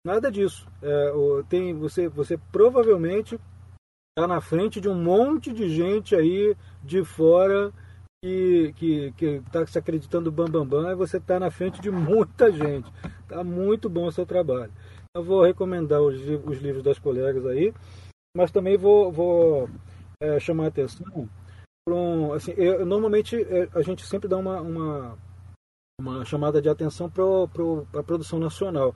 [0.04, 0.66] nada disso.
[0.82, 1.12] É,
[1.48, 3.38] tem, você, você provavelmente
[4.18, 7.72] Está na frente de um monte de gente aí de fora
[8.20, 8.74] que
[9.16, 12.92] que está se acreditando bam bam bam e você está na frente de muita gente.
[13.28, 14.72] Tá muito bom o seu trabalho.
[15.14, 17.72] Eu vou recomendar os, os livros das colegas aí,
[18.36, 19.68] mas também vou, vou
[20.20, 21.28] é, chamar a atenção
[21.88, 25.18] para um, assim, eu, normalmente é, a gente sempre dá uma, uma,
[25.98, 27.24] uma chamada de atenção para
[27.98, 28.94] a produção nacional.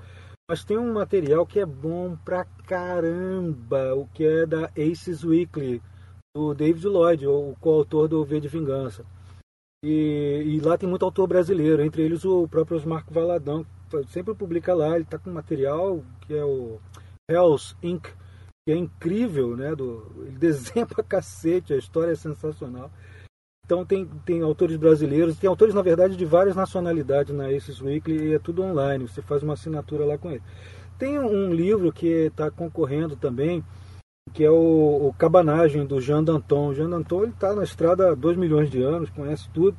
[0.51, 5.81] Mas tem um material que é bom pra caramba, o que é da Aces Weekly,
[6.37, 9.07] do David Lloyd, o coautor do V de Vingança.
[9.85, 13.67] E, e, lá tem muito autor brasileiro, entre eles o próprio Marco Valadão,
[14.09, 16.81] sempre publica lá, ele está com material que é o
[17.29, 18.09] Hells Inc.,
[18.65, 19.75] que é incrível, né?
[19.75, 22.91] Do, ele desenha pra cacete, a história é sensacional.
[23.65, 28.31] Então tem, tem autores brasileiros, tem autores, na verdade, de várias nacionalidades na Aces Weekly
[28.31, 30.43] e é tudo online, você faz uma assinatura lá com ele.
[30.99, 33.65] Tem um livro que está concorrendo também,
[34.33, 36.69] que é o, o Cabanagem, do Jean Danton.
[36.69, 39.77] O Jean Danton está na estrada há 2 milhões de anos, conhece tudo.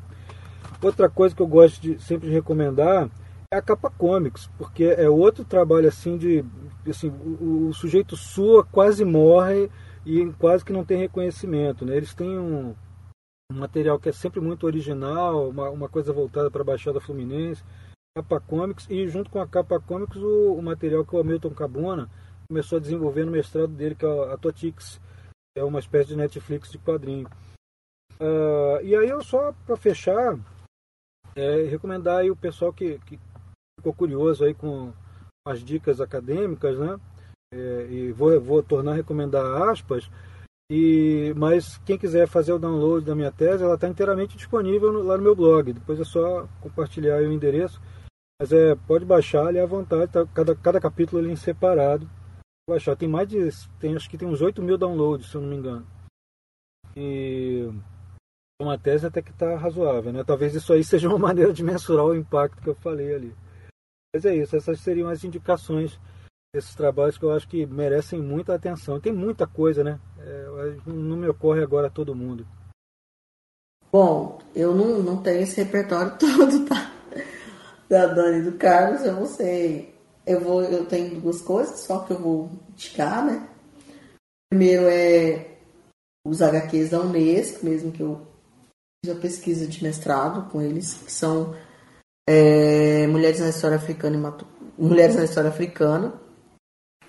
[0.82, 3.10] Outra coisa que eu gosto de sempre de recomendar
[3.54, 6.44] é a Capa Comics, porque é outro trabalho assim de.
[6.90, 9.70] Assim, o, o sujeito sua, quase morre
[10.06, 11.86] e quase que não tem reconhecimento.
[11.86, 11.96] Né?
[11.96, 12.76] Eles têm um,
[13.52, 17.64] um material que é sempre muito original, uma, uma coisa voltada para a Baixada Fluminense,
[18.18, 22.10] Capa Comics, e junto com a Capa Comics o, o material que o Hamilton Cabona
[22.48, 25.00] começou a desenvolver no mestrado dele, que é a Totix,
[25.56, 27.30] é uma espécie de Netflix de quadrinho.
[28.20, 30.38] Uh, e aí eu só para fechar,
[31.36, 33.20] é, recomendar aí o pessoal que, que
[33.80, 34.94] ficou curioso aí com
[35.46, 37.00] as dicas acadêmicas, né?
[37.54, 40.10] É, e vou, vou tornar a recomendar aspas,
[40.76, 45.04] e, mas quem quiser fazer o download da minha tese, ela está inteiramente disponível no,
[45.04, 45.74] lá no meu blog.
[45.74, 47.82] Depois é só compartilhar o endereço.
[48.42, 52.10] Mas é, pode baixar ali à vontade, tá, cada, cada capítulo ali em separado.
[52.68, 52.96] Baixar.
[52.96, 53.50] Tem mais de.
[53.80, 55.86] Tem, acho que tem uns 8 mil downloads, se eu não me engano.
[56.96, 57.70] E
[58.60, 60.24] uma tese até que está razoável, né?
[60.24, 63.36] Talvez isso aí seja uma maneira de mensurar o impacto que eu falei ali.
[64.14, 66.00] Mas é isso, essas seriam as indicações
[66.54, 69.02] desses trabalhos que eu acho que merecem muita atenção.
[69.02, 70.00] Tem muita coisa, né?
[70.20, 72.46] É, não me ocorre agora todo mundo.
[73.92, 76.92] Bom, eu não, não tenho esse repertório todo, tá?
[77.90, 79.96] Da Dani do Carlos, eu não sei.
[80.26, 83.50] Eu, vou, eu tenho duas coisas, só que eu vou indicar, né?
[84.50, 85.58] Primeiro é
[86.26, 88.22] os HQs da Unesco, mesmo que eu
[89.04, 91.56] fiz a pesquisa de mestrado com eles, que são
[92.28, 94.34] é, Mulheres na História Africana
[94.78, 94.82] e.
[94.82, 96.14] Mulheres na História Africana.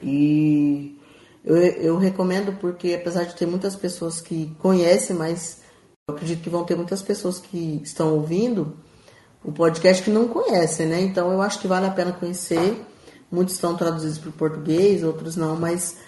[0.02, 0.98] E
[1.44, 5.62] eu, eu recomendo porque, apesar de ter muitas pessoas que conhecem, mas
[6.08, 8.76] eu acredito que vão ter muitas pessoas que estão ouvindo
[9.42, 11.00] o podcast que não conhecem, né?
[11.00, 12.82] Então eu acho que vale a pena conhecer.
[13.30, 15.98] Muitos estão traduzidos para o português, outros não, mas,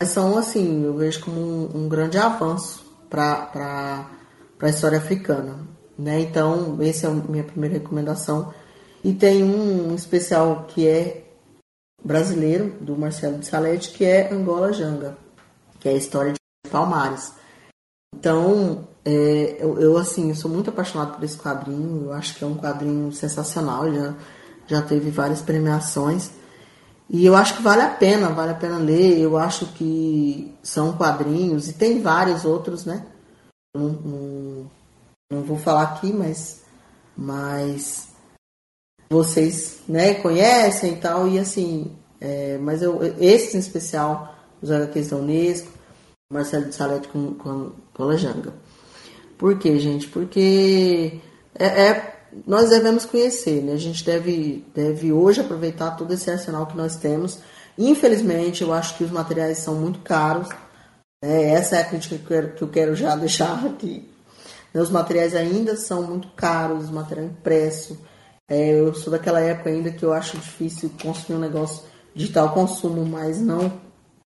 [0.00, 4.08] mas, são assim, eu vejo como um, um grande avanço para
[4.60, 5.58] a história africana.
[6.00, 6.20] Né?
[6.20, 8.54] Então, essa é a minha primeira recomendação.
[9.04, 11.24] E tem um especial que é
[12.02, 15.18] brasileiro, do Marcelo de Salete, que é Angola Janga,
[15.78, 17.34] que é a história de Palmares.
[18.16, 22.44] Então, é, eu, eu, assim, eu sou muito apaixonado por esse quadrinho, eu acho que
[22.44, 24.14] é um quadrinho sensacional, já,
[24.66, 26.30] já teve várias premiações.
[27.10, 29.18] E eu acho que vale a pena, vale a pena ler.
[29.18, 33.04] Eu acho que são quadrinhos, e tem vários outros, né?
[33.74, 34.70] Não, não,
[35.30, 36.62] não vou falar aqui, mas,
[37.16, 38.08] mas
[39.08, 45.10] vocês né, conhecem e tal, e assim, é, mas eu, esses em especial, os HQs
[45.10, 45.72] da Unesco,
[46.32, 48.52] Marcelo de Salete com, com, com Lajanga.
[49.38, 50.06] Por quê, gente?
[50.08, 51.20] Porque
[51.54, 52.16] é, é,
[52.46, 53.72] nós devemos conhecer, né?
[53.72, 57.38] A gente deve, deve hoje aproveitar todo esse arsenal que nós temos.
[57.78, 60.48] Infelizmente, eu acho que os materiais são muito caros.
[61.24, 61.52] Né?
[61.52, 64.08] Essa é a crítica que eu quero, que eu quero já deixar aqui
[64.72, 67.98] né, os materiais ainda são muito caros, o material impresso.
[68.48, 71.84] É, eu sou daquela época ainda que eu acho difícil construir um negócio
[72.14, 73.80] digital consumo, mas não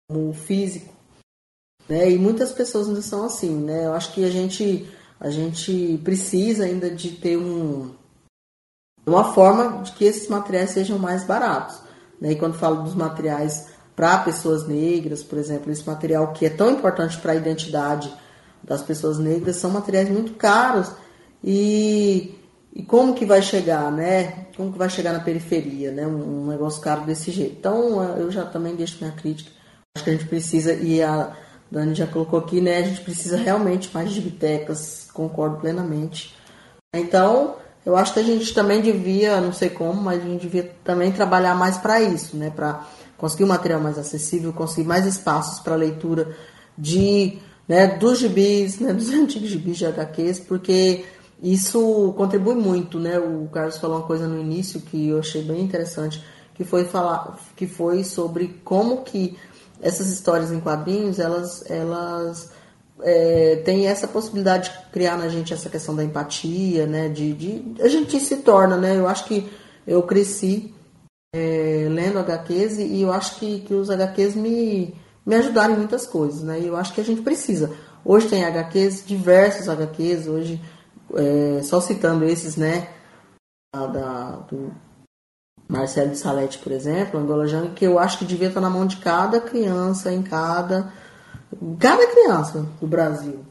[0.07, 0.93] como físico.
[1.87, 2.11] Né?
[2.11, 3.85] E muitas pessoas ainda são assim, né?
[3.85, 4.87] Eu acho que a gente,
[5.19, 7.93] a gente precisa ainda de ter um,
[9.05, 11.81] uma forma de que esses materiais sejam mais baratos.
[12.19, 12.31] Né?
[12.31, 16.71] E quando falo dos materiais para pessoas negras, por exemplo, esse material que é tão
[16.71, 18.13] importante para a identidade
[18.63, 20.91] das pessoas negras são materiais muito caros
[21.43, 22.33] e,
[22.73, 24.45] e como que vai chegar, né?
[24.55, 26.07] Como que vai chegar na periferia, né?
[26.07, 27.57] Um, um, negócio caro desse jeito.
[27.59, 29.51] Então eu já também deixo minha crítica.
[29.95, 31.35] Acho que a gente precisa, e a
[31.69, 32.77] Dani já colocou aqui, né?
[32.77, 36.35] A gente precisa realmente mais de bibliotecas, concordo plenamente.
[36.95, 40.75] Então, eu acho que a gente também devia, não sei como, mas a gente devia
[40.83, 42.49] também trabalhar mais para isso, né?
[42.49, 42.85] Para
[43.17, 46.35] conseguir um material mais acessível, conseguir mais espaços para leitura
[46.77, 51.05] de, né, dos gibis, né, dos antigos gibis de HQs, porque
[51.41, 53.19] isso contribui muito, né?
[53.19, 56.23] O Carlos falou uma coisa no início que eu achei bem interessante,
[56.55, 59.37] que foi falar, que foi sobre como que
[59.81, 62.51] essas histórias em quadrinhos, elas, elas
[63.01, 67.09] é, têm essa possibilidade de criar na gente essa questão da empatia, né?
[67.09, 68.97] De, de a gente se torna, né?
[68.97, 69.49] Eu acho que
[69.85, 70.73] eu cresci
[71.35, 74.95] é, lendo HQs e eu acho que, que os HQs me,
[75.25, 76.59] me ajudaram em muitas coisas, né?
[76.59, 77.71] E eu acho que a gente precisa.
[78.03, 80.61] Hoje tem HQs, diversos HQs, hoje,
[81.15, 82.89] é, só citando esses, né?
[83.73, 84.71] Da, do
[85.67, 88.85] Marcelo de Salete, por exemplo, Angola Jang, que eu acho que devia estar na mão
[88.85, 90.93] de cada criança, em cada,
[91.79, 93.43] cada criança do Brasil.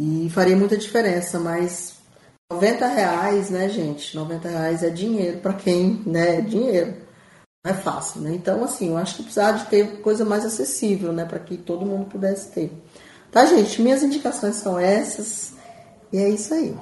[0.00, 1.96] E faria muita diferença, mas
[2.50, 4.14] 90 reais, né, gente?
[4.14, 6.38] 90 reais é dinheiro para quem, né?
[6.38, 7.05] É dinheiro.
[7.66, 8.32] É fácil, né?
[8.32, 11.24] Então, assim, eu acho que precisava de ter coisa mais acessível, né?
[11.24, 12.72] Para que todo mundo pudesse ter.
[13.32, 13.82] Tá, gente?
[13.82, 15.54] Minhas indicações são essas.
[16.12, 16.76] E é isso aí.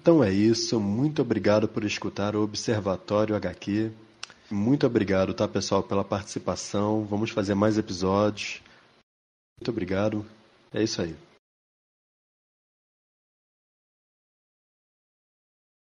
[0.00, 0.80] Então é isso.
[0.80, 3.92] Muito obrigado por escutar o Observatório HQ.
[4.50, 7.04] Muito obrigado, tá, pessoal, pela participação.
[7.04, 8.60] Vamos fazer mais episódios.
[9.60, 10.26] Muito obrigado.
[10.74, 11.14] É isso aí.